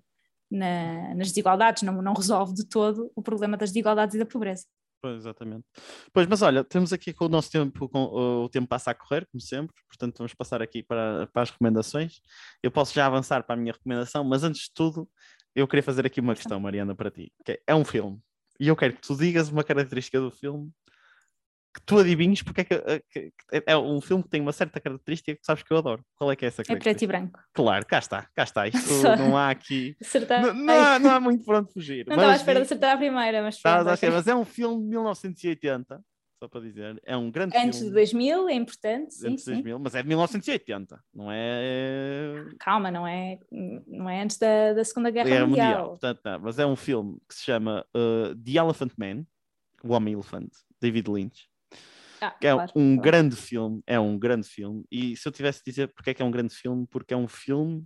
na, 0.50 1.16
nas 1.16 1.30
desigualdades, 1.30 1.84
não, 1.84 2.02
não 2.02 2.14
resolve 2.14 2.54
de 2.54 2.66
todo 2.66 3.12
o 3.16 3.22
problema 3.22 3.58
das 3.58 3.72
desigualdades 3.72 4.16
e 4.16 4.20
da 4.20 4.26
pobreza. 4.26 4.66
Pois, 5.02 5.18
exatamente. 5.18 5.66
Pois, 6.14 6.28
mas 6.28 6.42
olha, 6.44 6.64
temos 6.64 6.94
aqui 6.94 7.12
com 7.12 7.26
o 7.26 7.30
nosso 7.30 7.50
tempo, 7.50 7.90
com, 7.90 8.04
o 8.44 8.50
tempo 8.50 8.68
passa 8.68 8.92
a 8.92 8.94
correr, 8.94 9.28
como 9.32 9.42
sempre, 9.42 9.76
portanto 9.88 10.18
vamos 10.20 10.34
passar 10.36 10.62
aqui 10.62 10.84
para, 10.84 11.28
para 11.34 11.42
as 11.42 11.50
recomendações. 11.50 12.22
Eu 12.62 12.70
posso 12.70 12.94
já 12.94 13.08
avançar 13.08 13.44
para 13.44 13.56
a 13.56 13.58
minha 13.58 13.74
recomendação, 13.74 14.24
mas 14.24 14.44
antes 14.44 14.64
de 14.64 14.74
tudo, 14.76 15.10
eu 15.56 15.68
queria 15.68 15.82
fazer 15.82 16.06
aqui 16.06 16.20
uma 16.20 16.36
questão, 16.36 16.60
Mariana, 16.60 16.96
para 16.96 17.10
ti. 17.10 17.34
Que 17.44 17.54
é, 17.54 17.62
é 17.68 17.76
um 17.76 17.84
filme, 17.84 18.22
e 18.62 18.68
eu 18.68 18.76
quero 18.76 18.94
que 18.94 19.02
tu 19.02 19.16
digas 19.16 19.50
uma 19.50 19.64
característica 19.64 20.20
do 20.20 20.30
filme 20.30 20.72
que 21.74 21.82
tu 21.86 22.00
adivinhes 22.00 22.42
porque 22.42 22.62
é 22.62 22.64
que, 22.66 22.74
eh, 22.74 23.02
que, 23.10 23.32
que 23.32 23.64
é 23.66 23.78
um 23.78 24.02
filme 24.02 24.24
que 24.24 24.30
tem 24.30 24.42
uma 24.42 24.52
certa 24.52 24.80
característica 24.80 25.34
que 25.34 25.46
sabes 25.46 25.64
que 25.64 25.72
eu 25.72 25.78
adoro. 25.78 26.04
Qual 26.16 26.32
é 26.32 26.36
que 26.36 26.44
é 26.44 26.50
essa 26.50 26.62
É 26.68 26.76
preto 26.76 27.02
e 27.02 27.08
branco. 27.08 27.40
Claro, 27.54 27.86
cá 27.86 28.00
está, 28.00 28.28
cá 28.36 28.44
está. 28.44 28.68
Isto 28.68 28.80
não 29.18 29.38
há 29.38 29.50
aqui. 29.50 29.96
Acertar. 30.02 30.42
Não, 30.42 30.54
não, 30.54 30.74
há, 30.74 31.00
não 31.00 31.12
há 31.12 31.20
muito 31.20 31.46
por 31.46 31.56
onde 31.56 31.72
fugir. 31.72 32.06
Não 32.08 32.14
estava 32.14 32.24
à 32.24 32.32
Mas 32.32 32.42
espera 32.42 32.60
de 32.60 32.66
acertar 32.66 32.96
a 32.96 32.98
primeira, 32.98 33.42
mas 33.42 33.56
Estavas 33.56 33.84
pronto, 33.84 33.90
a 33.90 33.94
ok. 33.94 34.10
ser, 34.10 34.16
mas 34.16 34.28
é 34.28 34.36
um 34.36 34.46
filme 34.46 34.84
de 34.84 34.90
1980, 34.90 36.04
só 36.40 36.48
para 36.50 36.62
dizer. 36.62 37.02
É 37.06 37.16
um 37.16 37.32
grande 37.32 37.56
Antes 37.56 37.80
de 37.80 37.86
filme. 37.86 37.94
2000, 37.94 38.50
é 38.50 38.54
importante, 38.54 39.14
sim, 39.14 39.28
antes 39.28 39.46
de 39.46 39.52
sim. 39.52 39.62
2000, 39.62 39.80
mas 39.80 39.96
é 39.96 40.02
de 40.02 40.08
1980, 40.10 41.00
não 41.14 41.32
é 41.32 42.46
Calma, 42.60 42.92
não 42.92 43.08
é, 43.08 43.40
não 43.88 44.10
é 44.10 44.22
antes 44.22 44.38
da, 44.38 44.74
da 44.74 44.84
Segunda 44.84 45.10
Guerra, 45.10 45.30
Guerra 45.30 45.48
Mundial. 45.48 45.68
Mundial. 45.68 45.90
Portanto, 45.90 46.20
não, 46.26 46.40
mas 46.40 46.60
é 46.60 46.66
um 46.66 46.76
filme 46.76 47.18
que 47.30 47.36
se 47.36 47.44
chama 47.44 47.86
uh, 47.96 48.36
The 48.36 48.60
Elephant 48.60 48.92
Man, 48.98 49.26
O 49.84 49.94
Homem 49.94 50.16
Elefante, 50.16 50.58
David 50.82 51.10
Lynch. 51.10 51.51
Ah, 52.22 52.32
Que 52.32 52.48
é 52.48 52.54
claro, 52.54 52.72
um 52.76 52.96
claro. 52.96 53.02
grande 53.02 53.36
filme, 53.36 53.82
é 53.88 54.00
um 54.00 54.18
grande 54.18 54.48
filme. 54.48 54.86
E 54.92 55.16
se 55.18 55.28
eu 55.28 55.32
tivesse 55.32 55.60
de 55.60 55.72
dizer 55.72 55.88
porque 55.94 56.12
é 56.12 56.14
que 56.14 56.22
é 56.22 56.26
um 56.26 56.32
grande 56.32 56.54
filme, 56.56 56.86
porque 56.88 57.14
é 57.14 57.18
um 57.18 57.28
filme 57.28 57.86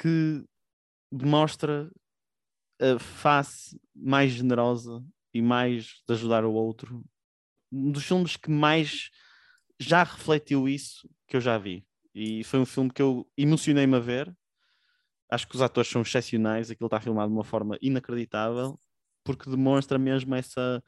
que 0.00 0.44
demonstra 1.10 1.90
a 2.80 2.98
face 2.98 3.80
mais 3.94 4.32
generosa 4.32 5.02
e 5.32 5.40
mais 5.40 6.02
de 6.06 6.14
ajudar 6.14 6.44
o 6.44 6.52
outro. 6.52 7.04
Um 7.72 7.90
dos 7.90 8.04
filmes 8.04 8.36
que 8.36 8.50
mais 8.50 9.10
já 9.80 10.02
refletiu 10.02 10.68
isso 10.68 11.08
que 11.26 11.36
eu 11.36 11.40
já 11.40 11.58
vi. 11.58 11.86
E 12.14 12.44
foi 12.44 12.60
um 12.60 12.66
filme 12.66 12.90
que 12.90 13.02
eu 13.02 13.28
emocionei-me 13.36 13.96
a 13.96 14.00
ver. 14.00 14.34
Acho 15.30 15.48
que 15.48 15.56
os 15.56 15.62
atores 15.62 15.90
são 15.90 16.02
excepcionais, 16.02 16.70
aquilo 16.70 16.86
está 16.86 17.00
filmado 17.00 17.28
de 17.30 17.36
uma 17.36 17.44
forma 17.44 17.76
inacreditável, 17.82 18.78
porque 19.24 19.50
demonstra 19.50 19.98
mesmo 19.98 20.34
essa, 20.34 20.82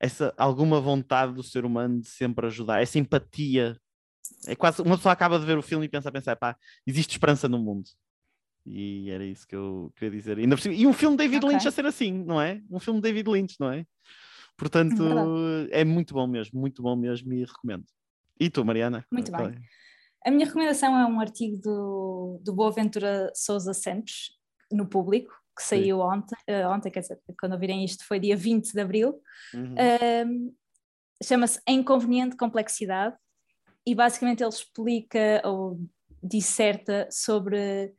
essa 0.00 0.32
alguma 0.36 0.80
vontade 0.80 1.32
do 1.32 1.42
ser 1.42 1.64
humano 1.64 2.00
de 2.00 2.08
sempre 2.08 2.46
ajudar, 2.46 2.80
essa 2.82 2.98
empatia. 2.98 3.76
É 4.46 4.54
quase 4.54 4.82
uma 4.82 4.96
pessoa 4.96 5.12
acaba 5.12 5.38
de 5.38 5.46
ver 5.46 5.58
o 5.58 5.62
filme 5.62 5.86
e 5.86 5.88
pensa 5.88 6.08
a 6.08 6.12
pensar, 6.12 6.36
pá, 6.36 6.56
existe 6.86 7.12
esperança 7.12 7.48
no 7.48 7.58
mundo. 7.58 7.88
E 8.66 9.10
era 9.10 9.24
isso 9.24 9.46
que 9.46 9.56
eu 9.56 9.90
queria 9.96 10.10
dizer. 10.10 10.38
E, 10.38 10.86
um 10.86 10.92
filme 10.92 11.16
de 11.16 11.24
David 11.24 11.38
Ok. 11.44 11.50
Lynch 11.50 11.66
a 11.66 11.70
ser 11.70 11.86
assim, 11.86 12.12
não 12.24 12.40
é? 12.40 12.60
Um 12.70 12.78
filme 12.78 13.00
de 13.00 13.08
David 13.08 13.28
Lynch, 13.30 13.56
não 13.58 13.72
é? 13.72 13.86
Portanto, 14.56 14.96
Verdade. 15.02 15.68
é 15.70 15.84
muito 15.84 16.12
bom 16.12 16.26
mesmo, 16.26 16.60
muito 16.60 16.82
bom 16.82 16.94
mesmo 16.94 17.32
e 17.32 17.44
recomendo. 17.44 17.86
E 18.38 18.50
tu, 18.50 18.64
Mariana? 18.64 19.06
Muito 19.10 19.32
bem. 19.32 19.46
é? 19.46 20.28
A 20.28 20.30
minha 20.30 20.44
recomendação 20.44 20.98
é 20.98 21.06
um 21.06 21.20
artigo 21.20 21.56
do, 21.62 22.40
do 22.44 22.52
Boaventura 22.52 23.30
Souza 23.34 23.72
Santos, 23.72 24.36
no 24.70 24.86
público, 24.86 25.32
que 25.58 25.64
saiu 25.64 26.00
ontem, 26.00 26.36
eh, 26.46 26.66
ontem, 26.68 26.90
quer 26.90 27.00
dizer, 27.00 27.18
quando 27.38 27.52
ouvirem 27.52 27.84
isto 27.84 28.04
foi 28.06 28.20
dia 28.20 28.36
20 28.36 28.72
de 28.72 28.80
abril, 28.80 29.20
Uhum. 29.54 29.74
Um, 30.26 30.54
chama-se 31.22 31.60
Inconveniente 31.66 32.36
Complexidade 32.36 33.16
e 33.86 33.94
basicamente 33.94 34.42
ele 34.42 34.50
explica 34.50 35.42
ou 35.44 35.80
disserta 36.22 37.08
sobre 37.10 37.92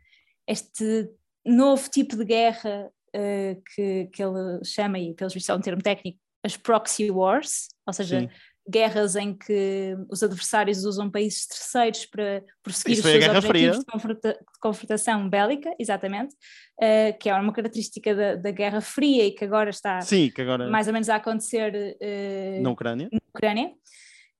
este 0.47 1.09
novo 1.45 1.89
tipo 1.89 2.15
de 2.15 2.25
guerra 2.25 2.91
uh, 3.15 3.61
que, 3.73 4.09
que 4.13 4.23
ele 4.23 4.63
chama, 4.63 4.99
e 4.99 5.13
pelos 5.13 5.33
vistos 5.33 5.49
é 5.49 5.55
um 5.55 5.61
termo 5.61 5.81
técnico, 5.81 6.19
as 6.43 6.55
proxy 6.55 7.09
wars, 7.11 7.67
ou 7.85 7.93
seja, 7.93 8.21
Sim. 8.21 8.29
Guerras 8.69 9.15
em 9.15 9.35
que 9.35 9.97
os 10.09 10.21
adversários 10.21 10.85
usam 10.85 11.09
países 11.09 11.47
terceiros 11.47 12.05
para 12.05 12.43
prosseguir 12.61 12.99
Isso 12.99 13.07
os 13.07 13.11
seus 13.11 13.35
objetivos 13.45 13.79
de, 13.79 13.85
confronta- 13.85 14.33
de 14.33 14.59
confrontação 14.59 15.29
bélica, 15.29 15.73
exatamente, 15.79 16.35
uh, 16.35 17.17
que 17.19 17.29
é 17.29 17.33
uma 17.33 17.51
característica 17.51 18.13
da, 18.13 18.35
da 18.35 18.51
Guerra 18.51 18.81
Fria 18.81 19.25
e 19.25 19.31
que 19.31 19.43
agora 19.43 19.69
está 19.69 20.01
Sim, 20.01 20.29
que 20.29 20.41
agora 20.41 20.69
mais 20.69 20.87
ou 20.87 20.93
menos 20.93 21.09
a 21.09 21.15
acontecer 21.15 21.73
uh, 21.73 22.61
na 22.61 22.69
Ucrânia. 22.69 23.09
na 23.11 23.19
Ucrânia. 23.29 23.73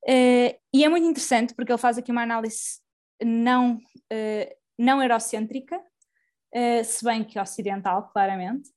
Uh, 0.08 0.56
e 0.74 0.84
é 0.84 0.90
muito 0.90 1.08
interessante 1.08 1.54
porque 1.56 1.72
ele 1.72 1.80
faz 1.80 1.98
aqui 1.98 2.12
uma 2.12 2.24
análise 2.24 2.80
não, 3.22 3.78
não 4.78 5.04
eurocêntrica, 5.04 5.78
se 6.86 7.04
bem 7.04 7.22
que 7.22 7.38
ocidental, 7.38 8.10
claramente, 8.14 8.70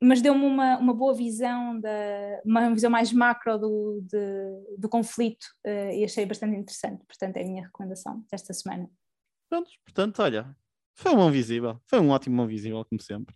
mas 0.00 0.20
deu-me 0.22 0.44
uma, 0.44 0.78
uma 0.78 0.94
boa 0.94 1.14
visão, 1.14 1.78
da, 1.80 1.90
uma 2.44 2.72
visão 2.72 2.90
mais 2.90 3.12
macro 3.12 3.58
do, 3.58 4.00
de- 4.02 4.76
do 4.78 4.88
conflito 4.88 5.44
uh, 5.66 5.92
e 5.92 6.04
achei 6.04 6.24
bastante 6.24 6.56
interessante. 6.56 7.04
Portanto, 7.06 7.36
é 7.36 7.42
a 7.42 7.46
minha 7.46 7.64
recomendação 7.64 8.24
desta 8.30 8.52
semana. 8.52 8.88
Pronto, 9.48 9.70
portanto, 9.84 10.22
olha, 10.22 10.56
foi 10.94 11.12
um 11.12 11.18
mão 11.18 11.30
visível, 11.30 11.80
foi 11.88 12.00
um 12.00 12.10
ótimo 12.10 12.36
mão 12.36 12.46
visível, 12.46 12.84
como 12.84 13.00
sempre. 13.00 13.34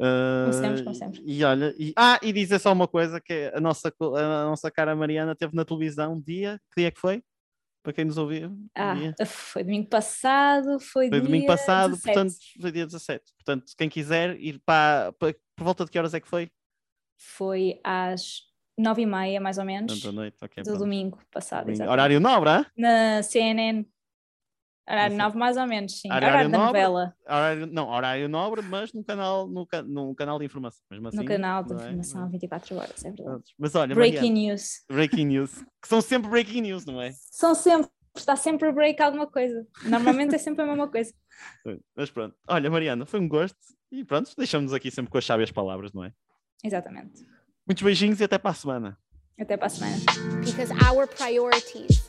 Ah, 0.00 0.52
sempre, 0.52 0.82
como 0.84 0.94
sempre. 0.94 1.22
E 1.24 1.42
olha, 1.42 1.74
e, 1.78 1.92
ah, 1.96 2.18
e 2.22 2.32
dizer 2.32 2.58
só 2.58 2.72
uma 2.72 2.86
coisa: 2.86 3.20
que 3.20 3.50
a 3.54 3.60
nossa, 3.60 3.88
a 3.88 4.44
nossa 4.44 4.70
cara 4.70 4.94
Mariana 4.94 5.34
teve 5.34 5.56
na 5.56 5.64
televisão 5.64 6.14
um 6.14 6.20
dia, 6.20 6.60
que 6.70 6.80
dia 6.80 6.88
é 6.88 6.90
que 6.90 7.00
foi? 7.00 7.22
Para 7.86 7.92
quem 7.92 8.04
nos 8.04 8.18
ouviu? 8.18 8.48
um 8.48 8.68
Ah, 8.74 8.96
foi 9.24 9.62
domingo 9.62 9.88
passado, 9.88 10.80
foi, 10.80 11.08
Foi 11.08 11.20
domingo 11.20 11.46
passado, 11.46 11.90
17. 11.92 12.02
portanto, 12.14 12.34
foi 12.60 12.72
dia 12.72 12.84
17. 12.84 13.32
Portanto, 13.36 13.72
quem 13.78 13.88
quiser 13.88 14.36
ir 14.40 14.58
para, 14.66 15.12
para- 15.12 15.36
por 15.54 15.62
volta 15.64 15.84
de 15.84 15.92
que 15.92 15.96
horas 15.96 16.12
é 16.12 16.18
que 16.18 16.26
foi? 16.26 16.50
Foi 17.16 17.78
às 17.84 18.40
nove 18.76 19.02
e 19.02 19.06
meia, 19.06 19.40
mais 19.40 19.56
ou 19.58 19.64
menos, 19.64 19.92
Portanto, 19.92 20.08
à 20.08 20.12
noite, 20.12 20.36
ok. 20.42 20.62
do 20.64 20.66
pronto. 20.66 20.78
domingo 20.80 21.20
passado. 21.30 21.66
Domingo. 21.66 21.88
Horário 21.88 22.18
nobre, 22.18 22.50
hein? 22.50 22.66
Na 22.76 23.22
CNN. 23.22 23.86
Horário. 24.88 25.16
9, 25.16 25.36
mais 25.38 25.56
ou 25.56 25.66
menos, 25.66 26.00
sim. 26.00 26.08
Horário 26.08 26.28
Horário, 26.28 26.50
da 26.50 26.58
nobre, 26.58 26.80
novela, 26.82 27.16
horário, 27.26 27.66
não, 27.66 27.88
horário 27.88 28.28
nobre, 28.28 28.62
mas 28.62 28.92
no 28.92 29.02
canal, 29.02 29.48
no, 29.48 29.66
ca- 29.66 29.82
num 29.82 30.14
canal 30.14 30.38
de 30.38 30.44
informação. 30.44 30.80
Mesmo 30.90 31.08
assim, 31.08 31.16
no 31.18 31.24
canal 31.24 31.64
de 31.64 31.72
é? 31.72 31.76
informação 31.76 32.30
24 32.30 32.76
horas, 32.76 33.04
é 33.04 33.10
verdade. 33.10 33.42
Mas 33.58 33.74
olha, 33.74 33.94
Breaking 33.94 34.16
Mariana, 34.32 34.34
news. 34.52 34.84
breaking 34.88 35.24
news, 35.26 35.64
que 35.82 35.88
são 35.88 36.00
sempre 36.00 36.30
breaking 36.30 36.60
news, 36.60 36.84
não 36.86 37.00
é? 37.02 37.10
São 37.12 37.54
sempre, 37.54 37.90
está 38.16 38.36
sempre 38.36 38.68
a 38.68 38.72
break 38.72 39.02
alguma 39.02 39.26
coisa. 39.26 39.66
Normalmente 39.82 40.34
é 40.34 40.38
sempre 40.38 40.62
a 40.62 40.66
mesma 40.66 40.88
coisa. 40.88 41.12
Mas 41.96 42.10
pronto, 42.10 42.36
olha, 42.48 42.70
Mariana, 42.70 43.04
foi 43.04 43.18
um 43.20 43.28
gosto 43.28 43.56
e 43.90 44.04
pronto, 44.04 44.30
deixamos-nos 44.38 44.72
aqui 44.72 44.90
sempre 44.90 45.10
com 45.10 45.18
as 45.18 45.24
sábias 45.26 45.50
palavras, 45.50 45.92
não 45.92 46.04
é? 46.04 46.12
Exatamente. 46.64 47.26
Muitos 47.66 47.82
beijinhos 47.82 48.20
e 48.20 48.24
até 48.24 48.38
para 48.38 48.52
a 48.52 48.54
semana. 48.54 48.98
Até 49.38 49.56
para 49.56 49.66
a 49.66 49.68
semana. 49.70 49.96
because 50.44 50.72
our 50.88 51.06
priorities 51.08 52.08